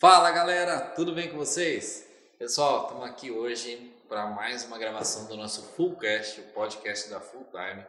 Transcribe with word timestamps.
Fala 0.00 0.30
galera, 0.30 0.80
tudo 0.94 1.12
bem 1.12 1.28
com 1.28 1.36
vocês? 1.36 2.08
Pessoal, 2.38 2.84
estamos 2.84 3.04
aqui 3.04 3.32
hoje 3.32 3.92
para 4.08 4.28
mais 4.28 4.64
uma 4.64 4.78
gravação 4.78 5.26
do 5.26 5.36
nosso 5.36 5.74
Fullcast, 5.74 6.40
o 6.40 6.44
podcast 6.52 7.10
da 7.10 7.18
Full 7.18 7.46
Time. 7.46 7.84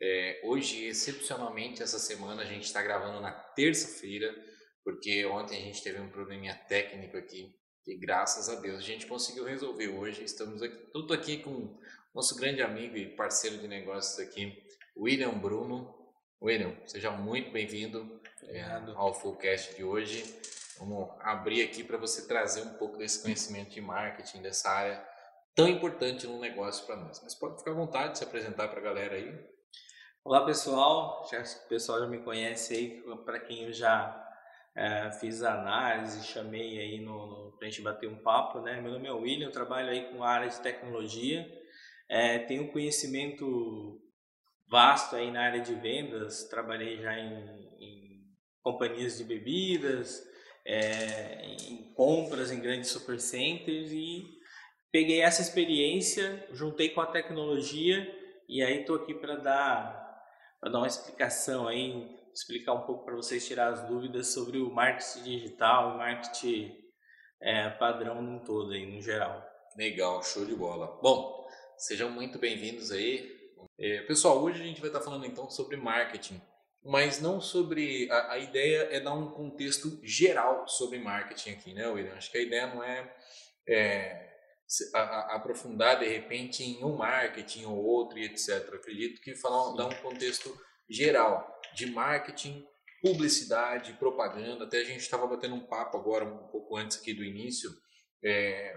É, 0.00 0.42
hoje, 0.44 0.84
excepcionalmente, 0.84 1.82
essa 1.82 1.98
semana 1.98 2.42
a 2.42 2.44
gente 2.44 2.66
está 2.66 2.80
gravando 2.80 3.20
na 3.20 3.32
terça-feira, 3.32 4.32
porque 4.84 5.26
ontem 5.26 5.58
a 5.58 5.60
gente 5.60 5.82
teve 5.82 5.98
um 5.98 6.08
probleminha 6.08 6.54
técnico 6.68 7.16
aqui 7.16 7.52
e 7.84 7.98
graças 7.98 8.48
a 8.48 8.54
Deus 8.54 8.78
a 8.78 8.82
gente 8.82 9.06
conseguiu 9.06 9.44
resolver 9.44 9.88
hoje. 9.88 10.22
Estamos 10.22 10.62
aqui, 10.62 10.76
tudo 10.92 11.12
aqui 11.12 11.38
com 11.38 11.76
nosso 12.14 12.36
grande 12.36 12.62
amigo 12.62 12.96
e 12.96 13.16
parceiro 13.16 13.58
de 13.58 13.66
negócios 13.66 14.20
aqui, 14.20 14.56
William 14.96 15.36
Bruno. 15.36 15.92
William, 16.40 16.76
seja 16.86 17.10
muito 17.10 17.50
bem-vindo 17.50 18.22
é, 18.44 18.62
ao 18.94 19.12
Fullcast 19.12 19.74
de 19.74 19.82
hoje. 19.82 20.22
Vamos 20.80 21.10
abrir 21.20 21.62
aqui 21.62 21.84
para 21.84 21.98
você 21.98 22.26
trazer 22.26 22.62
um 22.62 22.72
pouco 22.78 22.96
desse 22.96 23.22
conhecimento 23.22 23.70
de 23.70 23.82
marketing, 23.82 24.40
dessa 24.40 24.70
área 24.70 25.06
tão 25.54 25.68
importante 25.68 26.26
no 26.26 26.40
negócio 26.40 26.86
para 26.86 26.96
nós. 26.96 27.20
Mas 27.22 27.34
pode 27.34 27.58
ficar 27.58 27.72
à 27.72 27.74
vontade 27.74 28.12
de 28.12 28.18
se 28.18 28.24
apresentar 28.24 28.68
para 28.68 28.80
a 28.80 28.82
galera 28.82 29.16
aí. 29.16 29.30
Olá 30.24 30.42
pessoal, 30.46 31.28
já, 31.30 31.42
o 31.42 31.68
pessoal 31.68 32.00
já 32.00 32.06
me 32.06 32.22
conhece 32.22 32.74
aí, 32.74 33.02
para 33.26 33.38
quem 33.40 33.64
eu 33.64 33.72
já 33.74 34.26
é, 34.74 35.10
fiz 35.12 35.42
análise, 35.42 36.26
chamei 36.26 36.78
aí 36.78 37.00
no, 37.00 37.26
no 37.26 37.56
para 37.58 37.68
a 37.68 37.70
gente 37.70 37.82
bater 37.82 38.08
um 38.08 38.22
papo, 38.22 38.60
né? 38.60 38.80
Meu 38.80 38.92
nome 38.92 39.06
é 39.06 39.12
William, 39.12 39.48
eu 39.48 39.52
trabalho 39.52 39.90
aí 39.90 40.10
com 40.10 40.24
a 40.24 40.30
área 40.30 40.48
de 40.48 40.60
tecnologia, 40.60 41.46
é, 42.08 42.38
tenho 42.38 42.72
conhecimento 42.72 44.00
vasto 44.66 45.14
aí 45.14 45.30
na 45.30 45.42
área 45.42 45.60
de 45.60 45.74
vendas, 45.74 46.44
trabalhei 46.44 47.02
já 47.02 47.18
em, 47.18 47.68
em 47.78 48.24
companhias 48.62 49.18
de 49.18 49.24
bebidas, 49.24 50.29
é, 50.66 51.44
em 51.68 51.92
compras 51.94 52.50
em 52.50 52.60
grandes 52.60 52.90
supercenters 52.90 53.90
e 53.92 54.24
peguei 54.92 55.20
essa 55.20 55.42
experiência, 55.42 56.46
juntei 56.52 56.90
com 56.90 57.00
a 57.00 57.06
tecnologia 57.06 58.06
e 58.48 58.62
aí 58.62 58.80
estou 58.80 58.96
aqui 58.96 59.14
para 59.14 59.36
dar 59.36 60.00
para 60.60 60.72
dar 60.72 60.78
uma 60.78 60.86
explicação 60.86 61.66
aí, 61.66 62.06
explicar 62.34 62.74
um 62.74 62.82
pouco 62.82 63.04
para 63.04 63.16
vocês 63.16 63.46
tirar 63.46 63.68
as 63.68 63.88
dúvidas 63.88 64.34
sobre 64.34 64.58
o 64.58 64.70
marketing 64.70 65.22
digital 65.22 65.94
e 65.94 65.96
marketing 65.96 66.76
é, 67.40 67.70
padrão 67.70 68.20
no 68.20 68.44
todo 68.44 68.72
aí, 68.72 68.84
no 68.84 69.00
geral. 69.00 69.42
Legal, 69.76 70.22
show 70.22 70.44
de 70.44 70.54
bola. 70.54 70.98
Bom, 71.00 71.48
sejam 71.78 72.10
muito 72.10 72.38
bem-vindos 72.38 72.90
aí. 72.90 73.40
É, 73.78 74.02
pessoal, 74.02 74.42
hoje 74.42 74.60
a 74.60 74.64
gente 74.64 74.80
vai 74.80 74.90
estar 74.90 75.00
falando 75.00 75.24
então 75.24 75.48
sobre 75.48 75.78
marketing 75.78 76.40
mas 76.84 77.20
não 77.20 77.40
sobre. 77.40 78.10
A, 78.10 78.32
a, 78.32 78.38
ideia 78.38 78.88
é 78.90 79.00
dar 79.00 79.14
um 79.14 79.30
contexto 79.30 80.00
geral 80.02 80.66
sobre 80.66 80.98
marketing 80.98 81.50
aqui, 81.50 81.74
né, 81.74 81.86
William? 81.88 82.14
Acho 82.14 82.30
que 82.30 82.38
a 82.38 82.42
ideia 82.42 82.66
não 82.66 82.82
é, 82.82 83.16
é 83.68 84.30
a, 84.94 85.00
a, 85.00 85.36
aprofundar 85.36 85.98
de 85.98 86.06
repente 86.06 86.62
em 86.62 86.82
um 86.84 86.96
marketing 86.96 87.64
ou 87.66 87.76
outro 87.76 88.18
e 88.18 88.24
etc. 88.24 88.74
Acredito 88.74 89.20
que 89.20 89.34
falar, 89.34 89.76
dar 89.76 89.86
um 89.86 90.02
contexto 90.02 90.56
geral 90.88 91.60
de 91.74 91.86
marketing, 91.86 92.66
publicidade, 93.02 93.92
propaganda. 93.94 94.64
Até 94.64 94.78
a 94.78 94.84
gente 94.84 95.00
estava 95.00 95.26
batendo 95.26 95.54
um 95.54 95.66
papo 95.66 95.98
agora, 95.98 96.24
um 96.24 96.48
pouco 96.48 96.76
antes 96.76 96.98
aqui 96.98 97.12
do 97.12 97.24
início, 97.24 97.70
é, 98.24 98.76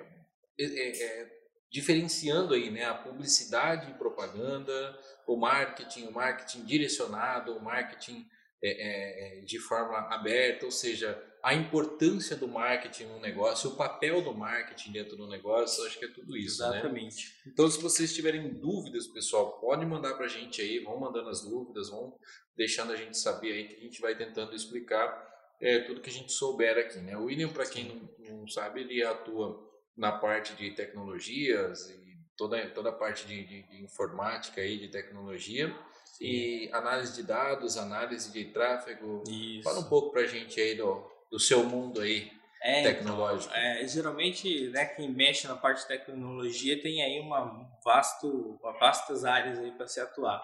é, 0.59 1.04
é 1.04 1.42
diferenciando 1.73 2.53
aí 2.53 2.69
né, 2.69 2.85
a 2.85 2.93
publicidade 2.93 3.89
e 3.89 3.95
propaganda, 3.95 4.95
o 5.25 5.35
marketing, 5.35 6.05
o 6.05 6.11
marketing 6.11 6.63
direcionado, 6.66 7.57
o 7.57 7.59
marketing 7.59 8.27
é, 8.61 8.69
é, 8.69 9.39
é, 9.39 9.41
de 9.41 9.57
forma 9.57 9.97
aberta, 10.13 10.66
ou 10.66 10.71
seja, 10.71 11.19
a 11.41 11.55
importância 11.55 12.38
do 12.38 12.47
marketing 12.47 13.05
no 13.05 13.19
negócio, 13.19 13.71
o 13.71 13.75
papel 13.75 14.21
do 14.21 14.35
marketing 14.35 14.91
dentro 14.91 15.17
do 15.17 15.27
negócio, 15.27 15.83
acho 15.88 15.97
que 15.97 16.05
é 16.05 16.09
tudo 16.09 16.38
isso. 16.38 16.61
Né? 16.61 16.77
Exatamente. 16.77 17.35
Né? 17.44 17.51
Então, 17.51 17.67
se 17.67 17.81
vocês 17.81 18.13
tiverem 18.13 18.53
dúvidas, 18.53 19.07
pessoal, 19.07 19.59
pode 19.59 19.83
mandar 19.83 20.13
para 20.13 20.28
a 20.28 20.29
gente 20.29 20.62
aí, 20.62 20.78
vão 20.78 21.00
mandando 21.00 21.29
as 21.29 21.41
dúvidas, 21.41 21.89
vão 21.89 22.16
deixando 22.56 22.94
a 22.94 22.95
gente 22.95 23.17
saber 23.17 23.51
aí 23.51 23.67
que 23.67 23.75
a 23.78 23.79
gente 23.79 24.00
vai 24.00 24.16
tentando 24.16 24.56
explicar 24.56 25.28
é, 25.59 25.79
tudo 25.79 26.01
que 26.01 26.12
a 26.12 26.13
gente 26.13 26.31
souber 26.31 26.78
aqui. 26.78 27.00
Né? 27.00 27.17
O 27.17 27.23
William, 27.23 27.50
para 27.50 27.66
quem 27.66 27.85
não, 28.19 28.38
não 28.38 28.47
sabe, 28.47 28.81
ele 28.81 29.03
atua 29.03 29.72
na 29.96 30.12
parte 30.12 30.56
de 30.56 30.72
tecnologias 30.72 31.90
e 31.90 32.18
toda, 32.38 32.68
toda 32.70 32.90
a 32.90 32.94
parte 32.94 33.28
de, 33.28 33.44
de, 33.44 33.64
de 33.64 33.84
informática 33.84 34.62
e 34.62 34.78
de 34.78 34.88
tecnologia. 34.88 35.74
Sim. 36.06 36.26
E 36.26 36.70
análise 36.72 37.14
de 37.16 37.24
dados, 37.24 37.78
análise 37.78 38.31
de 38.31 38.46
tráfego. 38.46 39.24
Isso. 39.28 39.64
Fala 39.64 39.80
um 39.80 39.90
pouco 39.90 40.12
para 40.12 40.22
a 40.22 40.28
gente 40.28 40.59
aí 40.59 40.76
do, 40.76 41.04
do 41.30 41.40
seu 41.40 41.64
mundo 41.64 42.02
aí 42.02 42.31
é, 42.64 42.80
então, 42.80 42.94
tecnológico. 42.94 43.54
Então, 43.54 43.62
é, 43.62 43.88
geralmente, 43.88 44.70
né, 44.70 44.86
quem 44.86 45.12
mexe 45.12 45.48
na 45.48 45.56
parte 45.56 45.81
de 45.81 45.88
tecnologia 45.88 46.81
tem 46.81 47.04
aí 47.04 47.20
uma, 47.20 47.70
vasto, 47.84 48.58
uma 48.62 48.72
vastas 48.80 49.25
áreas 49.25 49.60
aí 49.60 49.72
para 49.72 49.86
se 49.86 50.00
atuar. 50.00 50.42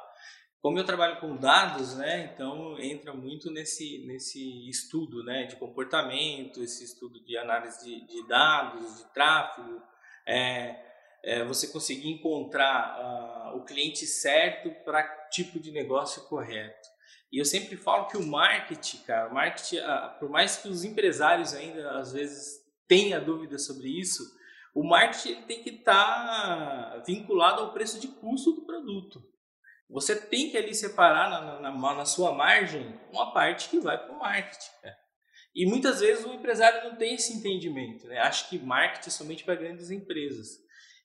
Como 0.62 0.78
eu 0.78 0.84
trabalho 0.84 1.22
com 1.22 1.38
dados, 1.38 1.96
né, 1.96 2.32
então 2.34 2.78
entra 2.80 3.14
muito 3.14 3.50
nesse, 3.50 4.06
nesse 4.06 4.70
estudo 4.70 5.24
né, 5.24 5.46
de 5.46 5.56
comportamento, 5.56 6.62
esse 6.62 6.84
estudo 6.84 7.24
de 7.24 7.38
análise 7.38 7.86
de, 7.86 8.06
de 8.06 8.28
dados, 8.28 8.98
de 8.98 9.14
tráfego, 9.14 9.82
é, 10.28 10.76
é 11.24 11.46
você 11.46 11.68
conseguir 11.68 12.10
encontrar 12.10 13.54
uh, 13.54 13.58
o 13.58 13.64
cliente 13.64 14.06
certo 14.06 14.70
para 14.84 15.04
tipo 15.30 15.62
de 15.62 15.72
negócio 15.72 16.24
correto. 16.24 16.90
E 17.32 17.38
eu 17.38 17.46
sempre 17.46 17.78
falo 17.78 18.08
que 18.08 18.18
o 18.18 18.28
marketing, 18.28 18.98
cara, 19.04 19.34
marketing, 19.34 19.78
uh, 19.78 20.20
por 20.20 20.30
mais 20.30 20.58
que 20.58 20.68
os 20.68 20.84
empresários 20.84 21.54
ainda 21.54 21.92
às 21.92 22.12
vezes 22.12 22.60
tenham 22.86 23.24
dúvida 23.24 23.58
sobre 23.58 23.88
isso, 23.88 24.24
o 24.76 24.84
marketing 24.84 25.42
tem 25.44 25.64
que 25.64 25.70
estar 25.70 25.94
tá 25.94 27.04
vinculado 27.06 27.62
ao 27.62 27.72
preço 27.72 27.98
de 27.98 28.10
custo 28.10 28.52
do 28.52 28.66
produto. 28.66 29.24
Você 29.90 30.16
tem 30.16 30.52
que 30.52 30.58
ali 30.58 30.74
separar 30.76 31.30
na, 31.30 31.72
na, 31.72 31.96
na 31.96 32.06
sua 32.06 32.32
margem 32.32 32.94
uma 33.12 33.34
parte 33.34 33.70
que 33.70 33.80
vai 33.80 33.98
para 33.98 34.14
o 34.14 34.20
marketing. 34.20 34.70
Né? 34.84 34.96
E 35.56 35.66
muitas 35.66 36.00
vezes 36.00 36.26
o 36.26 36.34
empresário 36.34 36.90
não 36.90 36.96
tem 36.96 37.16
esse 37.16 37.34
entendimento, 37.34 38.08
né? 38.08 38.20
acha 38.20 38.48
que 38.48 38.60
marketing 38.60 39.10
é 39.10 39.12
somente 39.12 39.44
para 39.44 39.56
grandes 39.56 39.90
empresas 39.90 40.60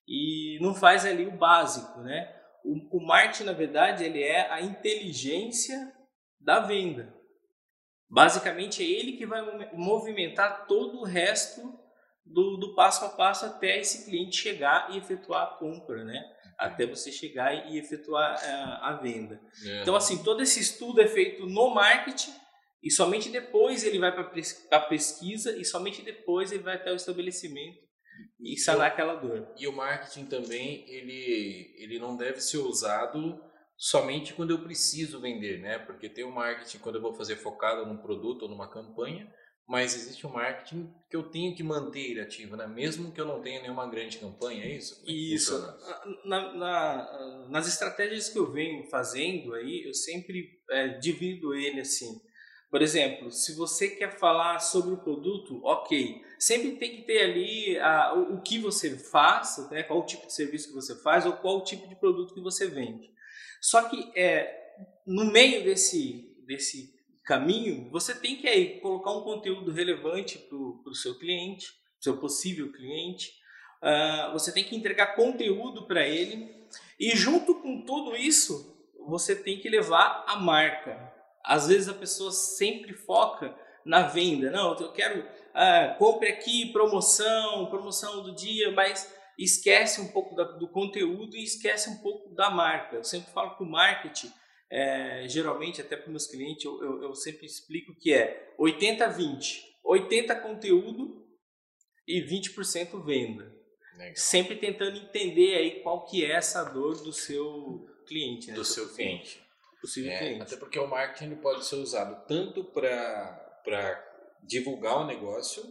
e 0.07 0.59
não 0.61 0.75
faz 0.75 1.05
ali 1.07 1.27
o 1.27 1.37
básico, 1.37 2.01
né? 2.01 2.35
O, 2.63 2.99
o 2.99 3.07
marketing, 3.07 3.45
na 3.45 3.53
verdade, 3.53 4.05
ele 4.05 4.23
é 4.23 4.51
a 4.51 4.61
inteligência 4.61 5.93
da 6.41 6.61
venda. 6.61 7.15
Basicamente 8.09 8.83
é 8.83 8.87
ele 8.87 9.17
que 9.17 9.27
vai 9.27 9.43
movimentar 9.73 10.67
todo 10.67 11.01
o 11.01 11.05
resto 11.05 11.61
do, 12.25 12.57
do 12.57 12.75
passo 12.75 13.05
a 13.05 13.11
passo 13.11 13.47
até 13.47 13.79
esse 13.79 14.05
cliente 14.05 14.37
chegar 14.37 14.91
e 14.91 14.99
efetuar 14.99 15.43
a 15.43 15.59
compra, 15.59 16.05
né? 16.05 16.23
Até 16.59 16.87
você 16.87 17.11
chegar 17.11 17.71
e 17.71 17.79
efetuar 17.79 18.39
a, 18.39 18.47
é, 18.47 18.53
a 18.93 18.99
venda. 19.03 19.41
É. 19.65 19.83
Então, 19.83 19.97
assim, 19.97 20.23
todo 20.23 20.43
esse 20.43 20.61
estudo 20.61 21.01
é 21.01 21.07
feito 21.07 21.47
no 21.47 21.75
marketing 21.75 22.33
e 22.83 22.91
somente 22.91 23.31
depois 23.31 23.83
ele 23.85 23.99
vai 23.99 24.13
para 24.13 24.31
a 24.73 24.81
pesquisa 24.81 25.57
e 25.57 25.65
somente 25.65 26.03
depois 26.03 26.53
ele 26.53 26.63
vai 26.63 26.77
até 26.77 26.93
o 26.93 26.97
estabelecimento 26.97 27.79
e 28.41 28.57
sanar 28.59 28.89
aquela 28.89 29.15
dor. 29.15 29.49
E 29.59 29.67
o 29.67 29.73
marketing 29.73 30.27
também, 30.27 30.85
ele, 30.89 31.75
ele 31.79 31.99
não 31.99 32.17
deve 32.17 32.41
ser 32.41 32.59
usado 32.59 33.41
somente 33.77 34.35
quando 34.35 34.51
eu 34.51 34.63
preciso 34.63 35.21
vender, 35.21 35.61
né? 35.61 35.79
Porque 35.79 36.09
tem 36.09 36.25
o 36.25 36.31
marketing 36.31 36.79
quando 36.79 36.97
eu 36.97 37.03
vou 37.03 37.15
fazer 37.15 37.37
focado 37.37 37.87
num 37.87 37.97
produto 37.97 38.43
ou 38.43 38.49
numa 38.49 38.71
campanha, 38.71 39.33
mas 39.67 39.95
existe 39.95 40.27
um 40.27 40.31
marketing 40.31 40.93
que 41.09 41.17
eu 41.17 41.23
tenho 41.23 41.55
que 41.55 41.63
manter 41.63 42.21
ativo, 42.21 42.57
né? 42.57 42.67
mesmo 42.67 43.13
que 43.13 43.21
eu 43.21 43.25
não 43.25 43.41
tenha 43.41 43.63
nenhuma 43.63 43.89
grande 43.89 44.19
campanha, 44.19 44.65
é 44.65 44.77
isso? 44.77 45.03
É 45.07 45.11
isso. 45.11 45.79
Na, 46.25 46.53
na, 46.53 47.47
nas 47.49 47.67
estratégias 47.67 48.29
que 48.29 48.39
eu 48.39 48.53
venho 48.53 48.85
fazendo 48.91 49.55
aí, 49.55 49.85
eu 49.87 49.95
sempre 49.95 50.61
é, 50.71 50.89
divido 50.99 51.55
ele 51.55 51.81
assim. 51.81 52.21
Por 52.71 52.83
exemplo, 52.83 53.31
se 53.31 53.55
você 53.55 53.89
quer 53.89 54.19
falar 54.19 54.59
sobre 54.59 54.93
o 54.93 54.99
produto, 54.99 55.61
ok. 55.65 56.21
Sempre 56.39 56.73
tem 56.73 56.97
que 56.97 57.03
ter 57.03 57.23
ali 57.23 57.79
a, 57.79 58.15
o, 58.15 58.35
o, 58.35 58.43
que 58.43 58.59
você 58.59 58.99
faz, 58.99 59.57
né? 59.71 59.85
qual 59.85 60.01
o 60.01 60.07
tipo 60.07 60.27
de 60.27 60.35
serviço 60.35 60.69
que 60.69 60.75
você 60.75 61.01
faz 61.01 61.25
ou 61.25 61.35
qual 61.35 61.59
o 61.59 61.65
tipo 61.65 61.89
de 61.89 61.95
produto 61.95 62.35
que 62.35 62.41
você 62.41 62.67
vende. 62.67 63.13
Só 63.63 63.89
que 63.89 64.13
é, 64.19 64.53
no 65.07 65.31
meio 65.31 65.63
desse, 65.65 66.37
desse 66.47 66.94
caminho, 67.25 67.89
você 67.91 68.15
tem 68.15 68.37
que 68.37 68.47
aí 68.47 68.81
colocar 68.81 69.11
um 69.13 69.23
conteúdo 69.23 69.73
relevante 69.73 70.39
para 70.39 70.57
o 70.57 70.95
seu 70.95 71.19
cliente, 71.19 71.73
seu 71.99 72.19
possível 72.19 72.71
cliente. 72.71 73.33
Uh, 73.83 74.33
você 74.33 74.53
tem 74.53 74.65
que 74.65 74.77
entregar 74.77 75.15
conteúdo 75.15 75.87
para 75.87 76.07
ele 76.07 76.55
e 76.99 77.11
junto 77.17 77.55
com 77.57 77.83
tudo 77.83 78.17
isso 78.17 78.75
você 79.07 79.35
tem 79.35 79.59
que 79.59 79.69
levar 79.69 80.25
a 80.27 80.37
marca. 80.37 81.13
Às 81.43 81.69
vezes 81.69 81.89
a 81.89 81.95
pessoa 81.95 82.31
sempre 82.31 82.95
foca 82.95 83.55
na 83.85 84.03
venda, 84.03 84.51
não, 84.51 84.75
eu 84.79 84.93
quero 84.93 85.21
uh, 85.21 85.99
compre 85.99 86.29
aqui 86.29 86.73
promoção, 86.73 87.67
promoção 87.67 88.23
do 88.23 88.35
dia, 88.35 88.73
mas 88.73 89.15
esquece 89.39 90.01
um 90.01 90.09
pouco 90.09 90.35
da, 90.35 90.45
do 90.45 90.67
conteúdo 90.69 91.37
e 91.37 91.45
esquece 91.45 91.91
um 91.91 91.99
pouco 91.99 92.35
da 92.35 92.51
marca. 92.51 92.97
Eu 92.97 93.05
sempre 93.05 93.31
falo 93.33 93.57
que 93.57 93.63
o 93.63 93.67
marketing 93.67 94.33
é, 94.75 95.29
geralmente, 95.29 95.81
até 95.81 95.95
para 95.97 96.07
os 96.07 96.11
meus 96.11 96.27
clientes, 96.27 96.65
eu, 96.65 96.83
eu, 96.83 97.03
eu, 97.05 97.15
sempre 97.15 97.47
explico 97.47 97.95
que 97.95 98.13
é 98.13 98.53
80-20. 98.59 99.63
80% 99.87 100.43
conteúdo 100.43 101.25
e 102.09 102.21
20% 102.21 103.05
venda. 103.05 103.55
Legal. 103.97 104.17
Sempre 104.17 104.57
tentando 104.57 104.99
entender 104.99 105.55
aí 105.55 105.81
qual 105.81 106.05
que 106.05 106.25
é 106.25 106.33
essa 106.33 106.65
dor 106.65 107.01
do 107.05 107.13
seu 107.13 107.87
cliente. 108.05 108.49
Né? 108.49 108.55
Do 108.55 108.65
seu 108.65 108.93
cliente. 108.93 109.41
Possível 109.81 110.11
é, 110.11 110.19
cliente. 110.19 110.43
Até 110.43 110.57
porque 110.57 110.81
o 110.81 110.89
marketing 110.89 111.37
pode 111.37 111.65
ser 111.65 111.77
usado 111.77 112.27
tanto 112.27 112.65
para 112.65 114.05
divulgar 114.43 115.03
o 115.03 115.07
negócio, 115.07 115.63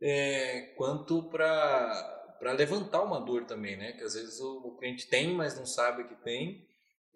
é, 0.00 0.74
quanto 0.76 1.24
para 1.24 2.14
para 2.38 2.52
levantar 2.52 3.02
uma 3.02 3.20
dor 3.20 3.46
também, 3.46 3.76
né? 3.76 3.94
Que 3.94 4.04
às 4.04 4.14
vezes 4.14 4.38
o, 4.38 4.68
o, 4.68 4.76
cliente 4.76 5.08
tem, 5.08 5.34
mas 5.34 5.58
não 5.58 5.66
sabe 5.66 6.04
que 6.04 6.14
tem, 6.22 6.67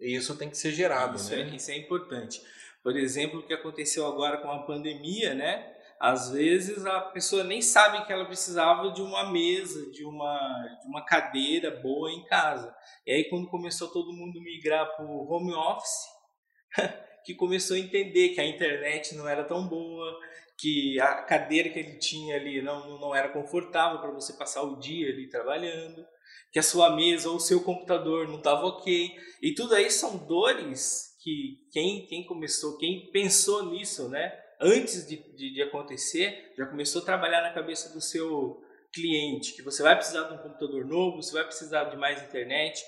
e 0.03 0.15
isso 0.15 0.37
tem 0.37 0.49
que 0.49 0.57
ser 0.57 0.71
gerado, 0.71 1.15
isso 1.15 1.35
né? 1.35 1.41
É, 1.41 1.55
isso 1.55 1.71
é 1.71 1.77
importante. 1.77 2.41
Por 2.83 2.97
exemplo, 2.97 3.39
o 3.39 3.43
que 3.43 3.53
aconteceu 3.53 4.05
agora 4.05 4.37
com 4.37 4.51
a 4.51 4.63
pandemia, 4.63 5.33
né? 5.33 5.73
Às 5.99 6.31
vezes 6.31 6.85
a 6.85 6.99
pessoa 6.99 7.45
nem 7.45 7.61
sabe 7.61 8.05
que 8.05 8.11
ela 8.11 8.25
precisava 8.25 8.91
de 8.91 9.01
uma 9.01 9.31
mesa, 9.31 9.89
de 9.91 10.03
uma, 10.03 10.77
de 10.81 10.87
uma 10.87 11.05
cadeira 11.05 11.71
boa 11.71 12.11
em 12.11 12.25
casa. 12.25 12.75
E 13.07 13.11
aí 13.13 13.23
quando 13.29 13.47
começou 13.47 13.87
todo 13.87 14.11
mundo 14.11 14.41
migrar 14.41 14.85
para 14.97 15.05
o 15.05 15.31
home 15.31 15.53
office, 15.53 16.09
que 17.23 17.33
começou 17.33 17.77
a 17.77 17.79
entender 17.79 18.29
que 18.29 18.41
a 18.41 18.45
internet 18.45 19.15
não 19.15 19.29
era 19.29 19.45
tão 19.45 19.65
boa, 19.65 20.19
que 20.57 20.99
a 20.99 21.23
cadeira 21.23 21.69
que 21.69 21.79
ele 21.79 21.97
tinha 21.97 22.35
ali 22.35 22.61
não, 22.61 22.99
não 22.99 23.15
era 23.15 23.29
confortável 23.29 23.99
para 23.99 24.11
você 24.11 24.33
passar 24.33 24.61
o 24.63 24.77
dia 24.79 25.09
ali 25.09 25.29
trabalhando, 25.29 26.05
que 26.53 26.59
a 26.59 26.63
sua 26.63 26.95
mesa 26.95 27.29
ou 27.29 27.37
o 27.37 27.39
seu 27.39 27.61
computador 27.63 28.27
não 28.27 28.37
estava 28.37 28.67
ok. 28.67 29.11
E 29.41 29.55
tudo 29.55 29.73
aí 29.73 29.89
são 29.89 30.15
dores 30.15 31.17
que 31.23 31.67
quem, 31.71 32.05
quem 32.05 32.23
começou, 32.23 32.77
quem 32.77 33.09
pensou 33.11 33.65
nisso, 33.71 34.07
né, 34.07 34.39
antes 34.61 35.07
de, 35.07 35.17
de, 35.35 35.51
de 35.51 35.61
acontecer, 35.63 36.53
já 36.55 36.67
começou 36.67 37.01
a 37.01 37.05
trabalhar 37.05 37.41
na 37.41 37.53
cabeça 37.53 37.91
do 37.91 37.99
seu 37.99 38.61
cliente, 38.93 39.53
que 39.53 39.63
você 39.63 39.81
vai 39.81 39.95
precisar 39.95 40.27
de 40.27 40.35
um 40.35 40.37
computador 40.37 40.85
novo, 40.85 41.23
você 41.23 41.33
vai 41.33 41.43
precisar 41.43 41.85
de 41.85 41.97
mais 41.97 42.21
internet. 42.21 42.83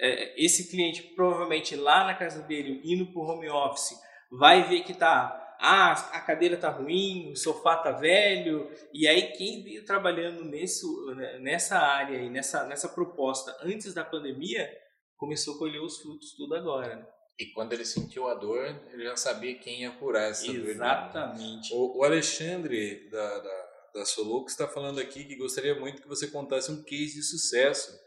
É, 0.00 0.42
esse 0.42 0.70
cliente 0.70 1.02
provavelmente 1.14 1.76
lá 1.76 2.04
na 2.06 2.14
casa 2.14 2.42
dele, 2.42 2.80
indo 2.82 3.12
para 3.12 3.20
o 3.20 3.26
home 3.26 3.50
office, 3.50 3.94
vai 4.30 4.66
ver 4.66 4.80
que 4.82 4.92
está 4.92 5.39
ah, 5.60 5.92
a 6.12 6.20
cadeira 6.20 6.56
tá 6.56 6.70
ruim, 6.70 7.30
o 7.32 7.36
sofá 7.36 7.76
tá 7.76 7.92
velho, 7.92 8.70
e 8.94 9.06
aí 9.06 9.32
quem 9.32 9.62
veio 9.62 9.84
trabalhando 9.84 10.42
nesse, 10.44 10.86
né, 11.14 11.38
nessa 11.38 11.78
área 11.78 12.16
e 12.16 12.30
nessa, 12.30 12.64
nessa 12.64 12.88
proposta 12.88 13.54
antes 13.62 13.92
da 13.92 14.04
pandemia, 14.04 14.70
começou 15.16 15.54
a 15.54 15.58
colher 15.58 15.80
os 15.80 15.98
frutos 15.98 16.34
tudo 16.34 16.54
agora. 16.54 16.96
Né? 16.96 17.06
E 17.38 17.46
quando 17.52 17.74
ele 17.74 17.84
sentiu 17.84 18.26
a 18.26 18.34
dor, 18.34 18.64
ele 18.90 19.04
já 19.04 19.16
sabia 19.16 19.54
quem 19.58 19.82
ia 19.82 19.90
curar 19.90 20.30
essa 20.30 20.46
dor. 20.46 20.68
Exatamente. 20.68 21.74
O, 21.74 21.98
o, 21.98 22.04
Alexandre 22.04 23.08
da, 23.10 23.38
da, 23.38 23.68
da 23.94 24.04
Solux 24.06 24.52
está 24.52 24.66
falando 24.66 24.98
aqui 24.98 25.24
que 25.24 25.36
gostaria 25.36 25.78
muito 25.78 26.00
que 26.00 26.08
você 26.08 26.26
contasse 26.26 26.72
um 26.72 26.82
case 26.82 27.14
de 27.14 27.22
sucesso 27.22 27.98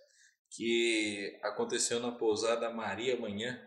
que 0.55 1.39
aconteceu 1.43 1.99
na 1.99 2.11
pousada 2.11 2.69
Maria 2.69 3.19
Manhã. 3.19 3.59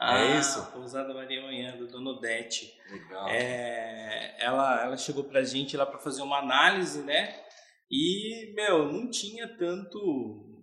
É 0.00 0.06
ah, 0.06 0.20
é 0.20 0.38
isso? 0.38 0.64
Pousada 0.72 1.14
Maria 1.14 1.40
Manhã, 1.42 1.76
do 1.76 1.86
Dono 1.86 2.20
Dete. 2.20 2.76
Legal. 2.90 3.28
É, 3.28 4.36
ela, 4.38 4.82
ela 4.84 4.96
chegou 4.96 5.24
pra 5.24 5.42
gente 5.42 5.76
lá 5.76 5.86
para 5.86 5.98
fazer 5.98 6.22
uma 6.22 6.38
análise, 6.38 7.02
né? 7.02 7.40
E, 7.90 8.52
meu, 8.54 8.92
não 8.92 9.08
tinha 9.08 9.46
tanto. 9.56 10.60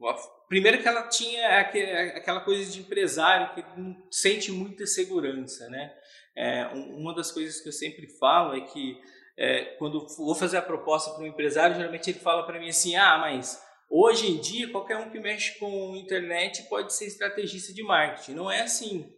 Primeiro 0.50 0.82
que 0.82 0.88
ela 0.88 1.08
tinha 1.08 1.60
aquela 1.60 2.42
coisa 2.42 2.70
de 2.70 2.80
empresário 2.80 3.54
que 3.54 3.80
não 3.80 3.96
sente 4.12 4.52
muita 4.52 4.86
segurança, 4.86 5.70
né? 5.70 5.94
É, 6.36 6.68
uma 6.68 7.16
das 7.16 7.32
coisas 7.32 7.62
que 7.62 7.70
eu 7.70 7.74
sempre 7.74 8.08
falo 8.20 8.56
é 8.56 8.62
que 8.62 9.00
é, 9.38 9.64
quando 9.78 10.06
vou 10.18 10.36
fazer 10.36 10.58
a 10.58 10.62
proposta 10.62 11.12
para 11.12 11.24
um 11.24 11.28
empresário, 11.28 11.76
geralmente 11.76 12.10
ele 12.10 12.20
fala 12.20 12.44
para 12.44 12.60
mim 12.60 12.70
assim: 12.70 12.96
ah, 12.96 13.18
mas 13.18 13.62
hoje 13.90 14.30
em 14.30 14.42
dia 14.42 14.70
qualquer 14.70 14.98
um 14.98 15.10
que 15.10 15.20
mexe 15.20 15.58
com 15.58 15.96
internet 15.96 16.64
pode 16.64 16.94
ser 16.94 17.06
estrategista 17.06 17.74
de 17.74 17.84
marketing. 17.84 18.34
Não 18.34 18.52
é 18.52 18.62
assim. 18.62 19.10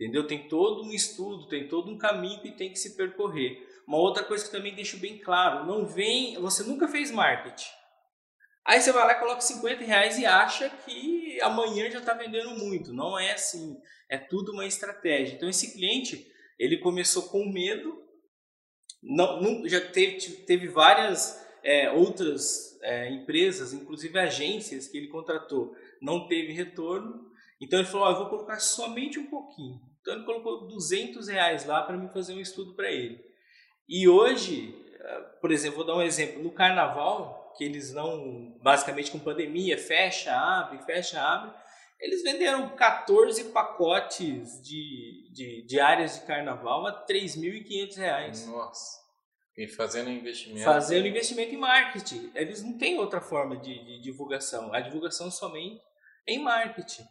Entendeu? 0.00 0.26
Tem 0.26 0.48
todo 0.48 0.82
um 0.82 0.92
estudo, 0.92 1.46
tem 1.46 1.68
todo 1.68 1.90
um 1.90 1.98
caminho 1.98 2.40
que 2.40 2.52
tem 2.52 2.72
que 2.72 2.78
se 2.78 2.96
percorrer. 2.96 3.68
Uma 3.86 3.98
outra 3.98 4.24
coisa 4.24 4.42
que 4.42 4.50
também 4.50 4.74
deixo 4.74 4.96
bem 4.96 5.18
claro, 5.18 5.66
não 5.66 5.86
vem, 5.86 6.40
você 6.40 6.62
nunca 6.62 6.88
fez 6.88 7.10
marketing. 7.10 7.68
Aí 8.64 8.80
você 8.80 8.92
vai 8.92 9.06
lá 9.06 9.14
coloca 9.16 9.42
50 9.42 9.84
reais 9.84 10.18
e 10.18 10.24
acha 10.24 10.70
que 10.70 11.38
amanhã 11.42 11.90
já 11.90 11.98
está 11.98 12.14
vendendo 12.14 12.50
muito. 12.56 12.94
Não 12.94 13.18
é 13.18 13.32
assim. 13.32 13.76
É 14.08 14.16
tudo 14.16 14.52
uma 14.52 14.64
estratégia. 14.64 15.34
Então 15.34 15.50
esse 15.50 15.74
cliente, 15.74 16.26
ele 16.58 16.78
começou 16.78 17.24
com 17.24 17.44
medo, 17.52 18.02
não, 19.02 19.38
não 19.42 19.68
já 19.68 19.82
teve, 19.82 20.18
teve 20.46 20.68
várias 20.68 21.46
é, 21.62 21.90
outras 21.90 22.80
é, 22.80 23.10
empresas, 23.10 23.74
inclusive 23.74 24.18
agências 24.18 24.88
que 24.88 24.96
ele 24.96 25.08
contratou, 25.08 25.74
não 26.00 26.26
teve 26.26 26.54
retorno. 26.54 27.30
Então 27.60 27.78
ele 27.78 27.88
falou: 27.88 28.08
eu 28.08 28.16
vou 28.16 28.30
colocar 28.30 28.58
somente 28.60 29.18
um 29.18 29.26
pouquinho. 29.26 29.89
Então 30.00 30.14
ele 30.14 30.24
colocou 30.24 30.66
200 30.66 31.28
reais 31.28 31.64
lá 31.64 31.82
para 31.82 31.96
me 31.96 32.08
fazer 32.08 32.34
um 32.34 32.40
estudo 32.40 32.74
para 32.74 32.90
ele. 32.90 33.22
E 33.88 34.08
hoje, 34.08 34.74
eh, 34.98 35.20
por 35.40 35.50
exemplo, 35.50 35.78
vou 35.78 35.86
dar 35.86 35.96
um 35.96 36.02
exemplo. 36.02 36.42
No 36.42 36.52
carnaval, 36.52 37.52
que 37.56 37.64
eles 37.64 37.92
não, 37.92 38.56
basicamente 38.62 39.10
com 39.10 39.18
pandemia, 39.18 39.76
fecha, 39.76 40.32
abre, 40.32 40.78
fecha, 40.84 41.20
abre, 41.20 41.52
eles 42.00 42.22
venderam 42.22 42.74
14 42.76 43.44
pacotes 43.52 44.62
de, 44.62 45.30
de, 45.32 45.66
de 45.66 45.80
áreas 45.80 46.18
de 46.18 46.26
carnaval 46.26 46.86
a 46.86 47.06
3.500 47.06 47.96
reais. 47.96 48.46
Nossa. 48.46 49.00
E 49.56 49.68
fazendo 49.68 50.08
investimento. 50.08 50.64
Fazendo 50.64 51.06
investimento 51.06 51.54
em 51.54 51.58
marketing. 51.58 52.30
Eles 52.34 52.62
não 52.62 52.78
têm 52.78 52.98
outra 52.98 53.20
forma 53.20 53.58
de, 53.58 53.84
de 53.84 54.00
divulgação. 54.00 54.72
A 54.72 54.80
divulgação 54.80 55.30
somente 55.30 55.82
em 56.26 56.38
marketing. 56.38 57.04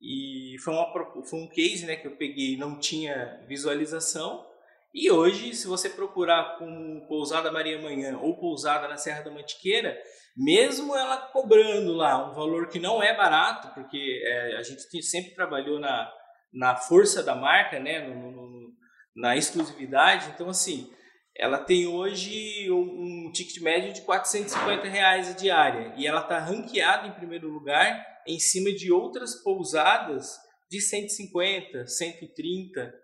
E 0.00 0.56
foi, 0.62 0.74
uma, 0.74 0.92
foi 1.24 1.40
um 1.40 1.48
case 1.48 1.84
né, 1.84 1.96
que 1.96 2.06
eu 2.06 2.16
peguei 2.16 2.56
não 2.56 2.78
tinha 2.78 3.44
visualização. 3.48 4.46
E 4.94 5.10
hoje, 5.10 5.54
se 5.54 5.66
você 5.66 5.90
procurar 5.90 6.56
com 6.58 7.04
Pousada 7.08 7.52
Maria 7.52 7.80
Manhã 7.80 8.18
ou 8.18 8.38
Pousada 8.38 8.88
na 8.88 8.96
Serra 8.96 9.22
da 9.22 9.30
Mantiqueira, 9.30 9.98
mesmo 10.36 10.96
ela 10.96 11.16
cobrando 11.16 11.92
lá 11.92 12.30
um 12.30 12.34
valor 12.34 12.68
que 12.68 12.78
não 12.78 13.02
é 13.02 13.14
barato, 13.16 13.74
porque 13.74 14.22
é, 14.24 14.56
a 14.56 14.62
gente 14.62 15.02
sempre 15.02 15.34
trabalhou 15.34 15.78
na, 15.78 16.10
na 16.52 16.76
força 16.76 17.22
da 17.22 17.34
marca, 17.34 17.78
né, 17.78 18.08
no, 18.08 18.30
no, 18.30 18.72
na 19.16 19.36
exclusividade, 19.36 20.30
então 20.30 20.48
assim, 20.48 20.90
ela 21.38 21.58
tem 21.58 21.86
hoje 21.86 22.70
um, 22.70 23.26
um 23.26 23.32
ticket 23.32 23.62
médio 23.62 23.92
de 23.92 24.02
450 24.02 24.88
reais 24.88 25.30
a 25.30 25.32
diária 25.32 25.94
e 25.96 26.06
ela 26.06 26.20
está 26.20 26.38
ranqueada 26.40 27.06
em 27.06 27.12
primeiro 27.12 27.48
lugar 27.48 28.04
em 28.26 28.40
cima 28.40 28.72
de 28.72 28.92
outras 28.92 29.36
pousadas 29.36 30.36
de 30.68 30.80
150, 30.80 31.86
130. 31.86 32.94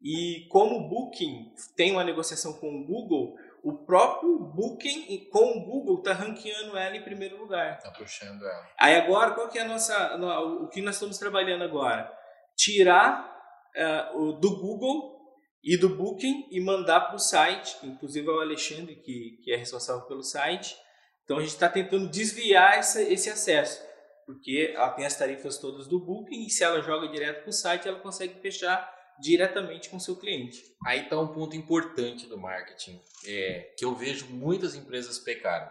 E 0.00 0.46
como 0.48 0.76
o 0.76 0.88
Booking 0.88 1.52
tem 1.76 1.92
uma 1.92 2.04
negociação 2.04 2.54
com 2.54 2.68
o 2.68 2.86
Google, 2.86 3.36
o 3.62 3.84
próprio 3.84 4.38
Booking 4.38 5.28
com 5.30 5.58
o 5.58 5.64
Google 5.64 5.98
está 5.98 6.12
ranqueando 6.14 6.76
ela 6.76 6.96
em 6.96 7.02
primeiro 7.02 7.36
lugar. 7.36 7.76
Está 7.76 7.90
puxando 7.90 8.42
ela. 8.42 8.66
Aí 8.78 8.94
agora, 8.94 9.32
qual 9.32 9.48
que 9.48 9.58
é 9.58 9.62
a 9.62 9.68
nossa, 9.68 10.16
o 10.62 10.68
que 10.68 10.80
nós 10.80 10.94
estamos 10.94 11.18
trabalhando 11.18 11.64
agora? 11.64 12.10
Tirar 12.56 13.36
uh, 13.76 14.32
do 14.34 14.56
Google 14.60 15.17
e 15.62 15.76
do 15.76 15.88
Booking 15.88 16.48
e 16.50 16.60
mandar 16.60 17.00
para 17.00 17.16
o 17.16 17.18
site, 17.18 17.76
inclusive 17.82 18.26
é 18.26 18.30
o 18.30 18.40
Alexandre 18.40 18.96
que, 18.96 19.40
que 19.42 19.52
é 19.52 19.56
responsável 19.56 20.06
pelo 20.06 20.22
site. 20.22 20.76
Então 21.24 21.38
a 21.38 21.40
gente 21.40 21.50
está 21.50 21.68
tentando 21.68 22.08
desviar 22.08 22.78
essa, 22.78 23.02
esse 23.02 23.28
acesso 23.28 23.88
porque 24.28 24.74
ela 24.74 24.90
tem 24.90 25.06
as 25.06 25.16
tarifas 25.16 25.56
todas 25.56 25.86
do 25.86 25.98
Booking 25.98 26.44
e 26.44 26.50
se 26.50 26.62
ela 26.62 26.82
joga 26.82 27.08
direto 27.08 27.44
para 27.44 27.48
o 27.48 27.52
site, 27.52 27.88
ela 27.88 27.98
consegue 27.98 28.38
fechar 28.42 28.94
diretamente 29.18 29.88
com 29.88 29.96
o 29.96 30.00
seu 30.00 30.16
cliente. 30.16 30.62
Aí 30.84 31.04
está 31.04 31.18
um 31.18 31.28
ponto 31.28 31.56
importante 31.56 32.26
do 32.26 32.36
marketing, 32.36 33.00
é, 33.26 33.72
que 33.78 33.86
eu 33.86 33.94
vejo 33.94 34.26
muitas 34.26 34.74
empresas 34.74 35.18
pecarem. 35.18 35.70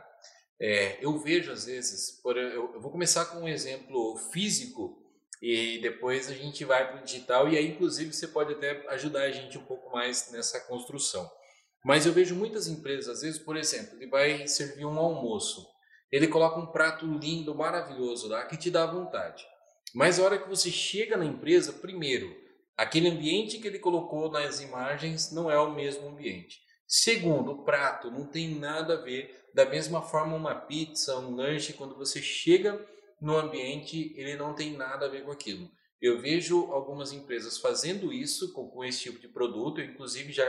É, 0.59 0.97
eu 1.05 1.19
vejo 1.19 1.51
às 1.51 1.65
vezes, 1.65 2.19
por, 2.23 2.35
eu, 2.35 2.73
eu, 2.73 2.81
vou 2.81 2.89
começar 2.89 3.25
com 3.25 3.41
um 3.41 3.47
exemplo 3.47 4.17
físico 4.33 5.06
e 5.41 5.79
depois 5.79 6.29
a 6.29 6.33
gente 6.33 6.65
vai 6.65 6.87
para 6.87 7.01
o 7.01 7.03
digital 7.03 7.47
e 7.47 7.57
aí 7.57 7.67
inclusive 7.67 8.13
você 8.13 8.27
pode 8.27 8.53
até 8.53 8.85
ajudar 8.89 9.23
a 9.23 9.31
gente 9.31 9.57
um 9.57 9.63
pouco 9.63 9.91
mais 9.91 10.31
nessa 10.31 10.59
construção. 10.61 11.29
Mas 11.85 12.05
eu 12.05 12.11
vejo 12.11 12.35
muitas 12.35 12.67
empresas, 12.67 13.07
às 13.07 13.21
vezes, 13.21 13.39
por 13.39 13.55
exemplo, 13.55 13.95
ele 13.95 14.09
vai 14.09 14.47
servir 14.47 14.85
um 14.85 14.97
almoço. 14.97 15.65
Ele 16.11 16.27
coloca 16.27 16.59
um 16.59 16.65
prato 16.65 17.05
lindo, 17.05 17.53
maravilhoso 17.53 18.27
lá, 18.27 18.45
que 18.45 18.57
te 18.57 18.71
dá 18.71 18.85
vontade. 18.85 19.45
Mas 19.93 20.19
a 20.19 20.23
hora 20.23 20.37
que 20.37 20.49
você 20.49 20.69
chega 20.69 21.17
na 21.17 21.25
empresa, 21.25 21.71
primeiro, 21.71 22.35
aquele 22.75 23.09
ambiente 23.09 23.59
que 23.59 23.67
ele 23.67 23.79
colocou 23.79 24.29
nas 24.29 24.59
imagens 24.61 25.31
não 25.31 25.49
é 25.49 25.57
o 25.59 25.73
mesmo 25.73 26.09
ambiente. 26.09 26.59
Segundo, 26.87 27.51
o 27.51 27.63
prato 27.63 28.09
não 28.09 28.25
tem 28.25 28.55
nada 28.55 28.93
a 28.93 29.01
ver. 29.01 29.45
Da 29.53 29.65
mesma 29.65 30.01
forma, 30.01 30.35
uma 30.35 30.55
pizza, 30.55 31.17
um 31.17 31.35
lanche, 31.35 31.73
quando 31.73 31.95
você 31.95 32.21
chega 32.21 32.79
no 33.21 33.37
ambiente, 33.37 34.13
ele 34.15 34.35
não 34.35 34.53
tem 34.53 34.77
nada 34.77 35.05
a 35.05 35.09
ver 35.09 35.23
com 35.23 35.31
aquilo. 35.31 35.69
Eu 36.01 36.21
vejo 36.21 36.71
algumas 36.71 37.11
empresas 37.11 37.57
fazendo 37.57 38.13
isso 38.13 38.53
com, 38.53 38.67
com 38.69 38.83
esse 38.83 39.03
tipo 39.03 39.19
de 39.19 39.27
produto, 39.27 39.81
inclusive 39.81 40.31
já 40.31 40.45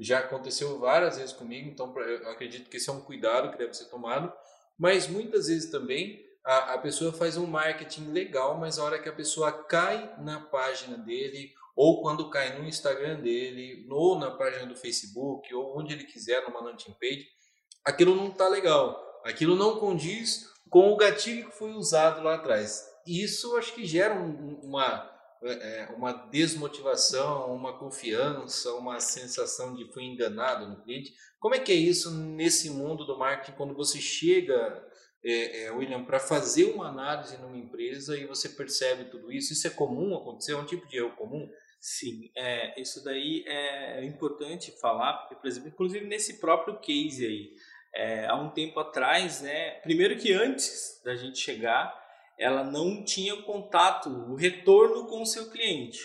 Já 0.00 0.20
aconteceu 0.20 0.78
várias 0.78 1.16
vezes 1.16 1.32
comigo, 1.32 1.68
então 1.68 1.92
eu 1.98 2.30
acredito 2.30 2.70
que 2.70 2.76
esse 2.76 2.88
é 2.88 2.92
um 2.92 3.00
cuidado 3.00 3.50
que 3.50 3.58
deve 3.58 3.74
ser 3.74 3.86
tomado. 3.86 4.32
Mas 4.78 5.08
muitas 5.08 5.48
vezes 5.48 5.72
também 5.72 6.24
a, 6.44 6.74
a 6.74 6.78
pessoa 6.78 7.12
faz 7.12 7.36
um 7.36 7.48
marketing 7.48 8.12
legal, 8.12 8.56
mas 8.56 8.78
a 8.78 8.84
hora 8.84 9.00
que 9.02 9.08
a 9.08 9.12
pessoa 9.12 9.50
cai 9.50 10.14
na 10.20 10.38
página 10.38 10.96
dele, 10.96 11.52
ou 11.74 12.00
quando 12.00 12.30
cai 12.30 12.56
no 12.56 12.64
Instagram 12.64 13.20
dele, 13.20 13.88
ou 13.90 14.16
na 14.16 14.30
página 14.30 14.66
do 14.66 14.76
Facebook, 14.76 15.52
ou 15.52 15.76
onde 15.76 15.94
ele 15.94 16.04
quiser, 16.04 16.44
numa 16.44 16.60
landing 16.60 16.94
page, 17.00 17.26
aquilo 17.84 18.14
não 18.14 18.28
está 18.28 18.48
legal. 18.48 19.20
Aquilo 19.24 19.56
não 19.56 19.80
condiz 19.80 20.46
com 20.68 20.92
o 20.92 20.96
gatilho 20.96 21.48
que 21.48 21.56
foi 21.56 21.72
usado 21.72 22.22
lá 22.22 22.34
atrás. 22.34 22.86
Isso 23.06 23.56
acho 23.56 23.74
que 23.74 23.84
gera 23.84 24.14
um, 24.14 24.60
uma, 24.62 25.10
é, 25.42 25.52
é, 25.52 25.94
uma 25.96 26.12
desmotivação, 26.12 27.54
uma 27.54 27.78
confiança, 27.78 28.74
uma 28.74 29.00
sensação 29.00 29.74
de 29.74 29.90
fui 29.92 30.04
enganado 30.04 30.68
no 30.68 30.82
cliente. 30.82 31.14
Como 31.38 31.54
é 31.54 31.58
que 31.58 31.72
é 31.72 31.76
isso 31.76 32.10
nesse 32.10 32.70
mundo 32.70 33.04
do 33.04 33.16
marketing 33.18 33.56
quando 33.56 33.74
você 33.74 34.00
chega, 34.00 34.84
é, 35.24 35.64
é, 35.64 35.70
William, 35.70 36.04
para 36.04 36.18
fazer 36.18 36.64
uma 36.64 36.88
análise 36.88 37.38
numa 37.38 37.56
empresa 37.56 38.18
e 38.18 38.26
você 38.26 38.48
percebe 38.48 39.10
tudo 39.10 39.32
isso? 39.32 39.52
Isso 39.52 39.66
é 39.66 39.70
comum 39.70 40.16
acontecer? 40.16 40.52
É 40.52 40.56
um 40.56 40.66
tipo 40.66 40.86
de 40.86 40.98
erro 40.98 41.16
comum? 41.16 41.48
Sim, 41.80 42.32
é, 42.36 42.80
isso 42.80 43.04
daí 43.04 43.44
é 43.46 44.04
importante 44.04 44.72
falar, 44.80 45.18
porque, 45.18 45.36
por 45.36 45.46
exemplo, 45.46 45.68
inclusive 45.68 46.04
nesse 46.04 46.40
próprio 46.40 46.80
case 46.80 47.24
aí, 47.24 47.54
é, 47.94 48.26
há 48.26 48.36
um 48.36 48.50
tempo 48.50 48.78
atrás, 48.80 49.40
né, 49.40 49.72
primeiro 49.82 50.16
que 50.18 50.32
antes 50.32 51.00
da 51.04 51.16
gente 51.16 51.38
chegar, 51.38 51.94
ela 52.38 52.62
não 52.62 53.04
tinha 53.04 53.36
contato, 53.42 54.08
o 54.08 54.36
retorno 54.36 55.06
com 55.06 55.22
o 55.22 55.26
seu 55.26 55.50
cliente. 55.50 55.98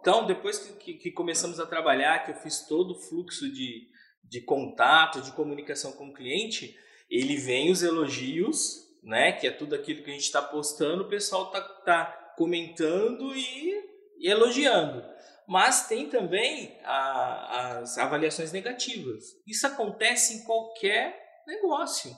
Então, 0.00 0.26
depois 0.26 0.58
que, 0.58 0.94
que 0.94 1.10
começamos 1.10 1.60
a 1.60 1.66
trabalhar, 1.66 2.24
que 2.24 2.30
eu 2.30 2.36
fiz 2.36 2.66
todo 2.66 2.92
o 2.92 3.00
fluxo 3.08 3.52
de, 3.52 3.88
de 4.24 4.40
contato, 4.42 5.20
de 5.20 5.32
comunicação 5.32 5.92
com 5.92 6.08
o 6.08 6.14
cliente, 6.14 6.74
ele 7.10 7.36
vem 7.36 7.70
os 7.70 7.82
elogios, 7.82 8.86
né, 9.02 9.32
que 9.32 9.46
é 9.46 9.50
tudo 9.50 9.74
aquilo 9.74 10.02
que 10.02 10.10
a 10.10 10.14
gente 10.14 10.22
está 10.22 10.40
postando, 10.40 11.04
o 11.04 11.08
pessoal 11.08 11.46
está 11.46 11.60
tá 11.60 12.34
comentando 12.36 13.34
e, 13.34 13.74
e 14.18 14.28
elogiando 14.28 15.16
mas 15.46 15.86
tem 15.86 16.08
também 16.08 16.76
a, 16.84 17.35
as 17.56 17.98
avaliações 17.98 18.52
negativas. 18.52 19.24
Isso 19.46 19.66
acontece 19.66 20.34
em 20.34 20.44
qualquer 20.44 21.18
negócio. 21.46 22.10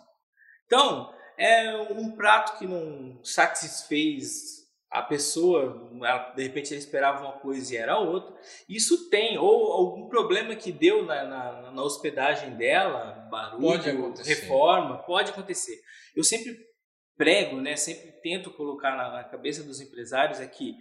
Então, 0.66 1.12
é 1.36 1.76
um 1.92 2.16
prato 2.16 2.58
que 2.58 2.66
não 2.66 3.22
satisfez 3.22 4.58
a 4.90 5.02
pessoa, 5.02 5.90
ela, 6.02 6.32
de 6.34 6.42
repente 6.42 6.72
ela 6.72 6.78
esperava 6.78 7.22
uma 7.22 7.38
coisa 7.40 7.74
e 7.74 7.76
era 7.76 7.98
outra. 7.98 8.34
Isso 8.68 9.10
tem, 9.10 9.36
ou 9.36 9.72
algum 9.72 10.08
problema 10.08 10.56
que 10.56 10.72
deu 10.72 11.04
na, 11.04 11.24
na, 11.24 11.70
na 11.70 11.82
hospedagem 11.82 12.56
dela, 12.56 13.28
barulho, 13.30 14.14
pode 14.14 14.22
reforma, 14.22 14.98
pode 15.02 15.30
acontecer. 15.30 15.78
Eu 16.16 16.24
sempre 16.24 16.56
prego, 17.16 17.60
né, 17.60 17.76
sempre 17.76 18.12
tento 18.22 18.50
colocar 18.50 18.96
na, 18.96 19.10
na 19.10 19.24
cabeça 19.24 19.62
dos 19.62 19.80
empresários 19.80 20.40
é 20.40 20.46
que 20.46 20.74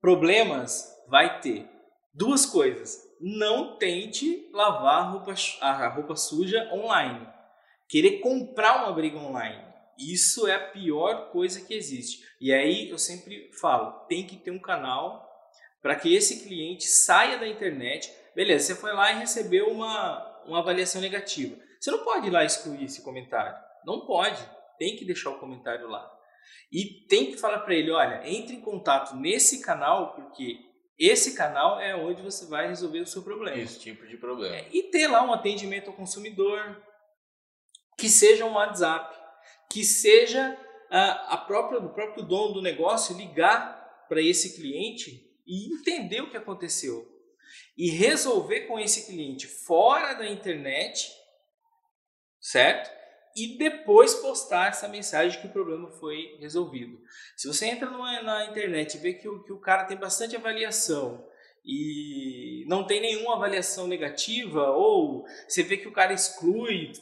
problemas 0.00 0.86
vai 1.08 1.40
ter. 1.40 1.68
Duas 2.14 2.46
coisas. 2.46 3.00
Não 3.24 3.76
tente 3.76 4.48
lavar 4.52 4.98
a 4.98 5.02
roupa, 5.02 5.32
a 5.60 5.88
roupa 5.88 6.16
suja 6.16 6.68
online. 6.72 7.24
Querer 7.88 8.18
comprar 8.18 8.82
uma 8.82 8.92
briga 8.92 9.16
online. 9.16 9.64
Isso 9.96 10.48
é 10.48 10.56
a 10.56 10.70
pior 10.70 11.30
coisa 11.30 11.60
que 11.60 11.72
existe. 11.72 12.26
E 12.40 12.52
aí 12.52 12.90
eu 12.90 12.98
sempre 12.98 13.48
falo, 13.52 13.92
tem 14.08 14.26
que 14.26 14.36
ter 14.36 14.50
um 14.50 14.58
canal 14.58 15.30
para 15.80 15.94
que 15.94 16.12
esse 16.12 16.42
cliente 16.42 16.88
saia 16.88 17.38
da 17.38 17.46
internet. 17.46 18.12
Beleza, 18.34 18.66
você 18.66 18.80
foi 18.80 18.92
lá 18.92 19.12
e 19.12 19.20
recebeu 19.20 19.68
uma, 19.68 20.42
uma 20.44 20.58
avaliação 20.58 21.00
negativa. 21.00 21.56
Você 21.78 21.92
não 21.92 22.02
pode 22.02 22.26
ir 22.26 22.30
lá 22.30 22.44
excluir 22.44 22.84
esse 22.84 23.02
comentário. 23.02 23.56
Não 23.86 24.04
pode. 24.04 24.42
Tem 24.78 24.96
que 24.96 25.04
deixar 25.04 25.30
o 25.30 25.38
comentário 25.38 25.88
lá. 25.88 26.10
E 26.72 27.06
tem 27.06 27.30
que 27.30 27.36
falar 27.36 27.60
para 27.60 27.74
ele, 27.74 27.92
olha, 27.92 28.22
entre 28.24 28.56
em 28.56 28.60
contato 28.60 29.14
nesse 29.14 29.62
canal 29.62 30.12
porque 30.14 30.71
esse 31.06 31.34
canal 31.34 31.80
é 31.80 31.96
onde 31.96 32.22
você 32.22 32.46
vai 32.46 32.68
resolver 32.68 33.00
o 33.00 33.06
seu 33.06 33.22
problema. 33.22 33.58
Esse 33.58 33.80
tipo 33.80 34.06
de 34.06 34.16
problema. 34.16 34.56
É, 34.56 34.68
e 34.72 34.84
ter 34.84 35.08
lá 35.08 35.24
um 35.24 35.32
atendimento 35.32 35.88
ao 35.88 35.96
consumidor, 35.96 36.80
que 37.98 38.08
seja 38.08 38.44
um 38.44 38.52
WhatsApp, 38.52 39.14
que 39.70 39.84
seja 39.84 40.56
a, 40.90 41.34
a 41.34 41.36
própria, 41.38 41.80
o 41.80 41.92
próprio 41.92 42.24
dono 42.24 42.54
do 42.54 42.62
negócio 42.62 43.16
ligar 43.16 44.06
para 44.08 44.20
esse 44.20 44.54
cliente 44.54 45.28
e 45.46 45.74
entender 45.74 46.20
o 46.20 46.30
que 46.30 46.36
aconteceu. 46.36 47.10
E 47.76 47.90
resolver 47.90 48.62
com 48.62 48.78
esse 48.78 49.06
cliente 49.06 49.46
fora 49.46 50.14
da 50.14 50.26
internet, 50.26 51.10
certo? 52.40 53.01
E 53.36 53.56
depois 53.56 54.14
postar 54.14 54.68
essa 54.68 54.88
mensagem 54.88 55.40
que 55.40 55.46
o 55.46 55.52
problema 55.52 55.90
foi 55.92 56.36
resolvido. 56.40 56.98
Se 57.36 57.48
você 57.48 57.66
entra 57.66 57.90
numa, 57.90 58.22
na 58.22 58.46
internet 58.46 58.94
e 58.94 59.00
vê 59.00 59.14
que 59.14 59.28
o, 59.28 59.42
que 59.42 59.52
o 59.52 59.60
cara 59.60 59.84
tem 59.84 59.96
bastante 59.96 60.36
avaliação 60.36 61.26
e 61.64 62.64
não 62.66 62.86
tem 62.86 63.00
nenhuma 63.00 63.36
avaliação 63.36 63.86
negativa, 63.86 64.70
ou 64.70 65.24
você 65.48 65.62
vê 65.62 65.76
que 65.76 65.88
o 65.88 65.92
cara 65.92 66.12
exclui, 66.12 66.92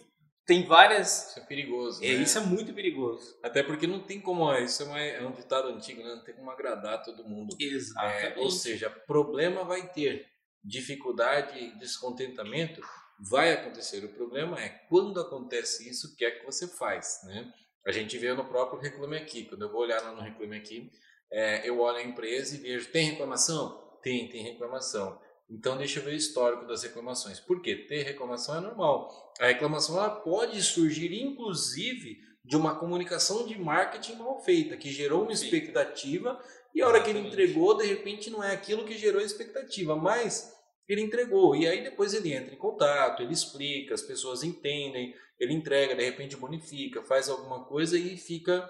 tem 0.47 0.67
várias. 0.67 1.31
Isso 1.31 1.39
é 1.39 1.43
perigoso. 1.47 2.05
É, 2.05 2.09
né? 2.09 2.23
Isso 2.23 2.39
é 2.39 2.41
muito 2.41 2.73
perigoso. 2.75 3.39
Até 3.43 3.63
porque 3.63 3.87
não 3.87 4.01
tem 4.01 4.21
como. 4.21 4.53
Isso 4.55 4.83
é, 4.83 4.87
uma, 4.87 5.01
é 5.01 5.27
um 5.27 5.33
ditado 5.33 5.69
antigo, 5.69 6.03
né? 6.03 6.15
não 6.15 6.25
tem 6.25 6.35
como 6.35 6.51
agradar 6.51 7.03
todo 7.03 7.25
mundo. 7.25 7.57
Exatamente. 7.59 8.39
É, 8.39 8.43
ou 8.43 8.51
seja, 8.51 8.91
problema 8.91 9.65
vai 9.65 9.89
ter, 9.89 10.27
dificuldade, 10.63 11.79
descontentamento 11.79 12.81
vai 13.21 13.53
acontecer. 13.53 14.05
O 14.05 14.09
problema 14.09 14.61
é 14.61 14.69
quando 14.89 15.21
acontece 15.21 15.89
isso, 15.89 16.09
o 16.09 16.17
que 16.17 16.25
é 16.25 16.31
que 16.31 16.45
você 16.45 16.67
faz, 16.67 17.21
né? 17.25 17.53
A 17.87 17.93
gente 17.93 18.17
vê 18.19 18.33
no 18.35 18.45
próprio 18.45 18.81
Reclame 18.81 19.17
Aqui. 19.17 19.45
Quando 19.45 19.63
eu 19.63 19.71
vou 19.71 19.83
olhar 19.83 20.03
lá 20.03 20.13
no 20.13 20.21
Reclame 20.21 20.57
Aqui, 20.57 20.91
é, 21.31 21.69
eu 21.69 21.81
olho 21.81 21.99
a 21.99 22.03
empresa 22.03 22.57
e 22.57 22.59
vejo, 22.59 22.91
tem 22.91 23.11
reclamação? 23.11 23.99
Tem, 24.03 24.29
tem 24.29 24.43
reclamação. 24.43 25.21
Então 25.49 25.77
deixa 25.77 25.99
eu 25.99 26.05
ver 26.05 26.13
o 26.13 26.17
histórico 26.17 26.67
das 26.67 26.83
reclamações. 26.83 27.41
Por 27.41 27.61
quê? 27.61 27.75
Ter 27.75 28.03
reclamação 28.03 28.57
é 28.57 28.61
normal. 28.61 29.33
A 29.41 29.47
reclamação 29.47 29.97
ela 29.97 30.11
pode 30.11 30.63
surgir, 30.63 31.13
inclusive, 31.21 32.21
de 32.45 32.57
uma 32.57 32.79
comunicação 32.79 33.47
de 33.47 33.59
marketing 33.59 34.17
mal 34.17 34.41
feita, 34.43 34.77
que 34.77 34.91
gerou 34.91 35.23
uma 35.23 35.33
expectativa 35.33 36.41
e 36.75 36.81
a 36.81 36.87
hora 36.87 37.03
que 37.03 37.11
ele 37.11 37.19
entregou, 37.19 37.77
de 37.77 37.87
repente 37.87 38.31
não 38.31 38.43
é 38.43 38.53
aquilo 38.53 38.85
que 38.85 38.97
gerou 38.97 39.21
a 39.21 39.25
expectativa, 39.25 39.97
mas 39.97 40.57
ele 40.93 41.03
entregou. 41.03 41.55
E 41.55 41.67
aí 41.67 41.83
depois 41.83 42.15
ele 42.15 42.33
entra 42.33 42.55
em 42.55 42.59
contato, 42.59 43.23
ele 43.23 43.33
explica, 43.33 43.95
as 43.95 44.03
pessoas 44.03 44.43
entendem, 44.43 45.15
ele 45.39 45.55
entrega, 45.55 45.95
de 45.95 46.05
repente 46.05 46.37
bonifica, 46.37 47.03
faz 47.03 47.29
alguma 47.29 47.65
coisa 47.65 47.99
e 47.99 48.17
fica 48.17 48.69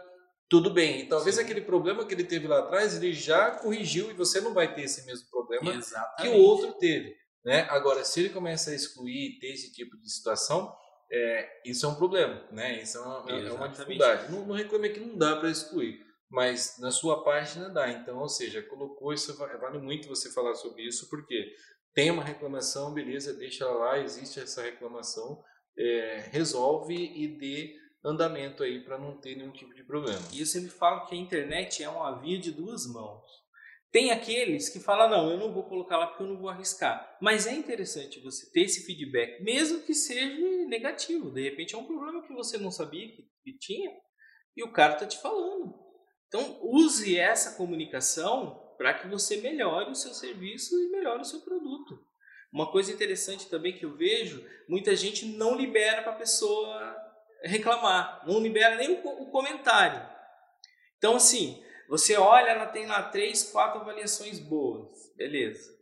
tudo 0.48 0.70
bem. 0.70 1.00
E 1.00 1.08
talvez 1.08 1.36
Sim. 1.36 1.42
aquele 1.42 1.60
problema 1.60 2.04
que 2.04 2.12
ele 2.12 2.24
teve 2.24 2.46
lá 2.46 2.58
atrás, 2.58 2.96
ele 2.96 3.12
já 3.12 3.52
corrigiu 3.52 4.10
e 4.10 4.14
você 4.14 4.40
não 4.40 4.52
vai 4.52 4.74
ter 4.74 4.82
esse 4.82 5.06
mesmo 5.06 5.28
problema 5.30 5.72
Exatamente. 5.74 6.22
que 6.22 6.28
o 6.28 6.42
outro 6.42 6.72
teve. 6.72 7.14
Né? 7.44 7.66
Agora, 7.70 8.04
se 8.04 8.20
ele 8.20 8.30
começa 8.30 8.70
a 8.70 8.74
excluir, 8.74 9.38
ter 9.40 9.52
esse 9.52 9.72
tipo 9.72 9.96
de 9.96 10.10
situação, 10.12 10.74
é, 11.10 11.62
isso 11.64 11.86
é 11.86 11.88
um 11.88 11.94
problema, 11.94 12.46
né? 12.52 12.80
Isso 12.82 12.98
é 12.98 13.00
uma, 13.00 13.30
é 13.30 13.52
uma 13.52 13.68
dificuldade. 13.68 14.30
No, 14.30 14.46
no 14.46 14.54
Reclame 14.54 14.88
Aqui 14.88 15.00
não 15.00 15.16
dá 15.16 15.36
para 15.36 15.50
excluir, 15.50 15.98
mas 16.28 16.76
na 16.78 16.92
sua 16.92 17.24
página 17.24 17.68
dá. 17.68 17.90
Então, 17.90 18.18
ou 18.18 18.28
seja, 18.28 18.62
colocou 18.62 19.12
isso, 19.12 19.36
vale 19.36 19.78
muito 19.78 20.08
você 20.08 20.30
falar 20.30 20.54
sobre 20.54 20.82
isso, 20.82 21.08
porque 21.08 21.52
tem 21.94 22.10
uma 22.10 22.24
reclamação, 22.24 22.94
beleza, 22.94 23.34
deixa 23.34 23.66
lá, 23.66 23.98
existe 23.98 24.40
essa 24.40 24.62
reclamação, 24.62 25.42
é, 25.76 26.28
resolve 26.30 26.94
e 26.94 27.28
dê 27.28 27.76
andamento 28.04 28.62
aí 28.62 28.82
para 28.84 28.98
não 28.98 29.20
ter 29.20 29.36
nenhum 29.36 29.52
tipo 29.52 29.74
de 29.74 29.84
problema. 29.84 30.22
E 30.32 30.40
eu 30.40 30.46
sempre 30.46 30.70
falo 30.70 31.06
que 31.06 31.14
a 31.14 31.18
internet 31.18 31.82
é 31.82 31.88
uma 31.88 32.20
via 32.20 32.38
de 32.38 32.50
duas 32.50 32.86
mãos. 32.86 33.24
Tem 33.92 34.12
aqueles 34.12 34.68
que 34.68 34.78
falam, 34.78 35.10
não, 35.10 35.30
eu 35.30 35.36
não 35.36 35.52
vou 35.52 35.64
colocar 35.64 35.98
lá 35.98 36.06
porque 36.06 36.22
eu 36.22 36.28
não 36.28 36.38
vou 36.38 36.48
arriscar. 36.48 37.18
Mas 37.20 37.46
é 37.46 37.52
interessante 37.52 38.20
você 38.20 38.48
ter 38.52 38.62
esse 38.62 38.86
feedback, 38.86 39.42
mesmo 39.42 39.82
que 39.82 39.92
seja 39.92 40.66
negativo. 40.68 41.32
De 41.32 41.42
repente 41.42 41.74
é 41.74 41.78
um 41.78 41.86
problema 41.86 42.22
que 42.22 42.32
você 42.32 42.56
não 42.56 42.70
sabia 42.70 43.08
que, 43.08 43.28
tinha 43.58 43.90
e 44.56 44.62
o 44.62 44.72
cara 44.72 44.92
está 44.94 45.06
te 45.06 45.18
falando. 45.20 45.74
Então 46.28 46.60
use 46.62 47.18
essa 47.18 47.56
comunicação 47.56 48.62
para 48.80 48.94
que 48.94 49.06
você 49.08 49.36
melhore 49.36 49.90
o 49.90 49.94
seu 49.94 50.14
serviço 50.14 50.74
e 50.74 50.88
melhore 50.88 51.20
o 51.20 51.24
seu 51.24 51.42
produto. 51.42 52.02
Uma 52.50 52.72
coisa 52.72 52.90
interessante 52.90 53.46
também 53.46 53.76
que 53.76 53.84
eu 53.84 53.94
vejo, 53.94 54.42
muita 54.66 54.96
gente 54.96 55.26
não 55.26 55.54
libera 55.54 56.00
para 56.00 56.12
a 56.12 56.16
pessoa 56.16 56.96
reclamar, 57.42 58.24
não 58.26 58.40
libera 58.40 58.76
nem 58.76 58.92
o, 58.92 59.26
comentário. 59.26 60.00
Então, 60.96 61.16
assim, 61.16 61.62
você 61.90 62.16
olha, 62.16 62.48
ela 62.48 62.64
tem 62.68 62.86
lá 62.86 63.02
três, 63.02 63.42
quatro 63.50 63.82
avaliações 63.82 64.38
boas, 64.38 65.12
beleza. 65.14 65.78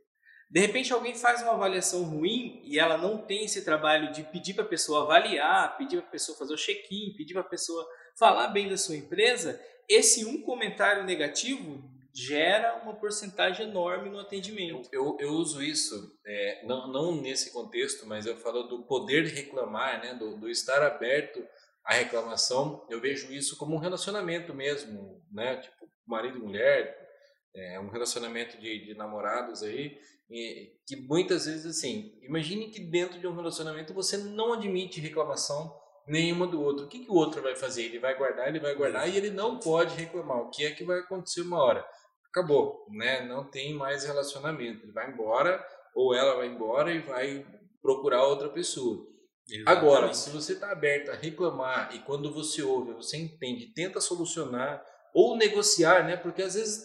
De 0.50 0.58
repente 0.58 0.92
alguém 0.92 1.14
faz 1.14 1.40
uma 1.40 1.52
avaliação 1.52 2.02
ruim 2.02 2.60
e 2.64 2.80
ela 2.80 2.98
não 2.98 3.18
tem 3.18 3.44
esse 3.44 3.64
trabalho 3.64 4.10
de 4.10 4.24
pedir 4.24 4.54
para 4.54 4.64
a 4.64 4.68
pessoa 4.68 5.04
avaliar, 5.04 5.78
pedir 5.78 5.98
para 5.98 6.08
a 6.08 6.10
pessoa 6.10 6.36
fazer 6.36 6.54
o 6.54 6.58
check-in, 6.58 7.14
pedir 7.16 7.34
para 7.34 7.42
a 7.42 7.48
pessoa 7.48 7.88
falar 8.18 8.48
bem 8.48 8.68
da 8.68 8.76
sua 8.76 8.96
empresa, 8.96 9.64
esse 9.88 10.24
um 10.24 10.42
comentário 10.42 11.04
negativo 11.04 11.96
gera 12.14 12.82
uma 12.82 12.94
porcentagem 12.94 13.68
enorme 13.68 14.10
no 14.10 14.18
atendimento. 14.18 14.88
Eu, 14.92 15.16
eu, 15.20 15.30
uso 15.30 15.62
isso, 15.62 16.18
é, 16.26 16.66
não, 16.66 16.88
não 16.88 17.20
nesse 17.20 17.52
contexto, 17.52 18.06
mas 18.06 18.26
eu 18.26 18.36
falo 18.36 18.64
do 18.64 18.82
poder 18.82 19.24
de 19.24 19.34
reclamar, 19.34 20.00
né, 20.00 20.14
do, 20.14 20.36
do 20.36 20.48
estar 20.48 20.82
aberto 20.82 21.44
à 21.84 21.94
reclamação. 21.94 22.84
Eu 22.88 23.00
vejo 23.00 23.32
isso 23.32 23.56
como 23.56 23.74
um 23.74 23.78
relacionamento 23.78 24.52
mesmo, 24.54 25.22
né, 25.30 25.56
tipo 25.56 25.88
marido 26.06 26.38
e 26.38 26.42
mulher, 26.42 27.08
é 27.54 27.78
um 27.80 27.88
relacionamento 27.88 28.58
de, 28.58 28.86
de 28.86 28.94
namorados 28.94 29.62
aí, 29.62 29.98
e, 30.30 30.72
que 30.86 30.96
muitas 30.96 31.46
vezes 31.46 31.66
assim, 31.66 32.18
imagine 32.22 32.70
que 32.70 32.80
dentro 32.80 33.18
de 33.18 33.26
um 33.26 33.34
relacionamento 33.34 33.94
você 33.94 34.16
não 34.16 34.54
admite 34.54 35.00
reclamação 35.00 35.74
nenhuma 36.08 36.46
do 36.46 36.60
outro. 36.60 36.86
O 36.86 36.88
que, 36.88 37.00
que 37.00 37.10
o 37.10 37.14
outro 37.14 37.42
vai 37.42 37.54
fazer? 37.54 37.84
Ele 37.84 37.98
vai 37.98 38.16
guardar, 38.16 38.48
ele 38.48 38.58
vai 38.58 38.74
guardar 38.74 39.08
e 39.08 39.16
ele 39.16 39.30
não 39.30 39.58
pode 39.58 39.94
reclamar. 39.94 40.38
O 40.38 40.50
que 40.50 40.64
é 40.64 40.70
que 40.70 40.84
vai 40.84 41.00
acontecer 41.00 41.42
uma 41.42 41.62
hora? 41.62 41.84
Acabou, 42.30 42.86
né? 42.90 43.26
Não 43.26 43.44
tem 43.44 43.74
mais 43.74 44.04
relacionamento. 44.04 44.84
Ele 44.84 44.92
vai 44.92 45.10
embora 45.10 45.64
ou 45.94 46.14
ela 46.14 46.36
vai 46.36 46.46
embora 46.46 46.92
e 46.92 47.00
vai 47.00 47.46
procurar 47.82 48.26
outra 48.26 48.48
pessoa. 48.48 49.06
Exatamente. 49.48 49.78
Agora, 49.78 50.14
se 50.14 50.30
você 50.30 50.52
está 50.52 50.70
aberto 50.70 51.10
a 51.10 51.14
reclamar 51.14 51.94
e 51.94 52.00
quando 52.00 52.32
você 52.32 52.62
ouve, 52.62 52.92
você 52.92 53.16
entende, 53.16 53.72
tenta 53.72 54.00
solucionar 54.00 54.84
ou 55.14 55.36
negociar, 55.36 56.06
né? 56.06 56.16
Porque 56.16 56.42
às 56.42 56.54
vezes, 56.54 56.82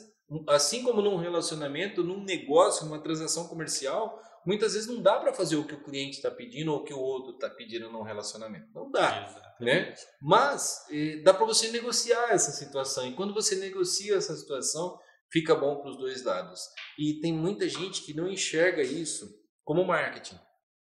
assim 0.48 0.84
como 0.84 1.02
num 1.02 1.18
relacionamento, 1.18 2.04
num 2.04 2.24
negócio, 2.24 2.86
numa 2.86 3.02
transação 3.02 3.48
comercial, 3.48 4.18
muitas 4.46 4.74
vezes 4.74 4.88
não 4.88 5.02
dá 5.02 5.20
para 5.20 5.34
fazer 5.34 5.56
o 5.56 5.66
que 5.66 5.74
o 5.74 5.84
cliente 5.84 6.18
está 6.18 6.30
pedindo 6.32 6.72
ou 6.72 6.80
o 6.80 6.84
que 6.84 6.94
o 6.94 7.00
outro 7.00 7.34
está 7.34 7.50
pedindo 7.50 7.90
num 7.92 8.02
relacionamento. 8.02 8.68
Não 8.74 8.90
dá, 8.92 9.28
Exatamente. 9.30 9.56
né? 9.60 9.96
Mas 10.22 10.86
eh, 10.92 11.22
dá 11.24 11.34
para 11.34 11.46
você 11.46 11.70
negociar 11.70 12.32
essa 12.32 12.52
situação. 12.52 13.08
E 13.08 13.14
quando 13.14 13.34
você 13.34 13.56
negocia 13.56 14.16
essa 14.16 14.36
situação, 14.36 15.00
fica 15.32 15.56
bom 15.56 15.78
para 15.82 15.92
os 15.92 15.98
dois 15.98 16.24
lados. 16.24 16.62
E 16.98 17.20
tem 17.22 17.34
muita 17.34 17.68
gente 17.68 18.04
que 18.04 18.14
não 18.14 18.28
enxerga 18.28 18.82
isso 18.82 19.30
como 19.64 19.86
marketing. 19.86 20.40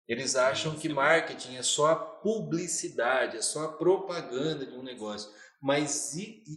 Eles 0.09 0.35
acham 0.35 0.77
que 0.77 0.89
marketing 0.89 1.57
é 1.57 1.63
só 1.63 1.87
a 1.93 1.97
publicidade, 1.97 3.37
é 3.37 3.43
só 3.43 3.65
a 3.67 3.73
propaganda 3.73 4.67
de 4.67 4.77
um 4.77 4.83
negócio. 4.83 5.31
Mas 5.63 6.15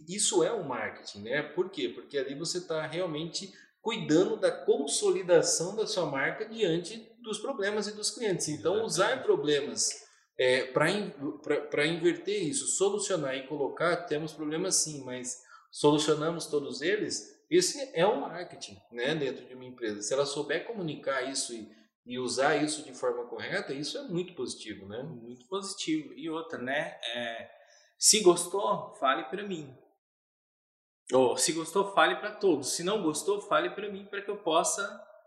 isso 0.08 0.42
é 0.42 0.50
o 0.50 0.64
marketing, 0.64 1.22
né? 1.22 1.42
Por 1.42 1.70
quê? 1.70 1.88
Porque 1.90 2.18
ali 2.18 2.34
você 2.34 2.58
está 2.58 2.86
realmente 2.86 3.52
cuidando 3.84 4.38
da 4.38 4.50
consolidação 4.50 5.76
da 5.76 5.86
sua 5.86 6.06
marca 6.06 6.48
diante 6.48 7.06
dos 7.22 7.38
problemas 7.38 7.86
e 7.86 7.94
dos 7.94 8.10
clientes. 8.10 8.48
Então, 8.48 8.82
usar 8.82 9.22
problemas 9.22 9.90
é, 10.38 10.64
para 10.64 11.86
inverter 11.86 12.42
isso, 12.42 12.66
solucionar 12.78 13.36
e 13.36 13.46
colocar, 13.46 14.06
temos 14.06 14.32
problemas 14.32 14.76
sim, 14.76 15.04
mas 15.04 15.36
solucionamos 15.70 16.46
todos 16.46 16.80
eles, 16.80 17.44
esse 17.50 17.90
é 17.92 18.06
o 18.06 18.22
marketing 18.22 18.80
né, 18.90 19.14
dentro 19.14 19.44
de 19.44 19.54
uma 19.54 19.66
empresa. 19.66 20.00
Se 20.00 20.14
ela 20.14 20.24
souber 20.24 20.66
comunicar 20.66 21.20
isso 21.20 21.52
e, 21.52 21.70
e 22.06 22.18
usar 22.18 22.56
isso 22.56 22.82
de 22.84 22.94
forma 22.94 23.26
correta, 23.26 23.74
isso 23.74 23.98
é 23.98 24.02
muito 24.08 24.34
positivo, 24.34 24.88
né? 24.88 25.02
Muito 25.02 25.46
positivo. 25.46 26.14
E 26.14 26.30
outra, 26.30 26.58
né? 26.58 26.98
É, 27.14 27.50
se 27.98 28.22
gostou, 28.22 28.94
fale 28.98 29.24
para 29.24 29.46
mim. 29.46 29.76
Ou 31.12 31.36
se 31.36 31.52
gostou, 31.52 31.92
fale 31.92 32.16
para 32.16 32.30
todos. 32.30 32.74
Se 32.74 32.82
não 32.82 33.02
gostou, 33.02 33.40
fale 33.42 33.70
para 33.70 33.90
mim 33.90 34.06
para 34.06 34.22
que 34.22 34.30
eu 34.30 34.38
possa 34.38 34.82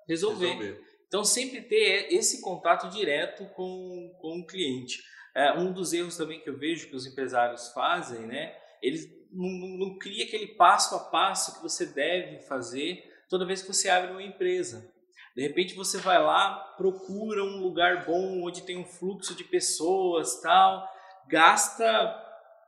resolver. 0.08 0.48
resolver. 0.48 0.82
Então, 1.08 1.24
sempre 1.24 1.62
ter 1.62 2.14
esse 2.14 2.42
contato 2.42 2.90
direto 2.90 3.46
com, 3.54 4.16
com 4.20 4.40
o 4.40 4.46
cliente. 4.46 5.02
É, 5.36 5.54
um 5.54 5.72
dos 5.72 5.94
erros 5.94 6.18
também 6.18 6.42
que 6.42 6.50
eu 6.50 6.58
vejo 6.58 6.90
que 6.90 6.96
os 6.96 7.06
empresários 7.06 7.70
fazem, 7.70 8.26
né? 8.26 8.56
Eles 8.82 9.08
não, 9.32 9.48
não, 9.48 9.78
não 9.78 9.98
cria 9.98 10.26
aquele 10.26 10.48
passo 10.48 10.96
a 10.96 11.00
passo 11.00 11.56
que 11.56 11.62
você 11.62 11.86
deve 11.86 12.40
fazer 12.40 13.04
toda 13.30 13.46
vez 13.46 13.62
que 13.62 13.74
você 13.74 13.90
abre 13.90 14.12
uma 14.12 14.24
empresa. 14.24 14.92
De 15.36 15.44
repente 15.44 15.76
você 15.76 16.00
vai 16.00 16.22
lá, 16.22 16.74
procura 16.78 17.44
um 17.44 17.62
lugar 17.62 18.06
bom 18.06 18.42
onde 18.44 18.64
tem 18.64 18.78
um 18.78 18.86
fluxo 18.86 19.36
de 19.36 19.44
pessoas, 19.44 20.42
tal, 20.42 20.88
gasta 21.28 21.86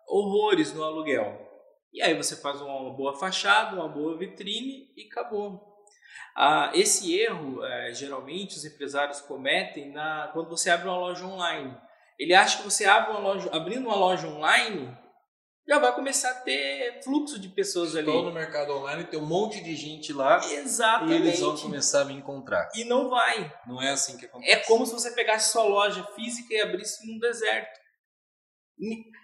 horrores 0.07 0.73
no 0.73 0.83
aluguel. 0.83 1.48
E 1.93 2.01
aí 2.01 2.13
você 2.15 2.35
faz 2.35 2.61
uma 2.61 2.93
boa 2.93 3.17
fachada, 3.17 3.75
uma 3.75 3.87
boa 3.87 4.17
vitrine 4.17 4.91
e 4.95 5.07
acabou. 5.11 5.69
Ah, 6.35 6.71
esse 6.73 7.17
erro, 7.17 7.63
é, 7.65 7.93
geralmente, 7.93 8.55
os 8.55 8.65
empresários 8.65 9.19
cometem 9.21 9.91
na, 9.91 10.29
quando 10.33 10.49
você 10.49 10.69
abre 10.69 10.87
uma 10.87 10.97
loja 10.97 11.25
online. 11.25 11.75
Ele 12.17 12.33
acha 12.33 12.57
que 12.57 12.63
você 12.63 12.85
abre 12.85 13.11
uma 13.11 13.19
loja, 13.19 13.49
abrindo 13.51 13.87
uma 13.87 13.95
loja 13.95 14.27
online, 14.27 14.95
já 15.67 15.77
vai 15.77 15.93
começar 15.93 16.31
a 16.31 16.35
ter 16.35 17.01
fluxo 17.03 17.39
de 17.39 17.47
pessoas 17.49 17.93
Estou 17.93 18.19
ali. 18.19 18.25
no 18.25 18.33
mercado 18.33 18.71
online, 18.73 19.03
tem 19.03 19.19
um 19.19 19.25
monte 19.25 19.63
de 19.63 19.75
gente 19.75 20.11
lá. 20.11 20.43
Exatamente. 20.43 21.23
E 21.23 21.27
eles 21.27 21.39
vão 21.39 21.55
começar 21.57 22.01
a 22.01 22.05
me 22.05 22.13
encontrar. 22.13 22.69
E 22.73 22.83
não 22.83 23.09
vai. 23.09 23.53
Não 23.67 23.81
é 23.81 23.91
assim 23.91 24.17
que 24.17 24.25
acontece. 24.25 24.51
É 24.51 24.57
como 24.65 24.85
se 24.85 24.93
você 24.93 25.11
pegasse 25.11 25.51
sua 25.51 25.63
loja 25.63 26.03
física 26.15 26.53
e 26.53 26.61
abrisse 26.61 27.05
num 27.07 27.19
deserto. 27.19 27.79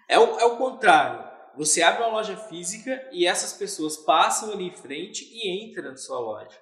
É 0.08 0.18
o, 0.18 0.38
é 0.38 0.44
o 0.44 0.56
contrário. 0.56 1.35
Você 1.56 1.82
abre 1.82 2.02
uma 2.02 2.12
loja 2.12 2.36
física 2.36 3.08
e 3.10 3.26
essas 3.26 3.52
pessoas 3.52 3.96
passam 3.96 4.52
ali 4.52 4.64
em 4.64 4.76
frente 4.76 5.24
e 5.24 5.64
entram 5.64 5.90
na 5.90 5.96
sua 5.96 6.18
loja. 6.18 6.56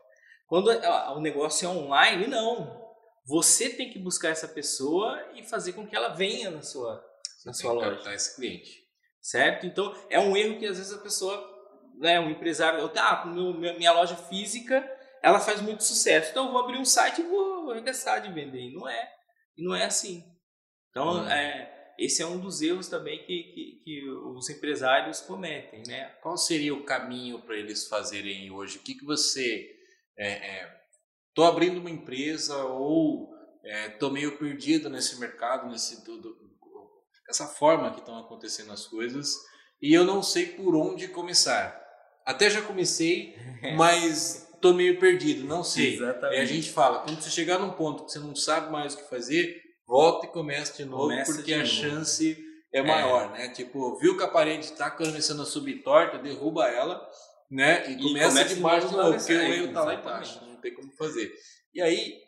Quando 0.47 0.69
o 0.69 1.21
negócio 1.21 1.67
é 1.67 1.69
online, 1.69 2.27
não. 2.27 2.83
Você 3.27 3.71
tem 3.71 3.91
que 3.91 3.99
buscar 3.99 4.29
essa 4.29 4.47
pessoa 4.47 5.21
e 5.35 5.43
fazer 5.43 5.73
com 5.73 5.87
que 5.87 5.97
ela 5.97 6.11
venha 6.11 6.51
na 6.51 6.63
sua, 6.63 7.03
na 7.45 7.53
sua 7.53 7.73
loja. 7.73 8.15
esse 8.15 8.37
cliente. 8.37 8.85
Certo? 9.21 9.67
Então, 9.67 9.95
é 10.11 10.21
um 10.21 10.37
erro 10.37 10.59
que 10.59 10.67
às 10.67 10.77
vezes 10.77 10.93
a 10.93 10.99
pessoa, 10.99 11.43
né, 11.99 12.21
um 12.21 12.31
empresário, 12.31 12.79
eu, 12.79 12.89
tá, 12.91 13.25
minha 13.25 13.93
loja 13.93 14.15
física, 14.15 14.87
ela 15.23 15.41
faz 15.41 15.63
muito 15.63 15.83
sucesso. 15.83 16.31
Então, 16.31 16.47
eu 16.47 16.53
vou 16.53 16.61
abrir 16.61 16.79
um 16.79 16.85
site 16.85 17.23
e 17.23 17.25
vou 17.25 17.71
arregaçar 17.71 18.21
de 18.21 18.31
vender. 18.31 18.61
E 18.61 18.75
não 18.75 18.87
é. 18.87 19.11
E 19.57 19.65
não 19.65 19.75
é 19.75 19.87
assim. 19.87 20.23
Então, 20.91 21.23
hum. 21.23 21.29
é, 21.29 21.74
esse 21.99 22.23
é 22.23 22.27
um 22.27 22.39
dos 22.39 22.61
erros 22.61 22.89
também 22.89 23.19
que, 23.25 23.43
que, 23.55 23.83
que 23.85 24.09
os 24.09 24.49
empresários 24.51 25.21
cometem, 25.21 25.83
né? 25.87 26.07
Qual 26.23 26.37
seria 26.37 26.75
o 26.75 26.85
caminho 26.85 27.41
para 27.41 27.57
eles 27.57 27.87
fazerem 27.87 28.51
hoje? 28.51 28.79
O 28.79 28.83
que, 28.83 28.95
que 28.95 29.05
você... 29.05 29.71
Estou 30.17 31.45
é, 31.45 31.49
é, 31.49 31.51
abrindo 31.51 31.81
uma 31.81 31.91
empresa 31.91 32.57
ou 32.65 33.35
estou 33.87 34.11
é, 34.11 34.13
meio 34.13 34.39
perdido 34.39 34.89
nesse 34.89 35.19
mercado, 35.19 35.69
nesse 35.69 36.05
tudo, 36.05 36.37
essa 37.29 37.47
forma 37.47 37.93
que 37.93 38.01
estão 38.01 38.19
acontecendo 38.19 38.73
as 38.73 38.87
coisas 38.87 39.35
e 39.81 39.93
eu 39.93 40.05
não 40.05 40.23
sei 40.23 40.47
por 40.47 40.75
onde 40.75 41.09
começar. 41.09 41.83
Até 42.25 42.49
já 42.49 42.63
comecei, 42.63 43.37
mas 43.77 44.49
estou 44.55 44.73
meio 44.73 44.99
perdido, 44.99 45.45
não 45.45 45.63
sei. 45.63 45.95
Exatamente. 45.95 46.41
a 46.41 46.45
gente 46.45 46.71
fala, 46.71 47.01
quando 47.01 47.21
você 47.21 47.31
chegar 47.31 47.59
num 47.59 47.73
ponto 47.73 48.05
que 48.05 48.13
você 48.13 48.19
não 48.19 48.35
sabe 48.35 48.71
mais 48.73 48.95
o 48.95 48.99
que 48.99 49.11
fazer, 49.11 49.64
volta 49.87 50.27
e 50.27 50.31
começa 50.31 50.77
de 50.77 50.85
novo, 50.85 51.05
começa 51.05 51.35
porque 51.35 51.55
a 51.55 51.59
novo. 51.59 51.69
chance 51.69 52.45
é, 52.73 52.79
é 52.79 52.83
maior, 52.83 53.31
né? 53.31 53.49
Tipo, 53.51 53.97
viu 53.99 54.17
que 54.17 54.25
a 54.25 54.29
parede 54.29 54.65
está 54.65 54.91
começando 54.91 55.43
a 55.43 55.47
subir 55.47 55.83
torta, 55.83 56.19
derruba 56.19 56.69
ela, 56.69 57.09
né? 57.51 57.89
E, 57.89 57.95
e 57.95 58.03
começa, 58.03 58.29
começa 58.29 58.55
de 58.55 58.61
baixo 58.61 58.89
de 58.89 58.97
novo, 58.97 59.17
porque 59.17 59.33
o 59.33 59.41
erro 59.41 59.67
está 59.67 59.85
lá 59.85 59.95
embaixo, 59.95 60.45
não 60.45 60.57
tem 60.61 60.75
como 60.75 60.91
fazer. 60.93 61.33
E 61.73 61.81
aí, 61.81 62.21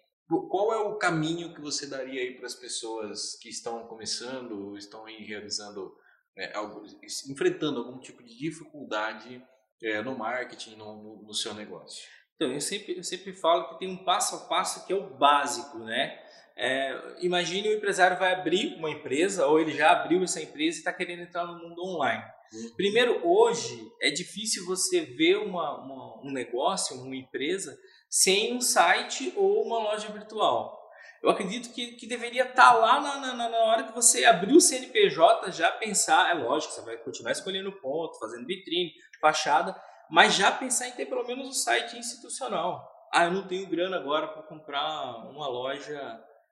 qual 0.49 0.73
é 0.73 0.77
o 0.79 0.97
caminho 0.97 1.55
que 1.55 1.61
você 1.61 1.87
daria 1.87 2.21
aí 2.21 2.35
para 2.35 2.47
as 2.47 2.55
pessoas 2.55 3.37
que 3.41 3.49
estão 3.49 3.87
começando, 3.87 4.77
estão 4.77 5.05
aí 5.07 5.25
realizando, 5.25 5.95
é, 6.37 6.57
algo, 6.57 6.85
enfrentando 7.29 7.79
algum 7.79 7.99
tipo 7.99 8.23
de 8.23 8.37
dificuldade 8.37 9.43
é, 9.83 10.03
no 10.03 10.17
marketing, 10.17 10.77
no, 10.77 11.03
no, 11.03 11.23
no 11.23 11.35
seu 11.35 11.55
negócio? 11.55 12.05
Então, 12.37 12.53
eu 12.53 12.61
sempre, 12.61 12.99
eu 12.99 13.03
sempre 13.03 13.33
falo 13.33 13.69
que 13.69 13.79
tem 13.79 13.89
um 13.89 14.05
passo 14.05 14.37
a 14.37 14.41
passo 14.41 14.87
que 14.87 14.93
é 14.93 14.97
o 14.97 15.17
básico, 15.17 15.79
né? 15.79 16.23
É, 16.59 17.17
imagine 17.21 17.69
o 17.69 17.77
empresário 17.77 18.17
vai 18.17 18.33
abrir 18.33 18.77
uma 18.77 18.89
empresa 18.89 19.47
ou 19.47 19.61
ele 19.61 19.73
já 19.73 19.91
abriu 19.91 20.23
essa 20.23 20.41
empresa 20.41 20.77
e 20.77 20.79
está 20.79 20.93
querendo 20.93 21.23
entrar 21.23 21.45
no 21.45 21.59
mundo 21.59 21.83
online. 21.83 22.25
Uhum. 22.53 22.75
Primeiro, 22.77 23.21
hoje 23.29 23.93
é 24.01 24.11
difícil 24.11 24.65
você 24.65 25.03
ver 25.03 25.37
uma, 25.37 25.79
uma, 25.79 26.23
um 26.25 26.33
negócio, 26.33 26.97
uma 26.97 27.15
empresa, 27.15 27.77
sem 28.09 28.55
um 28.55 28.61
site 28.61 29.33
ou 29.37 29.65
uma 29.65 29.79
loja 29.79 30.09
virtual. 30.09 30.77
Eu 31.23 31.31
acredito 31.31 31.73
que, 31.75 31.93
que 31.93 32.07
deveria 32.07 32.45
estar 32.45 32.73
tá 32.73 32.75
lá 32.75 33.01
na, 33.01 33.35
na, 33.35 33.49
na, 33.49 33.59
hora 33.59 33.85
que 33.85 33.93
você 33.93 34.25
abrir 34.25 34.55
o 34.55 34.61
CNPJ, 34.61 35.51
já 35.51 35.71
pensar, 35.73 36.31
é 36.31 36.35
lógico, 36.35 36.73
você 36.73 36.83
vai 36.83 36.97
continuar 36.99 37.33
escolhendo 37.33 37.73
ponto, 37.81 38.19
fazendo 38.19 38.47
vitrine, 38.47 38.93
fachada, 39.21 39.75
mas 40.11 40.35
já 40.35 40.53
pensar 40.53 40.89
em 40.89 40.93
ter 40.93 41.07
pelo 41.07 41.27
menos 41.27 41.49
um 41.49 41.53
site 41.53 41.99
institucional. 41.99 42.89
Ah, 43.13 43.25
eu 43.25 43.33
não 43.33 43.47
tenho 43.47 43.69
grana 43.69 43.97
agora 43.97 44.29
para 44.29 44.43
comprar 44.43 45.27
uma 45.29 45.49
loja 45.49 45.99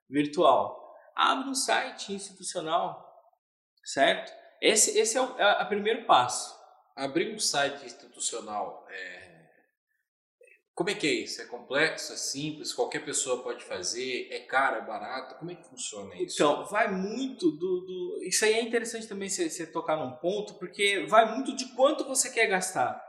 virtual. 0.09 0.93
Abre 1.15 1.49
um 1.49 1.55
site 1.55 2.13
institucional, 2.13 3.05
certo? 3.83 4.31
Esse, 4.61 4.97
esse 4.97 5.17
é 5.17 5.21
o 5.21 5.37
é 5.37 5.61
a 5.61 5.65
primeiro 5.65 6.05
passo. 6.05 6.55
Abrir 6.95 7.33
um 7.33 7.39
site 7.39 7.85
institucional, 7.85 8.85
é... 8.89 9.49
como 10.73 10.89
é 10.89 10.95
que 10.95 11.05
é 11.05 11.13
isso? 11.13 11.41
É 11.41 11.45
complexo, 11.45 12.13
é 12.13 12.15
simples, 12.15 12.73
qualquer 12.73 13.03
pessoa 13.03 13.43
pode 13.43 13.63
fazer, 13.65 14.29
é 14.31 14.39
caro, 14.39 14.77
é 14.77 14.85
barato? 14.85 15.35
Como 15.35 15.51
é 15.51 15.55
que 15.55 15.67
funciona 15.67 16.15
isso? 16.15 16.35
Então, 16.35 16.65
vai 16.65 16.89
muito 16.89 17.51
do... 17.51 17.81
do... 17.81 18.19
Isso 18.23 18.45
aí 18.45 18.53
é 18.53 18.61
interessante 18.61 19.07
também 19.07 19.27
você, 19.27 19.49
você 19.49 19.67
tocar 19.67 19.97
num 19.97 20.15
ponto, 20.17 20.53
porque 20.55 21.05
vai 21.07 21.33
muito 21.33 21.53
de 21.55 21.75
quanto 21.75 22.05
você 22.05 22.31
quer 22.31 22.47
gastar. 22.47 23.03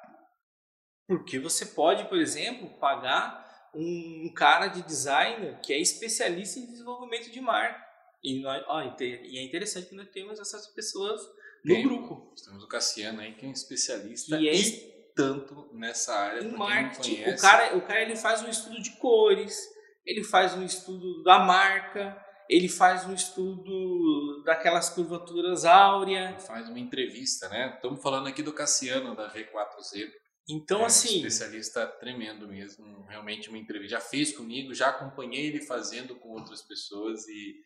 Porque 1.06 1.38
você 1.38 1.66
pode, 1.66 2.08
por 2.08 2.18
exemplo, 2.18 2.68
pagar 2.80 3.45
um 3.76 4.32
cara 4.34 4.68
de 4.68 4.82
designer 4.82 5.60
que 5.60 5.72
é 5.72 5.78
especialista 5.78 6.58
em 6.58 6.66
desenvolvimento 6.66 7.30
de 7.30 7.40
marca. 7.40 7.84
E, 8.22 8.40
nós, 8.40 8.64
ó, 8.66 8.82
e 9.00 9.38
é 9.38 9.44
interessante 9.44 9.88
que 9.88 9.94
nós 9.94 10.08
temos 10.08 10.40
essas 10.40 10.66
pessoas 10.68 11.20
no 11.64 11.74
Tem, 11.74 11.82
grupo. 11.84 12.32
Temos 12.44 12.64
o 12.64 12.68
Cassiano 12.68 13.20
aí, 13.20 13.34
que 13.34 13.44
é 13.44 13.48
um 13.48 13.52
especialista 13.52 14.36
e, 14.36 14.48
é, 14.48 14.54
e 14.54 14.72
tanto 15.14 15.68
nessa 15.72 16.14
área. 16.14 16.42
Em 16.42 16.50
marketing. 16.50 17.22
O 17.22 17.36
cara, 17.38 17.76
o 17.76 17.80
cara 17.82 18.02
ele 18.02 18.16
faz 18.16 18.42
um 18.42 18.48
estudo 18.48 18.80
de 18.80 18.90
cores, 18.92 19.58
ele 20.04 20.24
faz 20.24 20.54
um 20.54 20.64
estudo 20.64 21.22
da 21.22 21.38
marca, 21.38 22.16
ele 22.48 22.68
faz 22.68 23.04
um 23.04 23.12
estudo 23.12 24.42
daquelas 24.44 24.90
curvaturas 24.90 25.64
áureas. 25.64 26.46
Faz 26.46 26.68
uma 26.68 26.78
entrevista, 26.78 27.48
né? 27.48 27.74
Estamos 27.74 28.00
falando 28.02 28.28
aqui 28.28 28.42
do 28.42 28.52
Cassiano, 28.52 29.16
da 29.16 29.32
V4Z. 29.32 30.10
Então, 30.48 30.82
é 30.82 30.86
assim. 30.86 31.24
Um 31.24 31.26
especialista 31.26 31.86
tremendo 31.86 32.46
mesmo. 32.46 33.04
Realmente 33.08 33.48
uma 33.48 33.58
entrevista. 33.58 33.96
Já 33.96 34.00
fez 34.00 34.36
comigo, 34.36 34.74
já 34.74 34.88
acompanhei 34.88 35.46
ele 35.46 35.60
fazendo 35.60 36.14
com 36.16 36.28
outras 36.30 36.62
pessoas 36.62 37.26
e 37.28 37.56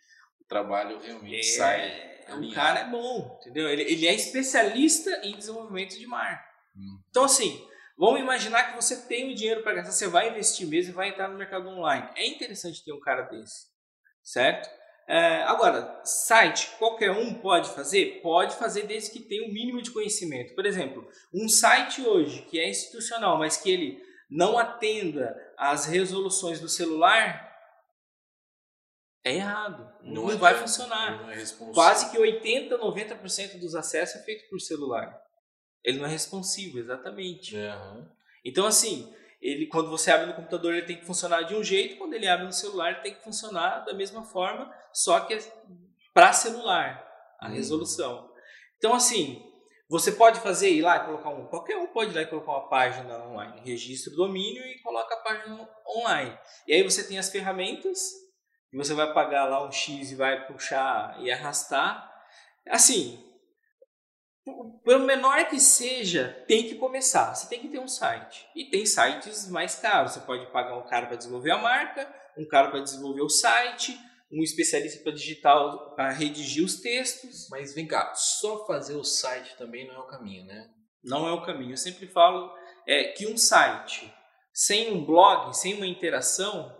o 0.40 0.44
trabalho 0.44 0.98
realmente 0.98 1.40
é, 1.40 1.42
sai. 1.42 2.20
O 2.38 2.52
cara 2.52 2.80
é 2.80 2.88
bom, 2.88 3.38
entendeu? 3.40 3.68
Ele, 3.68 3.82
ele 3.82 4.06
é 4.06 4.14
especialista 4.14 5.10
em 5.22 5.36
desenvolvimento 5.36 5.98
de 5.98 6.06
marca. 6.06 6.48
Hum. 6.76 7.00
Então, 7.10 7.24
assim, 7.24 7.66
vamos 7.98 8.20
imaginar 8.20 8.70
que 8.70 8.76
você 8.76 9.06
tem 9.06 9.32
o 9.32 9.34
dinheiro 9.34 9.62
para 9.62 9.74
gastar, 9.74 9.92
você 9.92 10.06
vai 10.06 10.30
investir 10.30 10.66
mesmo 10.66 10.92
e 10.92 10.94
vai 10.94 11.08
entrar 11.08 11.28
no 11.28 11.36
mercado 11.36 11.68
online. 11.68 12.08
É 12.14 12.26
interessante 12.26 12.84
ter 12.84 12.92
um 12.92 13.00
cara 13.00 13.22
desse, 13.22 13.66
certo? 14.22 14.70
É, 15.12 15.42
agora, 15.42 16.00
site, 16.04 16.70
qualquer 16.78 17.10
um 17.10 17.34
pode 17.34 17.70
fazer? 17.70 18.20
Pode 18.22 18.54
fazer 18.54 18.86
desde 18.86 19.10
que 19.10 19.18
tenha 19.18 19.44
um 19.44 19.52
mínimo 19.52 19.82
de 19.82 19.90
conhecimento. 19.90 20.54
Por 20.54 20.64
exemplo, 20.64 21.04
um 21.34 21.48
site 21.48 22.00
hoje 22.00 22.42
que 22.42 22.60
é 22.60 22.70
institucional, 22.70 23.36
mas 23.36 23.56
que 23.56 23.68
ele 23.68 24.00
não 24.30 24.56
atenda 24.56 25.36
às 25.58 25.86
resoluções 25.86 26.60
do 26.60 26.68
celular, 26.68 27.50
é 29.24 29.34
errado. 29.34 29.92
Não, 30.00 30.26
não 30.26 30.30
é, 30.30 30.36
vai 30.36 30.54
funcionar. 30.54 31.22
Não 31.22 31.30
é 31.32 31.44
Quase 31.74 32.12
que 32.12 32.16
80, 32.16 32.78
90% 32.78 33.58
dos 33.58 33.74
acessos 33.74 34.14
é 34.14 34.24
feito 34.24 34.48
por 34.48 34.60
celular. 34.60 35.20
Ele 35.82 35.98
não 35.98 36.06
é 36.06 36.08
responsivo, 36.08 36.78
exatamente. 36.78 37.56
Uhum. 37.56 38.08
Então, 38.44 38.64
assim, 38.64 39.12
ele 39.40 39.66
quando 39.66 39.90
você 39.90 40.10
abre 40.10 40.26
no 40.26 40.34
computador 40.34 40.74
ele 40.74 40.86
tem 40.86 40.98
que 40.98 41.06
funcionar 41.06 41.42
de 41.42 41.54
um 41.54 41.64
jeito, 41.64 41.96
quando 41.96 42.14
ele 42.14 42.28
abre 42.28 42.46
no 42.46 42.52
celular 42.52 42.90
ele 42.90 43.00
tem 43.00 43.14
que 43.14 43.22
funcionar 43.22 43.84
da 43.84 43.94
mesma 43.94 44.24
forma, 44.24 44.72
só 44.92 45.20
que 45.20 45.34
é 45.34 45.38
para 46.12 46.32
celular 46.32 47.06
a 47.40 47.48
hum. 47.48 47.52
resolução. 47.52 48.30
Então 48.76 48.94
assim, 48.94 49.42
você 49.88 50.12
pode 50.12 50.40
fazer 50.40 50.70
ir 50.70 50.82
lá 50.82 50.98
e 50.98 51.04
colocar 51.06 51.30
um, 51.30 51.46
qualquer 51.46 51.76
um 51.76 51.88
pode 51.88 52.12
ir 52.12 52.14
lá 52.14 52.22
e 52.22 52.26
colocar 52.26 52.52
uma 52.52 52.68
página 52.68 53.18
online, 53.26 53.60
registra 53.64 54.12
o 54.12 54.16
domínio 54.16 54.62
e 54.64 54.80
coloca 54.82 55.14
a 55.14 55.18
página 55.18 55.68
online. 55.86 56.38
E 56.66 56.72
aí 56.72 56.82
você 56.82 57.02
tem 57.02 57.18
as 57.18 57.30
ferramentas 57.30 57.98
e 58.72 58.76
você 58.76 58.94
vai 58.94 59.12
pagar 59.12 59.46
lá 59.46 59.66
um 59.66 59.72
X 59.72 60.12
e 60.12 60.14
vai 60.14 60.46
puxar 60.46 61.16
e 61.20 61.30
arrastar. 61.30 62.08
Assim, 62.68 63.29
pelo 64.84 65.04
menor 65.04 65.48
que 65.48 65.60
seja, 65.60 66.44
tem 66.46 66.68
que 66.68 66.76
começar. 66.76 67.34
Você 67.34 67.48
tem 67.48 67.60
que 67.60 67.68
ter 67.68 67.78
um 67.78 67.88
site. 67.88 68.46
E 68.54 68.70
tem 68.70 68.86
sites 68.86 69.48
mais 69.48 69.76
caros. 69.76 70.12
Você 70.12 70.20
pode 70.20 70.50
pagar 70.52 70.76
um 70.78 70.86
cara 70.86 71.06
para 71.06 71.16
desenvolver 71.16 71.50
a 71.50 71.58
marca, 71.58 72.12
um 72.36 72.46
cara 72.46 72.70
para 72.70 72.80
desenvolver 72.80 73.22
o 73.22 73.28
site, 73.28 73.98
um 74.32 74.42
especialista 74.42 75.02
para 75.02 75.12
digital 75.12 75.94
para 75.94 76.10
redigir 76.10 76.64
os 76.64 76.80
textos. 76.80 77.48
Mas 77.50 77.74
vem 77.74 77.86
cá, 77.86 78.14
só 78.14 78.66
fazer 78.66 78.94
o 78.94 79.04
site 79.04 79.56
também 79.56 79.86
não 79.86 79.94
é 79.94 79.98
o 79.98 80.06
caminho, 80.06 80.46
né? 80.46 80.68
Não 81.02 81.26
é 81.26 81.32
o 81.32 81.44
caminho. 81.44 81.72
Eu 81.72 81.76
sempre 81.76 82.06
falo 82.08 82.52
é, 82.86 83.04
que 83.12 83.26
um 83.26 83.36
site 83.36 84.12
sem 84.52 84.92
um 84.92 85.04
blog, 85.04 85.56
sem 85.56 85.74
uma 85.74 85.86
interação, 85.86 86.76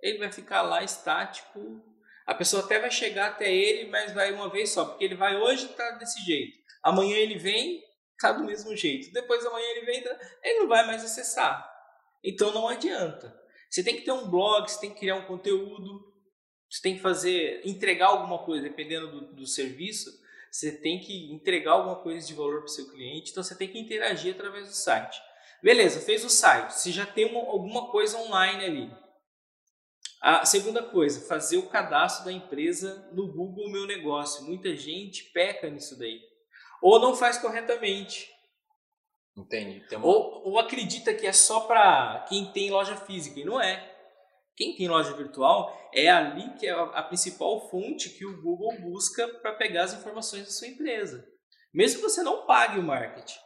ele 0.00 0.18
vai 0.18 0.32
ficar 0.32 0.62
lá 0.62 0.82
estático. 0.82 1.82
A 2.26 2.34
pessoa 2.34 2.62
até 2.62 2.78
vai 2.78 2.90
chegar 2.90 3.28
até 3.28 3.52
ele, 3.52 3.90
mas 3.90 4.12
vai 4.14 4.32
uma 4.32 4.48
vez 4.48 4.70
só, 4.70 4.84
porque 4.84 5.04
ele 5.04 5.16
vai 5.16 5.36
hoje 5.36 5.68
tá 5.68 5.90
desse 5.92 6.20
jeito. 6.24 6.59
Amanhã 6.82 7.16
ele 7.16 7.38
vem, 7.38 7.82
tá 8.18 8.32
do 8.32 8.44
mesmo 8.44 8.74
jeito. 8.76 9.12
Depois 9.12 9.44
amanhã 9.44 9.66
ele 9.70 9.86
vem, 9.86 10.02
tá, 10.02 10.18
ele 10.42 10.60
não 10.60 10.68
vai 10.68 10.86
mais 10.86 11.04
acessar. 11.04 11.68
Então 12.22 12.52
não 12.52 12.68
adianta. 12.68 13.38
Você 13.68 13.82
tem 13.82 13.96
que 13.96 14.02
ter 14.02 14.12
um 14.12 14.28
blog, 14.28 14.68
você 14.68 14.80
tem 14.80 14.92
que 14.92 15.00
criar 15.00 15.16
um 15.16 15.26
conteúdo, 15.26 16.12
você 16.68 16.82
tem 16.82 16.96
que 16.96 17.00
fazer, 17.00 17.62
entregar 17.64 18.08
alguma 18.08 18.38
coisa, 18.44 18.62
dependendo 18.62 19.10
do, 19.10 19.34
do 19.34 19.46
serviço, 19.46 20.10
você 20.50 20.72
tem 20.72 21.00
que 21.00 21.32
entregar 21.32 21.72
alguma 21.72 21.96
coisa 22.02 22.26
de 22.26 22.34
valor 22.34 22.58
para 22.58 22.66
o 22.66 22.68
seu 22.68 22.90
cliente, 22.90 23.30
então 23.30 23.42
você 23.42 23.56
tem 23.56 23.68
que 23.68 23.78
interagir 23.78 24.34
através 24.34 24.68
do 24.68 24.74
site. 24.74 25.20
Beleza, 25.62 26.00
fez 26.00 26.24
o 26.24 26.30
site, 26.30 26.72
você 26.72 26.90
já 26.90 27.06
tem 27.06 27.26
uma, 27.26 27.40
alguma 27.40 27.90
coisa 27.90 28.18
online 28.18 28.64
ali. 28.64 29.00
A 30.20 30.44
segunda 30.44 30.82
coisa, 30.82 31.26
fazer 31.26 31.56
o 31.56 31.68
cadastro 31.68 32.24
da 32.26 32.32
empresa 32.32 33.08
no 33.12 33.32
Google 33.32 33.70
Meu 33.70 33.86
Negócio. 33.86 34.44
Muita 34.44 34.76
gente 34.76 35.24
peca 35.32 35.70
nisso 35.70 35.98
daí 35.98 36.29
ou 36.82 36.98
não 36.98 37.14
faz 37.14 37.38
corretamente. 37.38 38.28
Entendi. 39.36 39.82
Uma... 39.94 40.06
Ou, 40.06 40.48
ou 40.48 40.58
acredita 40.58 41.14
que 41.14 41.26
é 41.26 41.32
só 41.32 41.60
para 41.60 42.24
quem 42.28 42.52
tem 42.52 42.70
loja 42.70 42.96
física, 42.96 43.40
e 43.40 43.44
não 43.44 43.60
é. 43.60 43.88
Quem 44.56 44.76
tem 44.76 44.88
loja 44.88 45.14
virtual 45.14 45.74
é 45.94 46.10
ali 46.10 46.52
que 46.58 46.66
é 46.66 46.72
a 46.72 47.02
principal 47.02 47.68
fonte 47.70 48.10
que 48.10 48.26
o 48.26 48.42
Google 48.42 48.78
busca 48.80 49.26
para 49.26 49.54
pegar 49.54 49.84
as 49.84 49.94
informações 49.94 50.44
da 50.44 50.50
sua 50.50 50.68
empresa. 50.68 51.26
Mesmo 51.72 52.00
que 52.00 52.08
você 52.08 52.22
não 52.22 52.46
pague 52.46 52.78
o 52.78 52.82
marketing, 52.82 53.38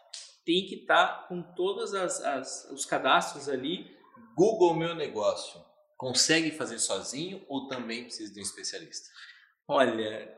tem 0.45 0.67
que 0.67 0.77
estar 0.77 1.07
tá 1.07 1.29
com 1.29 1.43
todos 1.55 1.95
as, 1.95 2.21
as, 2.21 2.71
os 2.73 2.85
cadastros 2.85 3.49
ali. 3.49 3.95
Google 4.37 4.75
Meu 4.75 4.95
Negócio, 4.97 5.61
consegue 5.97 6.51
fazer 6.51 6.81
sozinho 6.81 7.45
ou 7.49 7.69
também 7.69 8.03
precisa 8.03 8.33
de 8.33 8.41
um 8.41 8.43
especialista? 8.43 9.09
Olha, 9.69 10.37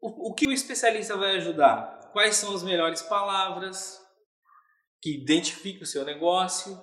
o, 0.00 0.30
o 0.30 0.34
que 0.34 0.46
o 0.46 0.52
especialista 0.52 1.16
vai 1.16 1.36
ajudar? 1.36 2.03
Quais 2.14 2.36
são 2.36 2.54
as 2.54 2.62
melhores 2.62 3.02
palavras 3.02 4.00
que 5.02 5.16
identificam 5.16 5.82
o 5.82 5.86
seu 5.86 6.04
negócio. 6.04 6.80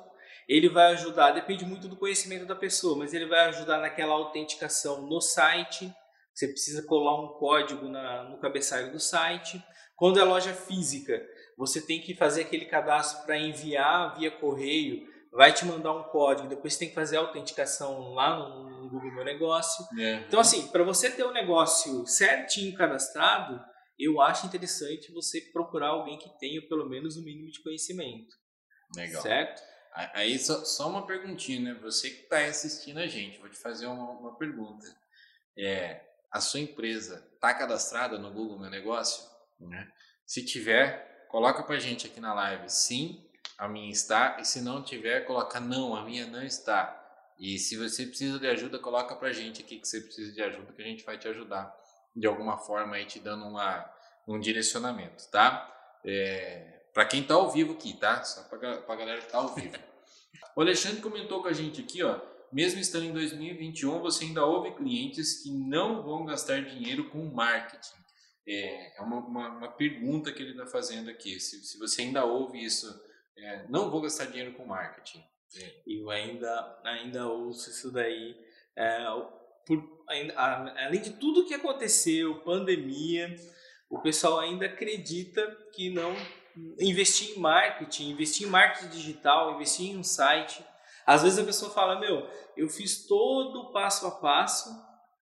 Ele 0.48 0.68
vai 0.68 0.92
ajudar, 0.92 1.32
depende 1.32 1.66
muito 1.66 1.88
do 1.88 1.96
conhecimento 1.96 2.46
da 2.46 2.56
pessoa, 2.56 2.98
mas 2.98 3.14
ele 3.14 3.26
vai 3.26 3.46
ajudar 3.46 3.80
naquela 3.80 4.14
autenticação 4.14 5.08
no 5.08 5.22
site. 5.22 5.92
Você 6.36 6.48
precisa 6.50 6.86
colar 6.86 7.20
um 7.24 7.40
código 7.40 7.88
na, 7.88 8.24
no 8.26 8.40
cabeçalho 8.40 8.92
do 8.92 9.00
site. 9.00 9.64
Quando 9.96 10.20
é 10.20 10.24
loja 10.24 10.54
física, 10.54 11.20
você 11.58 11.80
tem 11.80 12.02
que 12.02 12.14
fazer 12.14 12.42
aquele 12.42 12.66
cadastro 12.66 13.26
para 13.26 13.38
enviar 13.38 14.18
via 14.18 14.32
correio, 14.32 15.08
vai 15.32 15.54
te 15.54 15.64
mandar 15.66 15.94
um 15.94 16.04
código, 16.04 16.50
depois 16.50 16.74
você 16.74 16.80
tem 16.80 16.90
que 16.90 16.96
fazer 16.96 17.18
a 17.18 17.22
autenticação 17.22 18.14
lá 18.14 18.38
no, 18.38 18.90
Google 18.90 19.14
Meu 19.14 19.24
Negócio. 19.24 19.86
É. 19.98 20.16
Então, 20.28 20.40
assim, 20.40 20.68
para 20.68 20.84
você 20.84 21.10
ter 21.10 21.24
um 21.24 21.32
negócio 21.32 22.06
certinho 22.06 22.76
cadastrado, 22.76 23.64
eu 23.98 24.22
acho 24.22 24.48
interessante 24.48 25.12
você 25.12 25.42
procurar 25.42 25.90
alguém 25.90 26.18
que 26.18 26.30
tenha 26.40 26.62
pelo 26.68 26.88
menos 26.90 27.18
o 27.18 27.22
um 27.22 27.24
mínimo 27.24 27.52
de 27.52 27.62
conhecimento. 27.62 28.36
Legal. 28.96 29.22
Certo? 29.22 29.62
Aí 30.14 30.40
só, 30.40 30.64
só 30.64 30.90
uma 30.90 31.06
perguntinha, 31.06 31.74
né? 31.74 31.80
Você 31.82 32.10
que 32.10 32.24
está 32.24 32.46
assistindo 32.46 33.00
a 33.00 33.08
gente, 33.08 33.40
vou 33.40 33.50
te 33.50 33.58
fazer 33.58 33.88
uma, 33.88 34.10
uma 34.12 34.38
pergunta. 34.38 34.86
É, 35.58 36.02
a 36.32 36.40
sua 36.40 36.62
empresa 36.62 37.30
está 37.34 37.54
cadastrada 37.54 38.18
no 38.18 38.32
Google 38.32 38.58
Meu 38.58 38.70
Negócio? 38.70 39.30
Né? 39.60 39.92
Se 40.26 40.46
tiver, 40.46 41.28
coloca 41.28 41.62
para 41.64 41.78
gente 41.78 42.08
aqui 42.08 42.22
na 42.22 42.34
live. 42.34 42.70
Sim, 42.70 43.30
a 43.58 43.68
minha 43.68 43.92
está. 43.92 44.38
E 44.40 44.46
se 44.46 44.62
não 44.62 44.82
tiver, 44.82 45.26
coloca 45.26 45.60
não, 45.60 45.94
a 45.94 46.06
minha 46.06 46.26
não 46.26 46.44
está. 46.44 46.98
E 47.38 47.60
se 47.60 47.76
você 47.76 48.06
precisa 48.06 48.40
de 48.40 48.48
ajuda, 48.48 48.80
coloca 48.80 49.16
para 49.16 49.34
gente 49.34 49.62
aqui 49.62 49.78
que 49.78 49.88
você 49.88 50.00
precisa 50.00 50.32
de 50.32 50.42
ajuda, 50.42 50.72
que 50.72 50.82
a 50.82 50.86
gente 50.86 51.04
vai 51.04 51.18
te 51.18 51.28
ajudar 51.28 51.81
de 52.16 52.28
alguma 52.28 52.58
forma 52.58 52.96
aí 52.96 53.06
te 53.06 53.20
dando 53.20 53.46
uma, 53.46 53.90
um 54.28 54.40
direcionamento, 54.40 55.30
tá? 55.30 55.68
É, 56.06 56.82
para 56.94 57.06
quem 57.06 57.24
tá 57.24 57.36
ao 57.36 57.50
vivo 57.50 57.74
aqui, 57.74 57.94
tá? 57.94 58.24
Só 58.24 58.44
para 58.44 58.84
a 58.88 58.96
galera 58.96 59.22
que 59.22 59.32
tá 59.32 59.38
ao 59.38 59.54
vivo. 59.56 59.78
O 60.56 60.62
Alexandre 60.62 61.02
comentou 61.02 61.42
com 61.42 61.48
a 61.48 61.54
gente 61.54 61.82
aqui, 61.82 62.04
ó. 62.04 62.20
Mesmo 62.52 62.82
estando 62.82 63.06
em 63.06 63.14
2021, 63.14 64.00
você 64.02 64.26
ainda 64.26 64.46
ouve 64.46 64.72
clientes 64.76 65.42
que 65.42 65.50
não 65.50 66.04
vão 66.04 66.26
gastar 66.26 66.62
dinheiro 66.62 67.10
com 67.10 67.24
marketing. 67.26 67.96
É, 68.46 68.98
é 68.98 69.02
uma, 69.02 69.18
uma, 69.18 69.50
uma 69.50 69.72
pergunta 69.72 70.34
que 70.34 70.42
ele 70.42 70.52
está 70.52 70.66
fazendo 70.66 71.10
aqui. 71.10 71.40
Se, 71.40 71.64
se 71.64 71.80
você 71.80 72.02
ainda 72.02 72.26
ouve 72.26 72.62
isso, 72.62 72.88
é, 73.38 73.66
não 73.70 73.90
vou 73.90 74.02
gastar 74.02 74.26
dinheiro 74.26 74.54
com 74.54 74.66
marketing. 74.66 75.24
É. 75.56 75.82
Eu 75.88 76.10
ainda, 76.10 76.82
ainda 76.84 77.28
ouço 77.28 77.70
isso 77.70 77.90
daí. 77.92 78.38
É, 78.76 79.06
por, 79.78 80.06
além 80.36 81.02
de 81.02 81.12
tudo 81.12 81.46
que 81.46 81.54
aconteceu, 81.54 82.42
pandemia, 82.44 83.34
o 83.90 84.00
pessoal 84.00 84.40
ainda 84.40 84.66
acredita 84.66 85.46
que 85.74 85.90
não 85.90 86.16
investir 86.80 87.38
em 87.38 87.40
marketing, 87.40 88.12
investir 88.12 88.48
em 88.48 88.50
marketing 88.50 88.90
digital, 88.90 89.54
investir 89.56 89.92
em 89.92 89.98
um 89.98 90.04
site. 90.04 90.64
Às 91.06 91.24
vezes 91.24 91.40
a 91.40 91.44
pessoa 91.44 91.72
fala: 91.72 92.00
Meu, 92.00 92.28
eu 92.58 92.68
fiz 92.68 93.08
todo 93.08 93.60
o 93.60 93.72
passo 93.72 94.06
a 94.08 94.12
passo, 94.12 94.70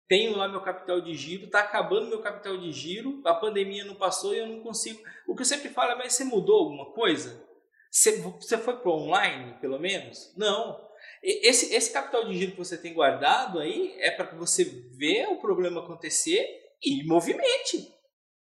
tenho 0.08 0.38
lá 0.38 0.48
meu 0.48 0.62
capital 0.62 1.02
de 1.02 1.14
giro, 1.14 1.46
está 1.46 1.60
acabando 1.60 2.08
meu 2.08 2.22
capital 2.22 2.58
de 2.58 2.72
giro, 2.72 3.22
a 3.26 3.34
pandemia 3.34 3.84
não 3.84 3.96
passou 3.96 4.34
e 4.34 4.40
eu 4.40 4.48
não 4.48 4.62
consigo. 4.62 5.02
O 5.28 5.36
que 5.36 5.42
eu 5.42 5.46
sempre 5.46 5.70
falo 5.70 5.92
é: 5.92 5.96
Mas 5.96 6.14
você 6.14 6.24
mudou 6.24 6.56
alguma 6.56 6.92
coisa? 6.94 7.47
Você 7.92 8.58
foi 8.58 8.78
para 8.78 8.92
online, 8.92 9.58
pelo 9.60 9.80
menos? 9.80 10.34
Não. 10.38 10.86
Esse, 11.24 11.74
esse 11.74 11.92
capital 11.92 12.26
de 12.26 12.38
giro 12.38 12.52
que 12.52 12.58
você 12.58 12.78
tem 12.78 12.94
guardado 12.94 13.60
aí 13.60 13.96
é 14.00 14.12
para 14.12 14.28
que 14.28 14.36
você 14.36 14.64
ver 14.98 15.28
o 15.28 15.40
problema 15.40 15.82
acontecer 15.82 16.46
e 16.84 17.04
movimente. 17.06 17.94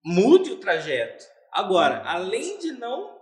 Mude 0.03 0.51
o 0.51 0.59
trajeto. 0.59 1.25
Agora, 1.51 2.01
uhum. 2.01 2.07
além 2.07 2.59
de 2.59 2.71
não 2.73 3.17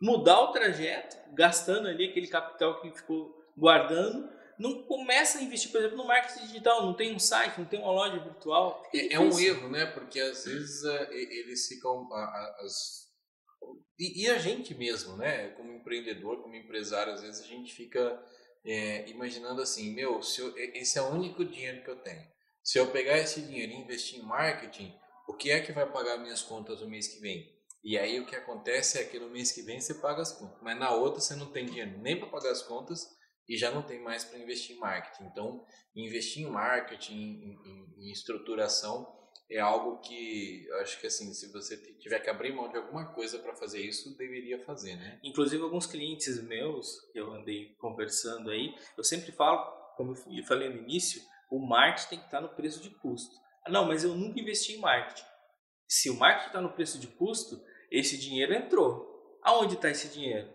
mudar 0.00 0.40
o 0.40 0.52
trajeto, 0.52 1.16
gastando 1.34 1.88
ali 1.88 2.08
aquele 2.08 2.28
capital 2.28 2.80
que 2.80 2.90
ficou 2.92 3.34
guardando, 3.56 4.28
não 4.58 4.82
começa 4.82 5.38
a 5.38 5.42
investir, 5.42 5.70
por 5.70 5.78
exemplo, 5.78 5.96
no 5.96 6.06
marketing 6.06 6.46
digital, 6.46 6.84
não 6.84 6.94
tem 6.94 7.14
um 7.14 7.18
site, 7.18 7.58
não 7.58 7.66
tem 7.66 7.80
uma 7.80 7.92
loja 7.92 8.18
virtual. 8.18 8.82
É, 8.92 9.14
é, 9.14 9.20
um 9.20 9.38
erro, 9.38 9.68
né? 9.70 9.86
Porque 9.86 10.18
às 10.18 10.44
vezes 10.44 10.82
uh, 10.82 11.12
eles 11.12 11.66
ficam. 11.66 12.04
Uh, 12.04 12.64
as... 12.64 13.07
E, 13.98 14.24
e, 14.24 14.28
a 14.28 14.38
gente 14.38 14.74
mesmo, 14.74 15.16
né? 15.16 15.48
Como 15.50 15.72
empreendedor, 15.72 16.40
como 16.42 16.54
empresário, 16.54 17.12
às 17.12 17.22
vezes 17.22 17.40
a 17.40 17.46
gente 17.46 17.74
fica 17.74 18.22
é, 18.64 19.08
imaginando 19.10 19.60
assim: 19.60 19.92
meu, 19.94 20.22
se 20.22 20.40
eu, 20.40 20.56
esse 20.56 20.98
é 20.98 21.02
o 21.02 21.10
único 21.10 21.44
dinheiro 21.44 21.82
que 21.82 21.90
eu 21.90 21.96
tenho. 21.96 22.26
Se 22.62 22.78
eu 22.78 22.90
pegar 22.90 23.18
esse 23.18 23.40
dinheiro 23.40 23.72
e 23.72 23.76
investir 23.76 24.20
em 24.20 24.22
marketing, 24.22 24.94
o 25.26 25.34
que 25.34 25.50
é 25.50 25.60
que 25.60 25.72
vai 25.72 25.90
pagar 25.90 26.18
minhas 26.18 26.42
contas 26.42 26.80
no 26.80 26.88
mês 26.88 27.08
que 27.08 27.20
vem? 27.20 27.58
E 27.82 27.96
aí 27.96 28.20
o 28.20 28.26
que 28.26 28.36
acontece 28.36 28.98
é 28.98 29.04
que 29.04 29.18
no 29.18 29.30
mês 29.30 29.52
que 29.52 29.62
vem 29.62 29.80
você 29.80 29.94
paga 29.94 30.22
as 30.22 30.32
contas, 30.32 30.60
mas 30.62 30.78
na 30.78 30.90
outra 30.90 31.20
você 31.20 31.34
não 31.34 31.50
tem 31.50 31.64
dinheiro 31.64 31.98
nem 31.98 32.18
para 32.18 32.28
pagar 32.28 32.50
as 32.50 32.62
contas 32.62 33.06
e 33.48 33.56
já 33.56 33.70
não 33.70 33.82
tem 33.82 34.00
mais 34.02 34.24
para 34.24 34.38
investir 34.38 34.76
em 34.76 34.78
marketing. 34.78 35.24
Então, 35.24 35.64
investir 35.96 36.42
em 36.42 36.50
marketing, 36.50 37.14
em, 37.14 37.58
em, 37.64 38.08
em 38.08 38.12
estruturação, 38.12 39.17
é 39.50 39.58
algo 39.58 39.98
que 40.00 40.68
acho 40.80 41.00
que 41.00 41.06
assim, 41.06 41.32
se 41.32 41.50
você 41.50 41.76
tiver 41.98 42.20
que 42.20 42.28
abrir 42.28 42.54
mão 42.54 42.68
de 42.68 42.76
alguma 42.76 43.12
coisa 43.14 43.38
para 43.38 43.54
fazer 43.54 43.80
isso, 43.80 44.16
deveria 44.16 44.62
fazer, 44.64 44.96
né? 44.96 45.18
Inclusive 45.22 45.62
alguns 45.62 45.86
clientes 45.86 46.42
meus 46.42 47.00
que 47.12 47.18
eu 47.18 47.32
andei 47.32 47.74
conversando 47.76 48.50
aí, 48.50 48.74
eu 48.96 49.04
sempre 49.04 49.32
falo, 49.32 49.64
como 49.96 50.12
eu 50.12 50.44
falei 50.44 50.68
no 50.68 50.76
início, 50.76 51.22
o 51.50 51.58
marketing 51.58 52.08
tem 52.10 52.18
que 52.18 52.24
estar 52.26 52.40
no 52.40 52.54
preço 52.54 52.82
de 52.82 52.90
custo. 52.90 53.34
Ah, 53.64 53.70
não, 53.70 53.86
mas 53.86 54.04
eu 54.04 54.14
nunca 54.14 54.38
investi 54.38 54.74
em 54.74 54.80
marketing. 54.80 55.26
Se 55.88 56.10
o 56.10 56.14
marketing 56.14 56.48
está 56.48 56.60
no 56.60 56.72
preço 56.72 56.98
de 56.98 57.06
custo, 57.06 57.58
esse 57.90 58.18
dinheiro 58.18 58.52
entrou. 58.52 59.38
Aonde 59.42 59.74
está 59.74 59.88
esse 59.88 60.08
dinheiro? 60.08 60.52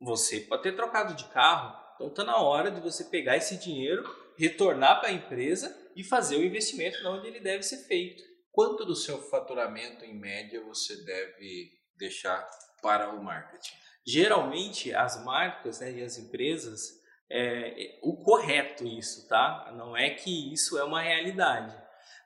Você 0.00 0.40
pode 0.40 0.64
ter 0.64 0.74
trocado 0.74 1.14
de 1.14 1.24
carro, 1.26 1.80
então 2.02 2.08
está 2.08 2.24
na 2.24 2.38
hora 2.38 2.70
de 2.70 2.80
você 2.80 3.04
pegar 3.04 3.36
esse 3.36 3.56
dinheiro, 3.56 4.02
retornar 4.36 5.00
para 5.00 5.10
a 5.10 5.12
empresa 5.12 5.76
e 5.94 6.02
fazer 6.02 6.36
o 6.36 6.44
investimento 6.44 6.98
onde 7.06 7.28
ele 7.28 7.40
deve 7.40 7.62
ser 7.62 7.78
feito. 7.86 8.22
Quanto 8.50 8.84
do 8.84 8.96
seu 8.96 9.18
faturamento 9.22 10.04
em 10.04 10.18
média 10.18 10.62
você 10.64 10.96
deve 11.04 11.70
deixar 11.96 12.48
para 12.82 13.14
o 13.14 13.22
marketing? 13.22 13.74
Geralmente 14.04 14.92
as 14.92 15.24
marcas 15.24 15.80
né, 15.80 15.92
e 15.92 16.02
as 16.02 16.18
empresas 16.18 17.00
é, 17.30 17.84
é 17.84 17.98
o 18.02 18.16
correto 18.16 18.84
isso, 18.84 19.28
tá? 19.28 19.72
Não 19.76 19.96
é 19.96 20.10
que 20.10 20.52
isso 20.52 20.76
é 20.76 20.84
uma 20.84 21.00
realidade, 21.00 21.74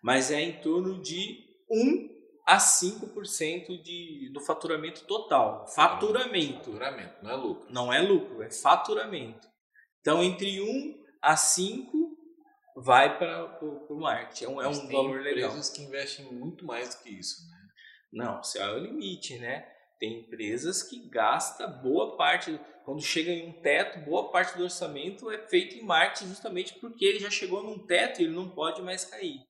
mas 0.03 0.31
é 0.31 0.41
em 0.41 0.61
torno 0.61 1.03
de 1.03 1.45
1 1.71 2.17
a 2.47 2.59
5% 2.59 3.83
de, 3.83 4.31
do 4.33 4.41
faturamento 4.41 5.05
total. 5.05 5.67
Faturamento. 5.67 6.73
Faturamento, 6.73 7.15
não 7.23 7.31
é 7.31 7.37
lucro. 7.37 7.67
Não 7.71 7.93
é 7.93 8.01
lucro, 8.01 8.43
é 8.43 8.51
faturamento. 8.51 9.47
Então, 10.07 10.23
entre 10.23 10.63
1 10.63 11.05
a 11.21 11.37
5 11.37 12.17
vai 12.77 13.19
para 13.19 13.59
o 13.61 13.97
marketing. 13.97 14.45
É 14.45 14.49
um, 14.49 14.63
é 14.63 14.69
um 14.69 14.87
valor 14.87 15.21
legal. 15.21 15.51
Tem 15.51 15.59
empresas 15.59 15.71
que 15.71 15.83
investem 15.83 16.33
muito 16.33 16.65
mais 16.65 16.95
do 16.95 17.03
que 17.03 17.11
isso, 17.11 17.51
né? 17.51 17.57
Não, 18.13 18.41
isso 18.41 18.57
é 18.57 18.73
o 18.73 18.79
limite, 18.79 19.37
né? 19.37 19.67
Tem 19.99 20.21
empresas 20.21 20.85
que 20.85 21.09
gastam 21.09 21.83
boa 21.83 22.17
parte, 22.17 22.57
quando 22.85 23.03
chega 23.03 23.33
em 23.33 23.49
um 23.49 23.53
teto, 23.61 23.99
boa 24.05 24.31
parte 24.31 24.57
do 24.57 24.63
orçamento 24.63 25.29
é 25.29 25.39
feito 25.39 25.75
em 25.75 25.83
marketing 25.83 26.29
justamente 26.29 26.75
porque 26.75 27.05
ele 27.05 27.19
já 27.19 27.29
chegou 27.29 27.65
num 27.65 27.85
teto 27.85 28.21
e 28.21 28.27
ele 28.27 28.35
não 28.35 28.49
pode 28.49 28.81
mais 28.83 29.05
cair. 29.05 29.41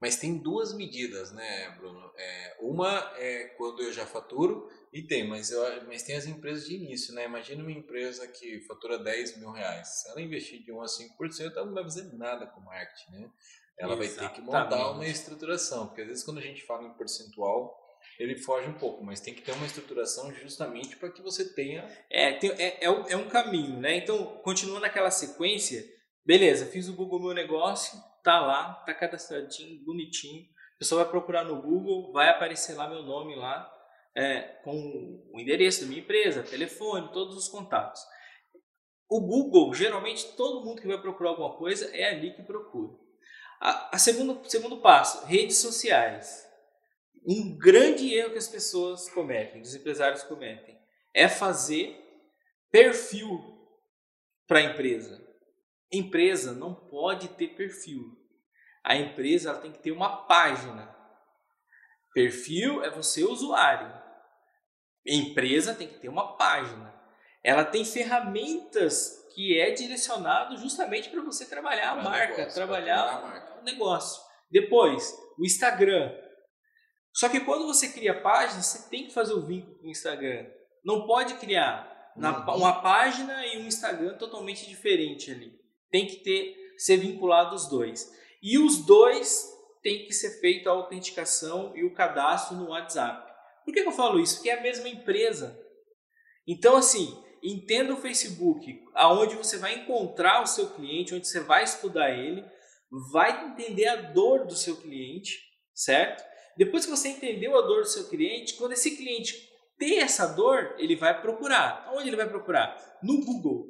Mas 0.00 0.16
tem 0.16 0.38
duas 0.38 0.72
medidas, 0.72 1.30
né, 1.30 1.70
Bruno? 1.78 2.10
É, 2.16 2.56
uma 2.60 3.12
é 3.16 3.48
quando 3.58 3.82
eu 3.82 3.92
já 3.92 4.06
faturo 4.06 4.66
e 4.92 5.02
tem, 5.02 5.28
mas, 5.28 5.50
eu, 5.50 5.62
mas 5.86 6.02
tem 6.02 6.16
as 6.16 6.26
empresas 6.26 6.66
de 6.66 6.74
início, 6.74 7.14
né? 7.14 7.26
Imagina 7.26 7.62
uma 7.62 7.70
empresa 7.70 8.26
que 8.26 8.60
fatura 8.62 8.98
10 8.98 9.38
mil 9.38 9.50
reais. 9.50 10.00
Se 10.00 10.10
ela 10.10 10.22
investir 10.22 10.62
de 10.62 10.72
1 10.72 10.80
a 10.80 10.86
5%, 10.86 11.52
ela 11.54 11.66
não 11.66 11.74
vai 11.74 11.84
fazer 11.84 12.12
nada 12.14 12.46
com 12.46 12.60
marketing, 12.60 13.12
né? 13.12 13.30
Ela 13.78 13.94
Exatamente. 13.94 14.14
vai 14.16 14.28
ter 14.28 14.34
que 14.34 14.40
montar 14.40 14.90
uma 14.90 15.06
estruturação, 15.06 15.86
porque 15.86 16.02
às 16.02 16.08
vezes 16.08 16.24
quando 16.24 16.38
a 16.38 16.42
gente 16.42 16.64
fala 16.64 16.86
em 16.86 16.94
percentual, 16.94 17.78
ele 18.18 18.36
foge 18.36 18.68
um 18.68 18.74
pouco, 18.74 19.04
mas 19.04 19.20
tem 19.20 19.34
que 19.34 19.42
ter 19.42 19.52
uma 19.52 19.66
estruturação 19.66 20.32
justamente 20.34 20.96
para 20.96 21.10
que 21.10 21.22
você 21.22 21.54
tenha. 21.54 21.86
É, 22.10 22.32
tem, 22.32 22.50
é, 22.52 22.84
é, 22.84 22.86
é 22.86 23.16
um 23.16 23.28
caminho, 23.28 23.78
né? 23.78 23.96
Então, 23.96 24.38
continuando 24.42 24.80
naquela 24.80 25.10
sequência, 25.10 25.84
beleza, 26.24 26.66
fiz 26.66 26.88
o 26.88 26.94
Google 26.94 27.20
Meu 27.20 27.34
Negócio, 27.34 27.98
tá 28.22 28.40
lá, 28.40 28.74
tá 28.86 28.94
cadastradinho, 28.94 29.84
bonitinho. 29.84 30.42
A 30.74 30.78
pessoa 30.78 31.02
vai 31.02 31.10
procurar 31.10 31.44
no 31.44 31.60
Google, 31.60 32.12
vai 32.12 32.28
aparecer 32.28 32.74
lá 32.74 32.88
meu 32.88 33.02
nome 33.02 33.36
lá, 33.36 33.70
é, 34.14 34.40
com 34.64 34.72
o 35.32 35.40
endereço 35.40 35.82
da 35.82 35.86
minha 35.86 36.00
empresa, 36.00 36.42
telefone, 36.42 37.12
todos 37.12 37.36
os 37.36 37.48
contatos. 37.48 38.00
O 39.08 39.20
Google, 39.20 39.74
geralmente 39.74 40.36
todo 40.36 40.64
mundo 40.64 40.80
que 40.80 40.88
vai 40.88 41.00
procurar 41.00 41.30
alguma 41.30 41.56
coisa 41.56 41.94
é 41.94 42.10
ali 42.10 42.34
que 42.34 42.42
procura. 42.42 42.92
A, 43.60 43.96
a 43.96 43.98
segundo, 43.98 44.48
segundo 44.48 44.80
passo, 44.80 45.26
redes 45.26 45.58
sociais. 45.58 46.46
Um 47.26 47.58
grande 47.58 48.14
erro 48.14 48.32
que 48.32 48.38
as 48.38 48.48
pessoas 48.48 49.10
cometem, 49.10 49.60
os 49.60 49.74
empresários 49.74 50.22
cometem, 50.22 50.80
é 51.12 51.28
fazer 51.28 51.94
perfil 52.70 53.28
para 54.46 54.60
a 54.60 54.62
empresa. 54.62 55.29
Empresa 55.92 56.52
não 56.52 56.72
pode 56.72 57.28
ter 57.30 57.48
perfil. 57.48 58.16
A 58.84 58.94
empresa 58.96 59.54
tem 59.54 59.72
que 59.72 59.80
ter 59.80 59.90
uma 59.90 60.24
página. 60.24 60.94
Perfil 62.14 62.84
é 62.84 62.90
você 62.90 63.24
usuário. 63.24 63.92
Empresa 65.04 65.74
tem 65.74 65.88
que 65.88 65.98
ter 65.98 66.08
uma 66.08 66.36
página. 66.36 66.94
Ela 67.42 67.64
tem 67.64 67.84
ferramentas 67.84 69.28
que 69.34 69.58
é 69.58 69.72
direcionado 69.72 70.56
justamente 70.58 71.08
para 71.08 71.22
você 71.22 71.46
trabalhar 71.46 71.92
a 71.92 72.02
marca, 72.02 72.36
negócio, 72.36 72.54
trabalhar 72.54 73.22
marca. 73.22 73.60
o 73.60 73.64
negócio. 73.64 74.22
Depois, 74.50 75.12
o 75.38 75.44
Instagram. 75.44 76.12
Só 77.12 77.28
que 77.28 77.40
quando 77.40 77.66
você 77.66 77.88
cria 77.88 78.20
página, 78.20 78.62
você 78.62 78.88
tem 78.88 79.06
que 79.06 79.14
fazer 79.14 79.32
o 79.32 79.44
vínculo 79.44 79.76
com 79.78 79.86
o 79.86 79.90
Instagram. 79.90 80.46
Não 80.84 81.06
pode 81.06 81.34
criar 81.34 82.12
uma 82.16 82.80
página 82.80 83.44
e 83.46 83.58
um 83.58 83.66
Instagram 83.66 84.16
totalmente 84.18 84.68
diferente 84.68 85.30
ali 85.30 85.60
tem 85.90 86.06
que 86.06 86.16
ter 86.16 86.56
ser 86.76 86.96
vinculado 86.96 87.54
os 87.54 87.68
dois. 87.68 88.10
E 88.42 88.58
os 88.58 88.78
dois 88.78 89.46
tem 89.82 90.06
que 90.06 90.12
ser 90.12 90.40
feita 90.40 90.70
a 90.70 90.72
autenticação 90.72 91.76
e 91.76 91.84
o 91.84 91.92
cadastro 91.92 92.56
no 92.56 92.68
WhatsApp. 92.70 93.30
Por 93.64 93.74
que, 93.74 93.82
que 93.82 93.88
eu 93.88 93.92
falo 93.92 94.18
isso? 94.18 94.36
Porque 94.36 94.50
é 94.50 94.58
a 94.58 94.62
mesma 94.62 94.88
empresa. 94.88 95.58
Então, 96.46 96.76
assim, 96.76 97.16
entenda 97.42 97.92
o 97.92 98.00
Facebook, 98.00 98.82
aonde 98.94 99.36
você 99.36 99.58
vai 99.58 99.74
encontrar 99.74 100.42
o 100.42 100.46
seu 100.46 100.70
cliente, 100.70 101.14
onde 101.14 101.28
você 101.28 101.40
vai 101.40 101.64
estudar 101.64 102.10
ele, 102.10 102.44
vai 103.12 103.46
entender 103.46 103.86
a 103.86 103.96
dor 103.96 104.46
do 104.46 104.56
seu 104.56 104.76
cliente, 104.76 105.38
certo? 105.74 106.24
Depois 106.56 106.84
que 106.84 106.90
você 106.90 107.08
entendeu 107.08 107.56
a 107.56 107.62
dor 107.62 107.82
do 107.82 107.88
seu 107.88 108.08
cliente, 108.08 108.54
quando 108.54 108.72
esse 108.72 108.96
cliente 108.96 109.34
tem 109.78 110.00
essa 110.00 110.26
dor, 110.26 110.74
ele 110.78 110.96
vai 110.96 111.20
procurar. 111.20 111.90
Onde 111.94 112.08
ele 112.08 112.16
vai 112.16 112.28
procurar? 112.28 112.76
No 113.02 113.24
Google. 113.24 113.68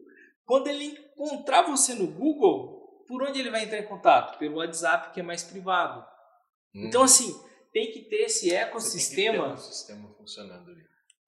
Quando 0.50 0.66
ele 0.66 0.86
encontrar 0.86 1.62
você 1.62 1.94
no 1.94 2.08
Google, 2.08 3.04
por 3.06 3.22
onde 3.22 3.38
ele 3.38 3.50
vai 3.50 3.62
entrar 3.62 3.78
em 3.78 3.86
contato? 3.86 4.36
Pelo 4.36 4.56
WhatsApp, 4.56 5.14
que 5.14 5.20
é 5.20 5.22
mais 5.22 5.44
privado. 5.44 6.04
Hum. 6.74 6.86
Então, 6.86 7.04
assim, 7.04 7.40
tem 7.72 7.92
que 7.92 8.00
ter 8.00 8.22
esse 8.22 8.52
ecossistema. 8.52 9.44
Tem 9.44 9.54
que 9.54 9.60
ter 9.60 9.68
um 9.68 9.72
sistema 9.72 10.08
funcionando 10.18 10.68
ali. 10.72 10.82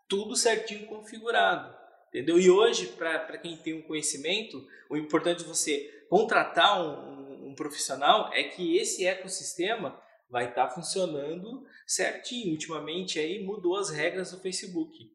Tudo 0.09 0.35
certinho 0.35 0.89
configurado. 0.89 1.73
Entendeu? 2.09 2.37
E 2.37 2.51
hoje, 2.51 2.89
para 2.89 3.39
quem 3.39 3.57
tem 3.57 3.75
um 3.75 3.83
conhecimento, 3.83 4.61
o 4.91 4.97
importante 4.97 5.45
de 5.45 5.49
você 5.49 6.05
contratar 6.11 6.83
um, 6.83 6.91
um, 6.91 7.51
um 7.51 7.55
profissional 7.55 8.29
é 8.33 8.43
que 8.43 8.77
esse 8.77 9.07
ecossistema 9.07 10.03
vai 10.29 10.49
estar 10.49 10.67
tá 10.67 10.75
funcionando 10.75 11.65
certinho. 11.87 12.51
Ultimamente 12.51 13.21
aí 13.21 13.45
mudou 13.45 13.77
as 13.77 13.89
regras 13.89 14.33
do 14.33 14.41
Facebook. 14.41 15.13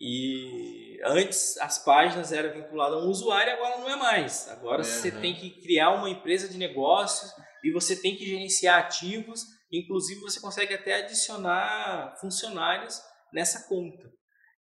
E 0.00 0.98
antes 1.04 1.58
as 1.58 1.84
páginas 1.84 2.32
eram 2.32 2.54
vinculadas 2.54 2.98
a 2.98 3.04
um 3.04 3.08
usuário, 3.08 3.52
agora 3.52 3.78
não 3.78 3.88
é 3.90 3.96
mais. 3.96 4.48
Agora 4.48 4.82
você 4.82 5.10
tem 5.10 5.34
que 5.34 5.50
criar 5.60 5.90
uma 5.90 6.08
empresa 6.08 6.48
de 6.48 6.56
negócios 6.56 7.30
e 7.62 7.70
você 7.70 7.94
tem 7.94 8.16
que 8.16 8.24
gerenciar 8.24 8.78
ativos. 8.78 9.44
Inclusive 9.70 10.20
você 10.20 10.40
consegue 10.40 10.72
até 10.72 10.94
adicionar 10.94 12.16
funcionários 12.18 12.98
nessa 13.30 13.68
conta. 13.68 14.10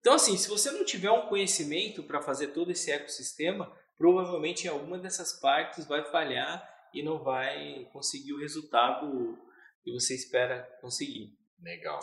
Então 0.01 0.15
assim, 0.15 0.39
se 0.39 0.49
você 0.49 0.71
não 0.71 0.85
tiver 0.85 1.11
um 1.11 1.29
conhecimento 1.29 2.03
para 2.03 2.23
fazer 2.23 2.49
todo 2.49 2.71
esse 2.71 2.91
ecossistema, 2.91 3.71
provavelmente 3.99 4.67
em 4.67 4.71
alguma 4.71 4.99
dessas 4.99 5.39
partes 5.39 5.87
vai 5.87 6.03
falhar 6.11 6.67
e 6.95 7.03
não 7.03 7.23
vai 7.23 7.85
conseguir 7.93 8.33
o 8.33 8.41
resultado 8.41 9.37
que 9.85 9.93
você 9.93 10.15
espera 10.15 10.67
conseguir. 10.81 11.37
Legal. 11.63 12.01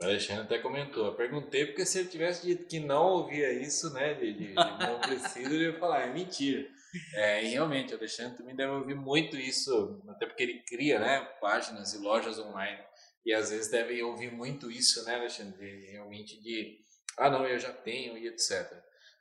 O 0.00 0.04
Alexandre 0.04 0.42
até 0.42 0.58
comentou. 0.58 1.06
Eu 1.06 1.14
perguntei 1.14 1.66
porque 1.66 1.86
se 1.86 2.00
ele 2.00 2.08
tivesse 2.08 2.46
dito 2.46 2.66
que 2.66 2.80
não 2.80 3.04
ouvia 3.04 3.52
isso, 3.52 3.92
né, 3.92 4.14
de, 4.14 4.32
de, 4.32 4.46
de 4.48 4.54
não 4.86 5.00
precisa, 5.00 5.54
ele 5.54 5.64
ia 5.64 5.78
falar, 5.78 6.02
é 6.02 6.12
mentira. 6.12 6.68
É, 7.14 7.44
e 7.44 7.48
realmente, 7.48 7.92
o 7.92 7.96
Alexandre 7.96 8.36
também 8.36 8.54
deve 8.54 8.72
ouvir 8.72 8.94
muito 8.94 9.36
isso, 9.36 10.02
até 10.08 10.26
porque 10.26 10.42
ele 10.42 10.60
cria, 10.60 10.98
né, 10.98 11.20
páginas 11.40 11.92
e 11.92 11.98
lojas 11.98 12.38
online. 12.38 12.82
E 13.24 13.32
às 13.32 13.50
vezes 13.50 13.70
deve 13.70 14.00
ouvir 14.02 14.30
muito 14.30 14.70
isso, 14.70 15.04
né, 15.04 15.14
Alexandre, 15.14 15.90
realmente 15.90 16.40
de, 16.40 16.78
ah, 17.16 17.30
não, 17.30 17.46
eu 17.46 17.58
já 17.58 17.72
tenho 17.72 18.18
e 18.18 18.26
etc. 18.28 18.70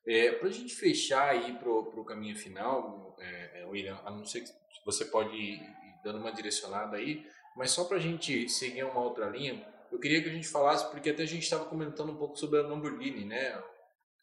É, 0.05 0.31
para 0.33 0.49
a 0.49 0.51
gente 0.51 0.75
fechar 0.75 1.29
aí 1.29 1.53
para 1.53 1.69
o 1.69 2.03
caminho 2.03 2.35
final, 2.35 3.15
é, 3.19 3.61
é, 3.61 3.65
William, 3.65 3.99
a 4.03 4.11
não 4.11 4.25
ser 4.25 4.41
que 4.41 4.51
você 4.85 5.05
pode 5.05 5.35
ir 5.35 5.61
dando 6.03 6.19
uma 6.19 6.31
direcionada 6.31 6.97
aí, 6.97 7.25
mas 7.55 7.71
só 7.71 7.85
para 7.85 7.97
a 7.97 8.01
gente 8.01 8.49
seguir 8.49 8.83
uma 8.83 9.01
outra 9.01 9.29
linha, 9.29 9.65
eu 9.93 9.99
queria 9.99 10.23
que 10.23 10.29
a 10.29 10.33
gente 10.33 10.47
falasse, 10.47 10.89
porque 10.89 11.11
até 11.11 11.21
a 11.21 11.27
gente 11.27 11.43
estava 11.43 11.65
comentando 11.65 12.11
um 12.11 12.17
pouco 12.17 12.35
sobre 12.35 12.59
a 12.59 12.63
Lamborghini, 12.63 13.25
né? 13.25 13.63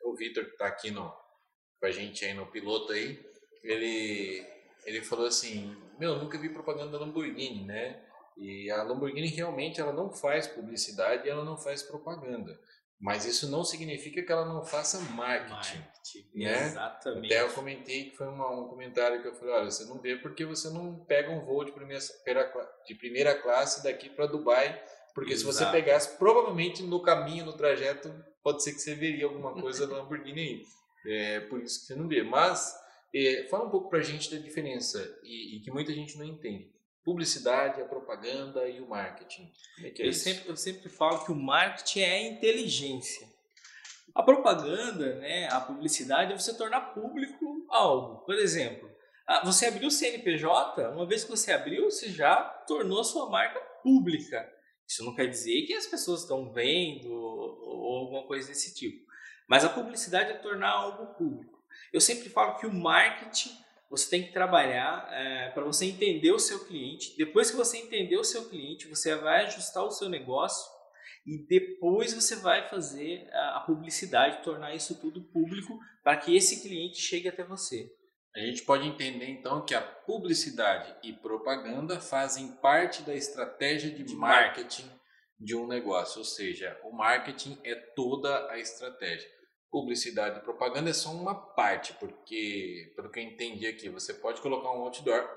O 0.02 0.16
Vitor 0.16 0.44
que 0.44 0.50
está 0.50 0.66
aqui 0.66 0.90
no, 0.90 1.08
com 1.78 1.86
a 1.86 1.92
gente 1.92 2.24
aí 2.24 2.34
no 2.34 2.46
piloto 2.46 2.92
aí, 2.92 3.24
ele, 3.62 4.44
ele 4.84 5.00
falou 5.00 5.26
assim, 5.26 5.76
meu, 5.98 6.18
nunca 6.18 6.36
vi 6.38 6.48
propaganda 6.48 6.90
da 6.90 6.98
Lamborghini, 6.98 7.64
né? 7.64 8.04
E 8.36 8.68
a 8.68 8.82
Lamborghini 8.82 9.28
realmente 9.28 9.80
ela 9.80 9.92
não 9.92 10.10
faz 10.10 10.48
publicidade, 10.48 11.28
ela 11.28 11.44
não 11.44 11.56
faz 11.56 11.84
propaganda. 11.84 12.58
Mas 13.00 13.24
isso 13.24 13.48
não 13.48 13.62
significa 13.62 14.22
que 14.22 14.32
ela 14.32 14.44
não 14.44 14.64
faça 14.64 14.98
marketing. 15.12 15.78
marketing 15.78 16.30
né? 16.34 16.66
Exatamente. 16.66 17.32
Até 17.32 17.42
eu 17.42 17.52
comentei 17.52 18.10
que 18.10 18.16
foi 18.16 18.26
uma, 18.26 18.50
um 18.50 18.68
comentário 18.68 19.22
que 19.22 19.28
eu 19.28 19.34
falei: 19.34 19.54
olha, 19.54 19.70
você 19.70 19.84
não 19.86 20.00
vê 20.00 20.16
porque 20.16 20.44
você 20.44 20.68
não 20.68 21.02
pega 21.06 21.30
um 21.30 21.44
voo 21.44 21.64
de 21.64 21.72
primeira, 21.72 22.02
de 22.86 22.94
primeira 22.96 23.34
classe 23.40 23.82
daqui 23.82 24.10
para 24.10 24.26
Dubai. 24.26 24.84
Porque 25.14 25.32
Exato. 25.32 25.52
se 25.52 25.58
você 25.58 25.70
pegasse, 25.70 26.16
provavelmente 26.16 26.82
no 26.82 27.02
caminho, 27.02 27.44
no 27.44 27.52
trajeto, 27.52 28.12
pode 28.42 28.62
ser 28.62 28.72
que 28.72 28.80
você 28.80 28.94
veria 28.94 29.26
alguma 29.26 29.52
coisa 29.52 29.86
da 29.86 29.96
Lamborghini 29.96 30.40
aí. 30.40 30.62
É 31.06 31.40
por 31.40 31.60
isso 31.62 31.80
que 31.80 31.86
você 31.86 31.94
não 31.94 32.06
vê. 32.08 32.22
Mas 32.22 32.74
é, 33.14 33.46
fala 33.50 33.66
um 33.66 33.70
pouco 33.70 33.88
para 33.88 33.98
a 33.98 34.02
gente 34.02 34.30
da 34.30 34.38
diferença 34.38 34.98
e, 35.22 35.56
e 35.56 35.60
que 35.60 35.70
muita 35.70 35.92
gente 35.92 36.16
não 36.16 36.24
entende 36.24 36.70
publicidade, 37.04 37.80
a 37.80 37.84
propaganda 37.84 38.68
e 38.68 38.80
o 38.80 38.88
marketing. 38.88 39.50
É 39.82 39.88
é 39.88 40.08
eu, 40.08 40.12
sempre, 40.12 40.48
eu 40.48 40.56
sempre 40.56 40.88
falo 40.88 41.24
que 41.24 41.32
o 41.32 41.36
marketing 41.36 42.00
é 42.00 42.12
a 42.12 42.22
inteligência. 42.22 43.26
A 44.14 44.22
propaganda, 44.22 45.16
né, 45.16 45.48
a 45.50 45.60
publicidade 45.60 46.32
é 46.32 46.38
você 46.38 46.54
tornar 46.54 46.92
público 46.92 47.66
algo. 47.68 48.24
Por 48.24 48.34
exemplo, 48.34 48.90
você 49.44 49.66
abriu 49.66 49.88
o 49.88 49.90
CNPJ, 49.90 50.90
uma 50.90 51.06
vez 51.06 51.24
que 51.24 51.30
você 51.30 51.52
abriu, 51.52 51.84
você 51.84 52.10
já 52.10 52.42
tornou 52.66 53.00
a 53.00 53.04
sua 53.04 53.30
marca 53.30 53.60
pública. 53.82 54.48
Isso 54.90 55.04
não 55.04 55.14
quer 55.14 55.28
dizer 55.28 55.62
que 55.66 55.72
as 55.72 55.86
pessoas 55.86 56.22
estão 56.22 56.52
vendo 56.52 57.12
ou 57.12 57.96
alguma 57.96 58.26
coisa 58.26 58.48
desse 58.48 58.74
tipo. 58.74 59.06
Mas 59.46 59.64
a 59.64 59.68
publicidade 59.68 60.32
é 60.32 60.34
tornar 60.34 60.70
algo 60.70 61.14
público. 61.14 61.62
Eu 61.92 62.00
sempre 62.00 62.28
falo 62.28 62.58
que 62.58 62.66
o 62.66 62.74
marketing 62.74 63.56
você 63.88 64.10
tem 64.10 64.24
que 64.24 64.32
trabalhar 64.32 65.08
é, 65.12 65.50
para 65.50 65.62
você 65.62 65.84
entender 65.84 66.32
o 66.32 66.40
seu 66.40 66.64
cliente. 66.64 67.16
Depois 67.16 67.52
que 67.52 67.56
você 67.56 67.78
entender 67.78 68.16
o 68.16 68.24
seu 68.24 68.48
cliente, 68.48 68.88
você 68.88 69.14
vai 69.14 69.44
ajustar 69.44 69.84
o 69.84 69.92
seu 69.92 70.08
negócio 70.08 70.68
e 71.24 71.38
depois 71.38 72.12
você 72.12 72.34
vai 72.34 72.68
fazer 72.68 73.28
a 73.32 73.60
publicidade, 73.60 74.42
tornar 74.42 74.74
isso 74.74 75.00
tudo 75.00 75.22
público 75.22 75.78
para 76.02 76.16
que 76.16 76.36
esse 76.36 76.62
cliente 76.62 77.00
chegue 77.00 77.28
até 77.28 77.44
você. 77.44 77.92
A 78.34 78.38
gente 78.40 78.62
pode 78.62 78.86
entender 78.86 79.28
então 79.28 79.64
que 79.64 79.74
a 79.74 79.82
publicidade 79.82 80.94
e 81.02 81.12
propaganda 81.12 82.00
fazem 82.00 82.52
parte 82.56 83.02
da 83.02 83.14
estratégia 83.14 83.90
de, 83.90 84.04
de 84.04 84.14
marketing, 84.14 84.82
marketing 84.82 85.00
de 85.38 85.56
um 85.56 85.66
negócio, 85.66 86.18
ou 86.18 86.24
seja, 86.24 86.78
o 86.84 86.92
marketing 86.92 87.58
é 87.64 87.74
toda 87.74 88.50
a 88.50 88.58
estratégia. 88.58 89.28
Publicidade 89.70 90.38
e 90.38 90.42
propaganda 90.42 90.90
é 90.90 90.92
só 90.92 91.10
uma 91.10 91.34
parte, 91.34 91.92
porque, 91.94 92.92
pelo 92.94 93.10
que 93.10 93.18
eu 93.18 93.24
entendi 93.24 93.66
aqui, 93.66 93.88
você 93.88 94.14
pode 94.14 94.40
colocar 94.40 94.70
um 94.70 94.82
outdoor, 94.82 95.28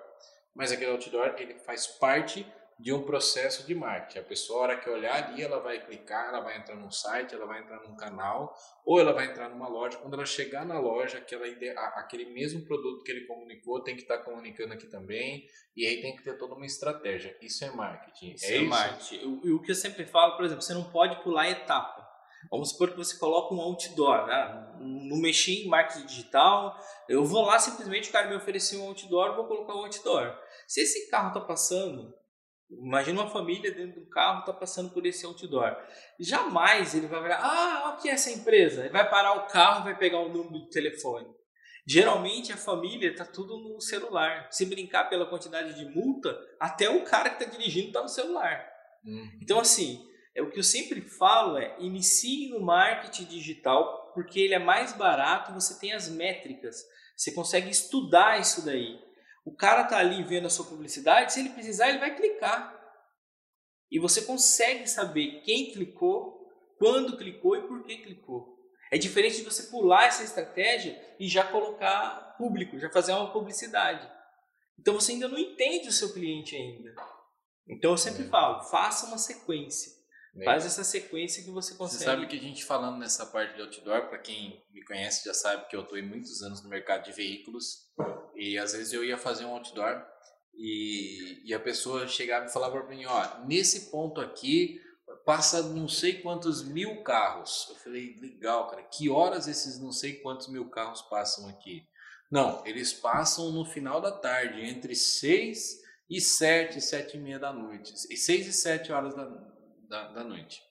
mas 0.54 0.72
aquele 0.72 0.92
outdoor 0.92 1.36
ele 1.38 1.56
faz 1.60 1.88
parte 1.88 2.46
de 2.84 2.92
um 2.92 3.02
processo 3.02 3.66
de 3.66 3.74
marketing. 3.74 4.20
A 4.20 4.24
pessoa, 4.24 4.60
a 4.60 4.62
hora 4.64 4.78
que 4.78 4.90
olhar 4.90 5.16
ali, 5.16 5.42
ela 5.42 5.62
vai 5.62 5.80
clicar, 5.80 6.28
ela 6.28 6.42
vai 6.42 6.58
entrar 6.58 6.76
num 6.76 6.92
site, 6.92 7.34
ela 7.34 7.46
vai 7.46 7.62
entrar 7.62 7.82
num 7.82 7.96
canal, 7.96 8.54
ou 8.86 9.00
ela 9.00 9.14
vai 9.14 9.28
entrar 9.28 9.48
numa 9.48 9.70
loja. 9.70 9.98
Quando 10.00 10.16
ela 10.16 10.26
chegar 10.26 10.66
na 10.66 10.78
loja, 10.78 11.20
aquela 11.20 11.48
ideia, 11.48 11.80
aquele 11.96 12.26
mesmo 12.26 12.66
produto 12.66 13.02
que 13.06 13.10
ele 13.10 13.26
comunicou 13.26 13.82
tem 13.82 13.96
que 13.96 14.02
estar 14.02 14.18
comunicando 14.18 14.74
aqui 14.74 14.88
também, 14.88 15.48
e 15.78 15.88
aí 15.88 16.02
tem 16.02 16.14
que 16.14 16.24
ter 16.24 16.38
toda 16.38 16.56
uma 16.56 16.66
estratégia. 16.66 17.38
Isso 17.42 17.64
é 17.64 17.72
marketing. 17.72 18.34
Isso 18.34 18.46
é, 18.48 18.50
é 18.50 18.58
isso? 18.58 18.70
marketing. 18.70 19.40
E 19.46 19.52
o 19.54 19.62
que 19.62 19.72
eu 19.72 19.76
sempre 19.76 20.06
falo, 20.06 20.36
por 20.36 20.44
exemplo, 20.44 20.62
você 20.62 20.74
não 20.74 20.92
pode 20.92 21.24
pular 21.24 21.50
etapa. 21.50 22.04
Vamos 22.52 22.72
supor 22.72 22.92
que 22.92 22.98
você 22.98 23.18
coloca 23.18 23.56
um 23.56 23.62
outdoor, 23.62 24.28
né? 24.28 24.76
No 24.82 25.22
mexi 25.22 25.64
em 25.64 25.70
marketing 25.70 26.06
digital, 26.06 26.78
eu 27.08 27.24
vou 27.24 27.46
lá 27.46 27.58
simplesmente 27.58 28.10
o 28.10 28.12
cara 28.12 28.28
me 28.28 28.36
ofereceu 28.36 28.82
um 28.82 28.88
outdoor, 28.88 29.38
vou 29.38 29.48
colocar 29.48 29.74
um 29.74 29.86
outdoor. 29.86 30.38
Se 30.68 30.82
esse 30.82 31.10
carro 31.10 31.30
está 31.30 31.40
passando, 31.40 32.14
imagina 32.82 33.22
uma 33.22 33.30
família 33.30 33.72
dentro 33.72 34.02
do 34.02 34.10
carro 34.10 34.40
está 34.40 34.54
passando 34.54 34.90
por 34.92 35.06
esse 35.06 35.26
outdoor, 35.26 35.76
jamais 36.20 36.96
ele 36.96 37.08
vai 37.08 37.22
virar, 37.22 37.38
ah, 37.38 37.90
aqui 37.90 38.10
é 38.10 38.14
essa 38.14 38.32
empresa. 38.32 38.82
Ele 38.82 38.90
vai 38.90 39.10
parar 39.10 39.34
o 39.34 39.48
carro, 39.48 39.82
e 39.82 39.84
vai 39.86 39.98
pegar 39.98 40.20
o 40.20 40.30
número 40.30 40.66
do 40.66 40.70
telefone. 40.70 41.28
Geralmente 41.86 42.54
a 42.54 42.58
família 42.58 43.12
está 43.12 43.26
tudo 43.26 43.58
no 43.58 43.82
celular. 43.82 44.48
Se 44.52 44.66
brincar 44.66 45.10
pela 45.10 45.26
quantidade 45.26 45.74
de 45.74 45.86
multa, 45.94 46.38
até 46.60 46.90
o 46.90 47.04
cara 47.04 47.30
que 47.30 47.44
está 47.44 47.58
dirigindo 47.58 47.88
está 47.88 48.02
no 48.02 48.10
celular. 48.10 48.66
Uhum. 49.04 49.40
Então 49.42 49.60
assim, 49.60 50.06
é 50.34 50.42
o 50.42 50.50
que 50.50 50.60
eu 50.60 50.64
sempre 50.64 51.02
falo 51.02 51.58
é 51.58 51.76
inicie 51.80 52.50
no 52.50 52.62
marketing 52.62 53.26
digital 53.26 54.12
porque 54.14 54.40
ele 54.40 54.54
é 54.54 54.60
mais 54.60 54.94
barato, 54.94 55.54
você 55.54 55.80
tem 55.80 55.92
as 55.92 56.08
métricas, 56.08 56.78
você 57.16 57.32
consegue 57.32 57.70
estudar 57.70 58.40
isso 58.40 58.64
daí. 58.64 59.00
O 59.46 59.56
cara 59.56 59.84
tá 59.84 59.98
ali 59.98 60.24
vendo 60.24 60.48
a 60.48 60.50
sua 60.50 60.66
publicidade, 60.66 61.34
se 61.34 61.40
ele 61.40 61.50
precisar 61.50 61.90
ele 61.90 62.00
vai 62.00 62.16
clicar. 62.16 62.80
E 63.92 64.00
você 64.00 64.24
consegue 64.24 64.88
saber 64.88 65.42
quem 65.42 65.72
clicou, 65.72 66.48
quando 66.78 67.18
clicou 67.18 67.56
e 67.56 67.68
por 67.68 67.84
que 67.84 67.98
clicou. 67.98 68.54
É 68.92 68.98
diferente 68.98 69.38
de 69.38 69.44
você 69.44 69.64
pular 69.64 70.06
essa 70.06 70.24
estratégia 70.24 71.00
e 71.20 71.28
já 71.28 71.44
colocar 71.44 72.36
público, 72.38 72.80
já 72.80 72.90
fazer 72.90 73.12
uma 73.12 73.32
publicidade. 73.32 74.10
Então 74.80 74.94
você 74.94 75.14
ainda 75.14 75.28
não 75.28 75.38
entende 75.38 75.88
o 75.88 75.92
seu 75.92 76.14
cliente 76.14 76.56
ainda. 76.56 76.96
Então 77.68 77.92
eu 77.92 77.98
sempre 77.98 78.26
é. 78.26 78.28
falo, 78.30 78.64
faça 78.64 79.08
uma 79.08 79.18
sequência. 79.18 79.92
Faz 80.44 80.66
essa 80.66 80.84
sequência 80.84 81.44
que 81.44 81.52
você 81.52 81.76
consegue. 81.76 82.00
Você 82.00 82.06
sabe 82.06 82.28
que 82.28 82.36
a 82.36 82.42
gente 82.42 82.66
falando 82.66 82.98
nessa 82.98 83.24
parte 83.28 83.54
de 83.56 83.62
outdoor, 83.62 84.10
para 84.10 84.18
quem 84.18 84.64
me 84.72 84.84
conhece 84.84 85.24
já 85.26 85.34
sabe 85.34 85.68
que 85.68 85.76
eu 85.76 85.82
estou 85.82 86.02
muitos 86.02 86.42
anos 86.42 86.64
no 86.64 86.70
mercado 86.70 87.04
de 87.04 87.12
veículos 87.12 87.92
e 88.36 88.58
às 88.58 88.74
vezes 88.74 88.94
eu 88.94 89.04
ia 89.04 89.18
fazer 89.18 89.46
um 89.46 89.54
outdoor 89.54 90.06
e, 90.54 91.42
e 91.46 91.54
a 91.54 91.60
pessoa 91.60 92.08
chegava 92.08 92.46
e 92.46 92.54
falava 92.54 92.80
para 92.80 92.96
mim, 92.96 93.06
ó, 93.06 93.40
nesse 93.46 93.92
ponto 93.92 94.22
aqui 94.22 94.80
passa 95.26 95.64
não 95.64 95.88
sei 95.88 96.22
quantos 96.22 96.64
mil 96.64 97.04
carros. 97.04 97.68
Eu 97.70 97.76
falei, 97.76 98.16
legal, 98.20 98.68
cara, 98.70 98.84
que 98.84 99.10
horas 99.10 99.48
esses 99.48 99.80
não 99.80 99.92
sei 99.92 100.16
quantos 100.16 100.48
mil 100.48 100.70
carros 100.70 101.02
passam 101.04 101.48
aqui? 101.50 101.84
Não, 102.32 102.66
eles 102.66 102.94
passam 102.94 103.52
no 103.52 103.66
final 103.66 104.02
da 104.02 104.12
tarde, 104.12 104.62
entre 104.62 104.96
6 104.96 105.82
e 106.10 106.20
7, 106.20 106.82
7 106.82 107.18
e 107.18 107.20
meia 107.20 107.40
da 107.40 107.54
noite. 107.54 107.94
E 108.10 108.18
6 108.18 108.48
e 108.48 108.54
7 108.54 108.92
horas 108.92 109.16
da, 109.16 109.26
da, 109.88 110.08
da 110.14 110.24
noite. 110.24 110.62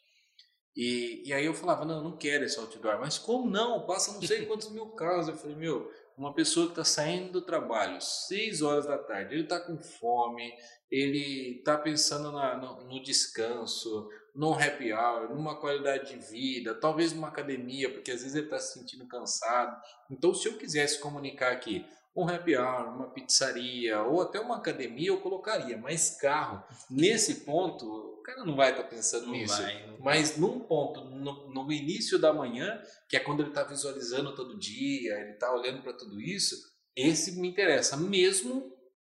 E, 0.74 1.22
e 1.26 1.32
aí 1.32 1.44
eu 1.44 1.54
falava, 1.54 1.84
não, 1.84 1.96
eu 1.96 2.02
não 2.02 2.16
quero 2.16 2.44
esse 2.44 2.58
outdoor. 2.58 2.98
Mas 2.98 3.18
como 3.18 3.50
não? 3.50 3.86
Passa 3.86 4.12
não 4.12 4.22
sei 4.22 4.46
quantos 4.46 4.70
mil 4.70 4.86
carros. 4.92 5.28
Eu 5.28 5.36
falei, 5.36 5.56
meu, 5.56 5.90
uma 6.16 6.34
pessoa 6.34 6.66
que 6.66 6.72
está 6.72 6.84
saindo 6.84 7.32
do 7.32 7.42
trabalho 7.42 8.00
6 8.00 8.62
horas 8.62 8.86
da 8.86 8.98
tarde, 8.98 9.34
ele 9.34 9.44
está 9.44 9.60
com 9.60 9.78
fome, 9.78 10.52
ele 10.90 11.58
está 11.58 11.76
pensando 11.78 12.30
na, 12.32 12.56
no, 12.56 12.84
no, 12.84 13.02
descanso, 13.02 14.08
num 14.34 14.52
happy 14.52 14.92
hour, 14.92 15.34
numa 15.34 15.58
qualidade 15.58 16.14
de 16.14 16.18
vida, 16.30 16.74
talvez 16.74 17.12
numa 17.12 17.28
academia, 17.28 17.92
porque 17.92 18.10
às 18.10 18.20
vezes 18.20 18.34
ele 18.34 18.46
está 18.46 18.58
se 18.58 18.78
sentindo 18.78 19.06
cansado. 19.06 19.80
Então, 20.10 20.34
se 20.34 20.48
eu 20.48 20.58
quisesse 20.58 21.00
comunicar 21.00 21.52
aqui 21.52 21.86
um 22.14 22.28
happy 22.28 22.56
hour, 22.56 22.94
uma 22.94 23.10
pizzaria 23.10 24.02
ou 24.02 24.20
até 24.20 24.38
uma 24.38 24.56
academia, 24.56 25.08
eu 25.08 25.20
colocaria. 25.20 25.76
Mas 25.78 26.16
carro, 26.20 26.62
nesse 26.90 27.44
ponto, 27.44 27.86
o 27.86 28.22
cara 28.22 28.44
não 28.44 28.54
vai 28.54 28.70
estar 28.70 28.82
tá 28.82 28.88
pensando 28.88 29.26
não 29.26 29.32
nisso. 29.32 29.60
Vai, 29.60 29.86
não 29.86 29.98
Mas 29.98 30.32
vai. 30.32 30.40
num 30.40 30.60
ponto, 30.60 31.04
no, 31.04 31.52
no, 31.52 31.72
início 31.72 32.18
da 32.18 32.32
manhã, 32.32 32.80
que 33.08 33.16
é 33.16 33.20
quando 33.20 33.40
ele 33.40 33.48
está 33.48 33.64
visualizando 33.64 34.34
todo 34.34 34.58
dia, 34.58 35.18
ele 35.20 35.32
está 35.32 35.52
olhando 35.54 35.82
para 35.82 35.94
tudo 35.94 36.20
isso, 36.20 36.56
esse 36.94 37.40
me 37.40 37.48
interessa, 37.48 37.96
mesmo 37.96 38.70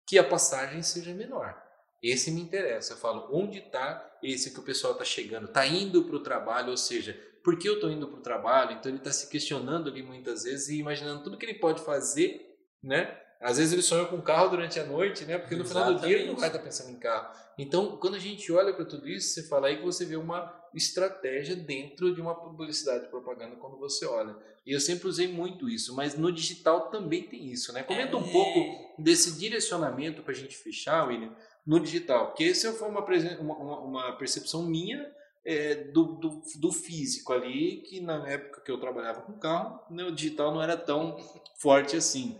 que 0.07 0.18
a 0.18 0.24
passagem 0.24 0.82
seja 0.82 1.12
menor. 1.12 1.61
Esse 2.03 2.30
me 2.30 2.40
interessa. 2.40 2.92
Eu 2.92 2.99
falo, 2.99 3.28
onde 3.32 3.59
está 3.59 4.18
esse 4.22 4.53
que 4.53 4.61
o 4.61 4.64
pessoal 4.64 4.92
está 4.92 5.05
chegando? 5.05 5.47
Está 5.47 5.66
indo 5.66 6.05
para 6.05 6.16
o 6.16 6.22
trabalho, 6.22 6.70
ou 6.70 6.76
seja, 6.76 7.18
por 7.42 7.59
que 7.59 7.68
eu 7.68 7.74
estou 7.74 7.90
indo 7.90 8.07
para 8.07 8.18
o 8.18 8.22
trabalho? 8.22 8.72
Então 8.72 8.90
ele 8.90 8.99
está 8.99 9.11
se 9.11 9.28
questionando 9.28 9.90
ali 9.90 10.03
muitas 10.03 10.45
vezes 10.45 10.68
e 10.68 10.78
imaginando 10.78 11.22
tudo 11.22 11.36
que 11.36 11.47
ele 11.47 11.59
pode 11.59 11.82
fazer 11.82 12.53
né? 12.85 13.18
Às 13.41 13.59
vezes 13.59 13.72
ele 13.72 13.82
sonha 13.82 14.07
com 14.07 14.20
carro 14.22 14.49
durante 14.49 14.80
a 14.80 14.87
noite, 14.87 15.24
né? 15.24 15.37
Porque 15.37 15.55
no 15.55 15.64
final 15.64 15.93
do 15.93 16.01
dia 16.01 16.16
ele 16.16 16.28
não 16.28 16.37
vai 16.37 16.49
estar 16.49 16.61
pensando 16.61 16.91
em 16.91 16.99
carro. 16.99 17.28
Então, 17.59 17.97
quando 17.99 18.14
a 18.14 18.18
gente 18.18 18.51
olha 18.51 18.72
para 18.72 18.85
tudo 18.85 19.09
isso, 19.09 19.35
você 19.35 19.43
fala 19.43 19.68
aí 19.68 19.76
que 19.76 19.85
você 19.85 20.05
vê 20.05 20.16
uma 20.16 20.53
estratégia 20.74 21.55
dentro 21.55 22.14
de 22.14 22.20
uma 22.20 22.35
publicidade 22.35 23.07
propaganda 23.09 23.55
quando 23.57 23.76
você 23.76 24.07
olha. 24.07 24.35
E 24.66 24.72
eu 24.72 24.80
sempre 24.80 25.09
usei 25.09 25.28
muito 25.28 25.68
isso, 25.68 25.95
mas 25.95 26.16
no 26.16 26.32
digital 26.32 26.89
também 26.91 27.22
tem 27.22 27.47
isso, 27.47 27.72
né? 27.72 27.82
Comenta 27.82 28.16
um 28.16 28.26
é. 28.26 28.32
pouco 28.32 28.95
desse 28.99 29.39
direcionamento 29.39 30.22
para 30.22 30.32
a 30.32 30.37
gente 30.37 30.57
fechar, 30.57 31.07
William, 31.07 31.32
no 31.66 31.78
digital. 31.78 32.28
Porque 32.28 32.45
essa 32.45 32.72
foi 32.72 32.89
uma, 32.89 33.05
uma, 33.41 33.78
uma 33.80 34.12
percepção 34.12 34.62
minha 34.62 35.12
é, 35.45 35.74
do, 35.74 36.05
do, 36.14 36.43
do, 36.57 36.72
físico 36.72 37.32
ali, 37.32 37.82
que 37.82 38.01
na 38.01 38.26
época 38.26 38.62
que 38.62 38.70
eu 38.70 38.80
trabalhava 38.80 39.20
com 39.20 39.35
carro, 39.35 39.80
né, 39.91 40.03
o 40.05 40.12
digital 40.12 40.53
não 40.55 40.62
era 40.62 40.76
tão 40.76 41.18
forte 41.57 41.95
assim. 41.95 42.39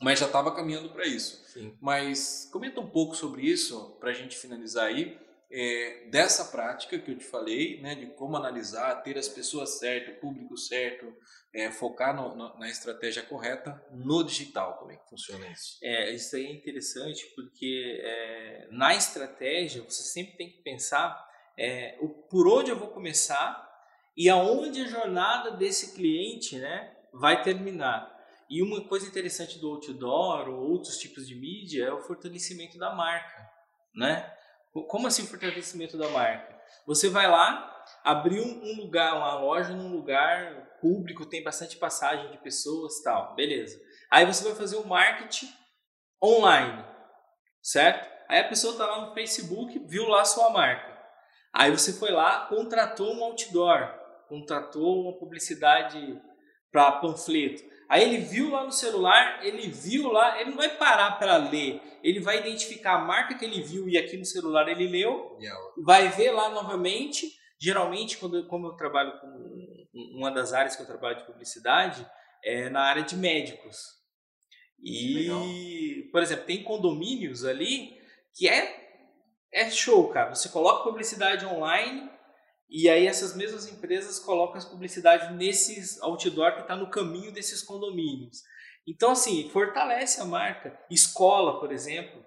Mas 0.00 0.18
já 0.18 0.26
estava 0.26 0.54
caminhando 0.54 0.90
para 0.90 1.06
isso. 1.06 1.44
Sim. 1.46 1.76
Mas 1.80 2.48
comenta 2.50 2.80
um 2.80 2.88
pouco 2.88 3.14
sobre 3.14 3.42
isso, 3.42 3.96
para 4.00 4.10
a 4.10 4.14
gente 4.14 4.36
finalizar 4.36 4.86
aí, 4.86 5.18
é, 5.52 6.06
dessa 6.10 6.44
prática 6.44 6.98
que 6.98 7.10
eu 7.10 7.18
te 7.18 7.24
falei, 7.24 7.80
né, 7.80 7.96
de 7.96 8.06
como 8.06 8.36
analisar, 8.36 9.02
ter 9.02 9.18
as 9.18 9.28
pessoas 9.28 9.78
certas, 9.78 10.14
o 10.14 10.20
público 10.20 10.56
certo, 10.56 11.12
é, 11.52 11.70
focar 11.72 12.14
no, 12.14 12.36
no, 12.36 12.56
na 12.58 12.68
estratégia 12.68 13.22
correta 13.22 13.84
no 13.90 14.22
digital. 14.22 14.78
Como 14.78 14.92
é 14.92 14.96
que 14.96 15.08
funciona 15.10 15.48
isso? 15.48 15.78
É, 15.82 16.12
isso 16.12 16.36
aí 16.36 16.46
é 16.46 16.52
interessante 16.52 17.26
porque 17.34 18.00
é, 18.00 18.68
na 18.70 18.94
estratégia 18.94 19.82
você 19.82 20.04
sempre 20.04 20.36
tem 20.36 20.50
que 20.50 20.62
pensar 20.62 21.28
é, 21.58 21.98
o, 22.00 22.08
por 22.08 22.46
onde 22.46 22.70
eu 22.70 22.78
vou 22.78 22.88
começar 22.88 23.68
e 24.16 24.28
aonde 24.28 24.82
a 24.82 24.86
jornada 24.86 25.50
desse 25.50 25.94
cliente 25.94 26.58
né, 26.58 26.96
vai 27.12 27.42
terminar. 27.42 28.19
E 28.50 28.60
uma 28.64 28.82
coisa 28.88 29.06
interessante 29.06 29.60
do 29.60 29.70
outdoor 29.70 30.48
ou 30.48 30.72
outros 30.72 30.98
tipos 30.98 31.28
de 31.28 31.36
mídia 31.36 31.84
é 31.84 31.92
o 31.92 32.00
fortalecimento 32.00 32.76
da 32.78 32.92
marca, 32.92 33.48
né? 33.94 34.28
Como 34.88 35.06
assim 35.06 35.24
fortalecimento 35.24 35.96
da 35.96 36.08
marca? 36.08 36.60
Você 36.84 37.08
vai 37.08 37.30
lá, 37.30 37.84
abriu 38.02 38.42
um 38.42 38.76
lugar, 38.76 39.14
uma 39.14 39.38
loja 39.38 39.72
num 39.72 39.92
lugar 39.92 40.78
público, 40.80 41.26
tem 41.26 41.44
bastante 41.44 41.76
passagem 41.76 42.28
de 42.32 42.38
pessoas, 42.38 43.00
tal, 43.04 43.36
beleza? 43.36 43.80
Aí 44.10 44.26
você 44.26 44.42
vai 44.42 44.56
fazer 44.56 44.76
o 44.78 44.86
marketing 44.86 45.48
online, 46.20 46.84
certo? 47.62 48.10
Aí 48.28 48.40
a 48.40 48.48
pessoa 48.48 48.72
está 48.72 48.84
lá 48.84 49.06
no 49.06 49.14
Facebook, 49.14 49.78
viu 49.86 50.08
lá 50.08 50.24
sua 50.24 50.50
marca. 50.50 50.98
Aí 51.52 51.70
você 51.70 51.92
foi 51.92 52.10
lá, 52.10 52.46
contratou 52.46 53.14
um 53.14 53.22
outdoor, 53.22 53.94
contratou 54.28 55.02
uma 55.02 55.18
publicidade 55.18 56.20
para 56.70 56.92
panfleto. 56.92 57.62
Aí 57.88 58.04
ele 58.04 58.18
viu 58.18 58.50
lá 58.50 58.64
no 58.64 58.70
celular, 58.70 59.44
ele 59.44 59.68
viu 59.68 60.12
lá, 60.12 60.40
ele 60.40 60.50
não 60.50 60.56
vai 60.56 60.76
parar 60.76 61.18
para 61.18 61.36
ler, 61.36 61.82
ele 62.04 62.20
vai 62.20 62.38
identificar 62.38 62.94
a 62.94 63.04
marca 63.04 63.34
que 63.36 63.44
ele 63.44 63.60
viu 63.60 63.88
e 63.88 63.98
aqui 63.98 64.16
no 64.16 64.24
celular 64.24 64.68
ele 64.68 64.86
leu, 64.86 65.36
vai 65.84 66.08
ver 66.08 66.30
lá 66.30 66.50
novamente. 66.50 67.26
Geralmente, 67.60 68.16
quando 68.16 68.46
como 68.46 68.68
eu 68.68 68.72
trabalho 68.72 69.20
com 69.20 69.86
uma 70.16 70.30
das 70.30 70.52
áreas 70.52 70.76
que 70.76 70.82
eu 70.82 70.86
trabalho 70.86 71.18
de 71.18 71.26
publicidade 71.26 72.06
é 72.44 72.70
na 72.70 72.82
área 72.82 73.02
de 73.02 73.16
médicos. 73.16 73.76
E, 74.82 75.14
Legal. 75.14 75.42
por 76.12 76.22
exemplo, 76.22 76.46
tem 76.46 76.62
condomínios 76.62 77.44
ali 77.44 77.98
que 78.34 78.48
é 78.48 78.78
é 79.52 79.68
show, 79.68 80.08
cara. 80.08 80.34
Você 80.34 80.48
coloca 80.48 80.84
publicidade 80.84 81.44
online 81.44 82.08
e 82.70 82.88
aí 82.88 83.06
essas 83.06 83.34
mesmas 83.34 83.66
empresas 83.66 84.18
colocam 84.18 84.56
as 84.56 84.64
publicidades 84.64 85.34
nesses 85.36 86.00
outdoor 86.00 86.54
que 86.54 86.60
está 86.60 86.76
no 86.76 86.88
caminho 86.88 87.32
desses 87.32 87.62
condomínios. 87.62 88.42
Então, 88.86 89.10
assim, 89.10 89.48
fortalece 89.50 90.20
a 90.20 90.24
marca. 90.24 90.78
Escola, 90.90 91.58
por 91.58 91.72
exemplo, 91.72 92.24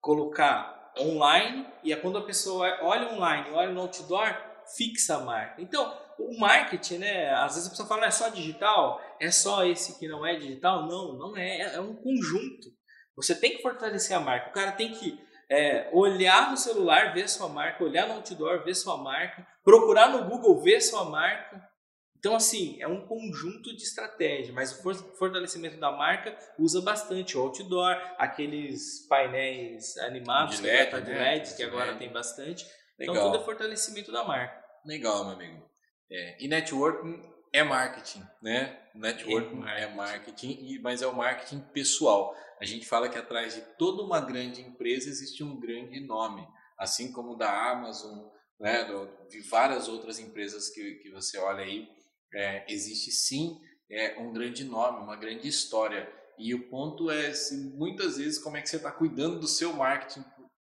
colocar 0.00 0.92
online 0.98 1.66
e 1.84 1.92
é 1.92 1.96
quando 1.96 2.18
a 2.18 2.24
pessoa 2.24 2.78
olha 2.82 3.12
online, 3.14 3.50
olha 3.50 3.72
no 3.72 3.82
outdoor, 3.82 4.36
fixa 4.76 5.16
a 5.16 5.20
marca. 5.20 5.62
Então, 5.62 5.96
o 6.18 6.38
marketing, 6.38 6.98
né? 6.98 7.30
Às 7.34 7.54
vezes 7.54 7.68
a 7.68 7.70
pessoa 7.70 7.88
fala, 7.88 8.06
é 8.06 8.10
só 8.10 8.28
digital? 8.28 9.00
É 9.20 9.30
só 9.30 9.64
esse 9.64 9.98
que 9.98 10.08
não 10.08 10.26
é 10.26 10.36
digital? 10.36 10.86
Não, 10.86 11.14
não 11.14 11.36
é. 11.36 11.74
É 11.74 11.80
um 11.80 11.94
conjunto. 11.94 12.68
Você 13.16 13.34
tem 13.34 13.56
que 13.56 13.62
fortalecer 13.62 14.16
a 14.16 14.20
marca. 14.20 14.50
O 14.50 14.52
cara 14.52 14.72
tem 14.72 14.92
que 14.92 15.18
é, 15.50 15.90
olhar 15.92 16.50
no 16.50 16.56
celular, 16.56 17.12
ver 17.12 17.28
sua 17.28 17.48
marca, 17.48 17.82
olhar 17.82 18.06
no 18.06 18.14
outdoor, 18.14 18.62
ver 18.62 18.74
sua 18.74 18.96
marca, 18.96 19.44
procurar 19.64 20.10
no 20.10 20.24
Google, 20.24 20.62
ver 20.62 20.80
sua 20.80 21.04
marca. 21.04 21.68
Então, 22.16 22.36
assim, 22.36 22.80
é 22.80 22.86
um 22.86 23.06
conjunto 23.06 23.74
de 23.74 23.82
estratégia, 23.82 24.52
mas 24.52 24.78
o 24.78 24.94
fortalecimento 25.16 25.78
da 25.78 25.90
marca 25.90 26.36
usa 26.58 26.80
bastante 26.82 27.36
o 27.36 27.40
outdoor, 27.40 27.96
aqueles 28.18 29.06
painéis 29.08 29.96
animados, 29.98 30.58
de 30.58 30.62
LED, 30.62 30.90
que, 30.90 31.00
de 31.00 31.10
né? 31.10 31.18
LED, 31.18 31.56
que 31.56 31.62
agora 31.62 31.96
tem 31.96 32.12
bastante. 32.12 32.64
Então, 32.94 33.14
Legal. 33.14 33.16
Então, 33.16 33.32
tudo 33.32 33.42
é 33.42 33.44
fortalecimento 33.44 34.12
da 34.12 34.22
marca. 34.22 34.62
Legal, 34.84 35.24
meu 35.24 35.34
amigo. 35.34 35.68
É, 36.12 36.44
e 36.44 36.46
networking 36.46 37.22
é 37.52 37.62
marketing, 37.62 38.22
né? 38.42 38.80
Networking 38.94 39.64
é, 39.66 39.82
é 39.82 39.94
marketing, 39.94 40.78
mas 40.82 41.02
é 41.02 41.06
o 41.06 41.16
marketing 41.16 41.60
pessoal. 41.72 42.34
A 42.60 42.64
gente 42.64 42.86
fala 42.86 43.08
que 43.08 43.18
atrás 43.18 43.54
de 43.54 43.62
toda 43.78 44.02
uma 44.02 44.20
grande 44.20 44.60
empresa 44.60 45.08
existe 45.08 45.42
um 45.42 45.58
grande 45.58 46.00
nome, 46.00 46.46
assim 46.78 47.12
como 47.12 47.36
da 47.36 47.70
Amazon, 47.70 48.28
né, 48.58 48.86
de 49.28 49.40
várias 49.48 49.88
outras 49.88 50.18
empresas 50.18 50.68
que, 50.68 50.96
que 50.96 51.10
você 51.10 51.38
olha 51.38 51.64
aí, 51.64 51.88
é, 52.34 52.64
existe 52.68 53.10
sim 53.10 53.58
é, 53.90 54.18
um 54.18 54.32
grande 54.32 54.64
nome, 54.64 55.02
uma 55.02 55.16
grande 55.16 55.48
história. 55.48 56.12
E 56.38 56.54
o 56.54 56.68
ponto 56.68 57.10
é, 57.10 57.32
se, 57.32 57.56
muitas 57.74 58.18
vezes, 58.18 58.38
como 58.38 58.56
é 58.56 58.62
que 58.62 58.68
você 58.68 58.76
está 58.76 58.90
cuidando 58.90 59.40
do 59.40 59.48
seu 59.48 59.72
marketing 59.72 60.24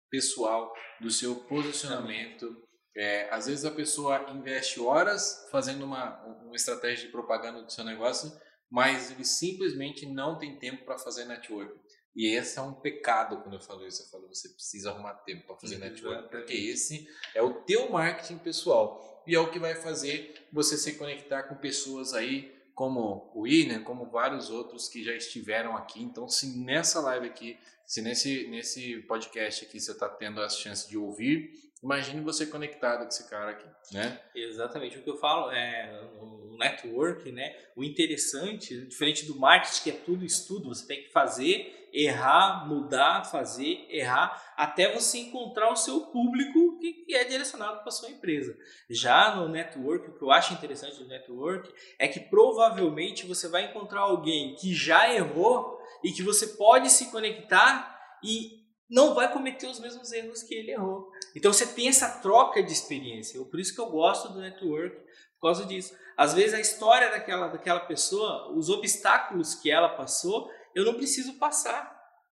pessoal, 0.09 0.71
do 1.01 1.09
seu 1.09 1.35
posicionamento. 1.35 2.55
É, 2.95 3.27
às 3.31 3.47
vezes 3.47 3.65
a 3.65 3.71
pessoa 3.71 4.29
investe 4.31 4.79
horas 4.79 5.47
fazendo 5.49 5.83
uma, 5.83 6.21
uma 6.43 6.55
estratégia 6.55 7.05
de 7.05 7.11
propaganda 7.11 7.61
do 7.61 7.71
seu 7.71 7.83
negócio, 7.83 8.31
mas 8.69 9.11
ele 9.11 9.25
simplesmente 9.25 10.05
não 10.05 10.37
tem 10.37 10.57
tempo 10.57 10.85
para 10.85 10.97
fazer 10.97 11.25
network. 11.25 11.73
E 12.15 12.27
esse 12.35 12.59
é 12.59 12.61
um 12.61 12.73
pecado 12.73 13.41
quando 13.41 13.55
eu 13.55 13.61
falo 13.61 13.85
isso. 13.85 14.03
Eu 14.03 14.07
falo, 14.07 14.27
você 14.27 14.49
precisa 14.49 14.91
arrumar 14.91 15.15
tempo 15.15 15.47
para 15.47 15.57
fazer 15.57 15.77
network, 15.77 16.29
porque 16.29 16.53
esse 16.53 17.07
é 17.33 17.41
o 17.41 17.53
teu 17.61 17.89
marketing 17.89 18.37
pessoal. 18.37 19.23
E 19.25 19.33
é 19.35 19.39
o 19.39 19.49
que 19.49 19.57
vai 19.57 19.75
fazer 19.75 20.47
você 20.51 20.77
se 20.77 20.93
conectar 20.93 21.43
com 21.43 21.55
pessoas 21.55 22.13
aí, 22.13 22.53
como 22.75 23.31
o 23.33 23.41
William, 23.41 23.83
como 23.83 24.09
vários 24.09 24.49
outros 24.49 24.87
que 24.87 25.03
já 25.03 25.13
estiveram 25.15 25.75
aqui. 25.75 26.03
Então, 26.03 26.27
se 26.27 26.59
nessa 26.59 26.99
live 26.99 27.27
aqui, 27.27 27.57
se 27.85 28.01
nesse, 28.01 28.47
nesse 28.47 28.97
podcast 29.03 29.65
aqui 29.65 29.79
você 29.79 29.91
está 29.91 30.07
tendo 30.09 30.41
a 30.41 30.49
chance 30.49 30.87
de 30.87 30.97
ouvir, 30.97 31.51
imagine 31.83 32.21
você 32.21 32.45
conectado 32.45 33.01
com 33.01 33.09
esse 33.09 33.29
cara 33.29 33.51
aqui, 33.51 33.67
né? 33.91 34.19
Exatamente. 34.33 34.97
O 34.97 35.03
que 35.03 35.09
eu 35.09 35.17
falo 35.17 35.51
é 35.51 36.09
o 36.21 36.55
network, 36.57 37.31
né? 37.31 37.55
O 37.75 37.83
interessante, 37.83 38.85
diferente 38.85 39.25
do 39.25 39.37
marketing, 39.37 39.83
que 39.83 39.89
é 39.89 39.93
tudo 39.93 40.23
estudo, 40.23 40.69
você 40.69 40.87
tem 40.87 41.03
que 41.03 41.11
fazer 41.11 41.81
errar, 41.93 42.67
mudar, 42.67 43.23
fazer, 43.25 43.85
errar, 43.87 44.53
até 44.57 44.91
você 44.91 45.19
encontrar 45.19 45.71
o 45.71 45.75
seu 45.75 46.07
público 46.07 46.79
que 46.79 47.13
é 47.13 47.23
direcionado 47.23 47.79
para 47.79 47.89
a 47.89 47.91
sua 47.91 48.09
empresa. 48.09 48.57
Já 48.89 49.35
no 49.35 49.47
network, 49.47 50.09
o 50.09 50.17
que 50.17 50.23
eu 50.23 50.31
acho 50.31 50.53
interessante 50.53 50.97
do 50.97 51.07
network 51.07 51.71
é 51.99 52.07
que 52.07 52.19
provavelmente 52.19 53.27
você 53.27 53.47
vai 53.47 53.65
encontrar 53.65 54.01
alguém 54.01 54.55
que 54.55 54.73
já 54.73 55.13
errou 55.13 55.79
e 56.03 56.11
que 56.11 56.23
você 56.23 56.47
pode 56.47 56.89
se 56.89 57.11
conectar 57.11 57.93
e 58.23 58.62
não 58.89 59.13
vai 59.13 59.31
cometer 59.31 59.67
os 59.67 59.79
mesmos 59.79 60.11
erros 60.11 60.43
que 60.43 60.53
ele 60.53 60.71
errou. 60.71 61.09
Então 61.35 61.51
você 61.51 61.65
tem 61.65 61.87
essa 61.87 62.21
troca 62.21 62.61
de 62.61 62.71
experiência. 62.71 63.43
Por 63.45 63.59
isso 63.59 63.73
que 63.73 63.81
eu 63.81 63.89
gosto 63.89 64.29
do 64.29 64.39
network, 64.39 64.95
por 64.95 65.47
causa 65.47 65.65
disso. 65.65 65.95
Às 66.17 66.33
vezes 66.33 66.53
a 66.53 66.59
história 66.59 67.09
daquela, 67.09 67.47
daquela 67.47 67.79
pessoa, 67.81 68.51
os 68.55 68.69
obstáculos 68.69 69.55
que 69.55 69.71
ela 69.71 69.89
passou, 69.89 70.49
eu 70.75 70.85
não 70.85 70.95
preciso 70.95 71.37
passar. 71.39 71.93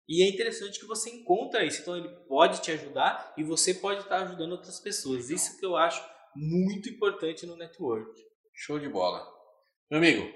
E 0.09 0.23
é 0.23 0.29
interessante 0.29 0.79
que 0.79 0.87
você 0.87 1.11
encontra 1.11 1.65
isso. 1.65 1.81
Então 1.83 1.97
ele 1.97 2.09
pode 2.29 2.61
te 2.61 2.71
ajudar 2.71 3.35
e 3.37 3.43
você 3.43 3.75
pode 3.75 4.01
estar 4.01 4.23
ajudando 4.23 4.53
outras 4.53 4.79
pessoas. 4.79 5.31
Isso 5.31 5.59
que 5.59 5.65
eu 5.65 5.77
acho 5.77 6.05
muito 6.37 6.89
importante 6.89 7.47
no 7.47 7.57
network. 7.57 8.11
Show 8.53 8.79
de 8.79 8.89
bola. 8.89 9.27
Meu 9.91 9.99
amigo, 9.99 10.33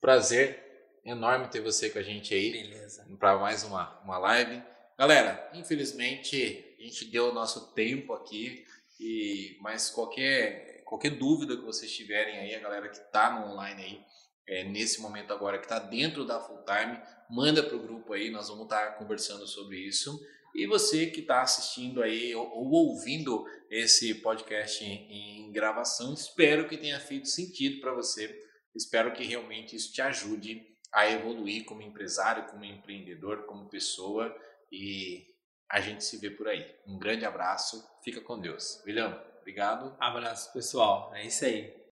prazer 0.00 0.70
enorme 1.04 1.48
ter 1.48 1.60
você 1.60 1.88
com 1.88 1.98
a 1.98 2.02
gente 2.02 2.34
aí. 2.34 2.50
Beleza. 2.52 3.06
Para 3.18 3.38
mais 3.38 3.64
uma, 3.64 4.00
uma 4.02 4.18
live. 4.18 4.62
Galera, 5.00 5.50
infelizmente 5.54 6.76
a 6.78 6.82
gente 6.82 7.06
deu 7.06 7.30
o 7.30 7.32
nosso 7.32 7.72
tempo 7.72 8.12
aqui. 8.12 8.66
E, 9.00 9.56
mas 9.58 9.88
qualquer, 9.88 10.82
qualquer 10.84 11.12
dúvida 11.16 11.56
que 11.56 11.62
vocês 11.62 11.90
tiverem 11.90 12.36
aí, 12.36 12.54
a 12.54 12.60
galera 12.60 12.86
que 12.86 12.98
está 12.98 13.30
no 13.30 13.50
online 13.50 13.82
aí, 13.82 14.04
é, 14.46 14.64
nesse 14.64 15.00
momento 15.00 15.32
agora 15.32 15.56
que 15.56 15.64
está 15.64 15.78
dentro 15.78 16.26
da 16.26 16.38
Full 16.38 16.66
Time, 16.66 17.00
manda 17.30 17.62
para 17.62 17.76
o 17.76 17.82
grupo 17.82 18.12
aí, 18.12 18.28
nós 18.28 18.50
vamos 18.50 18.64
estar 18.64 18.88
tá 18.88 18.92
conversando 18.92 19.46
sobre 19.46 19.78
isso. 19.78 20.20
E 20.54 20.66
você 20.66 21.06
que 21.06 21.20
está 21.20 21.40
assistindo 21.40 22.02
aí 22.02 22.34
ou, 22.34 22.46
ou, 22.50 22.70
ouvindo 22.70 23.46
esse 23.70 24.16
podcast 24.16 24.84
em, 24.84 25.46
em 25.46 25.50
gravação, 25.50 26.12
espero 26.12 26.68
que 26.68 26.76
tenha 26.76 27.00
feito 27.00 27.26
sentido 27.26 27.80
para 27.80 27.94
você. 27.94 28.38
Espero 28.74 29.14
que 29.14 29.24
realmente 29.24 29.74
isso 29.74 29.94
te 29.94 30.02
ajude 30.02 30.60
a 30.92 31.08
evoluir 31.08 31.64
como 31.64 31.80
empresário, 31.80 32.48
como 32.50 32.66
empreendedor, 32.66 33.46
como 33.46 33.70
pessoa 33.70 34.36
e 34.70 35.26
a 35.70 35.80
gente 35.80 36.04
se 36.04 36.18
vê 36.18 36.30
por 36.30 36.48
aí. 36.48 36.66
Um 36.86 36.98
grande 36.98 37.24
abraço, 37.24 37.88
fica 38.02 38.20
com 38.20 38.40
Deus. 38.40 38.82
William, 38.84 39.20
obrigado. 39.40 39.96
Abraço, 39.98 40.52
pessoal. 40.52 41.12
É 41.14 41.24
isso 41.26 41.44
aí. 41.44 41.79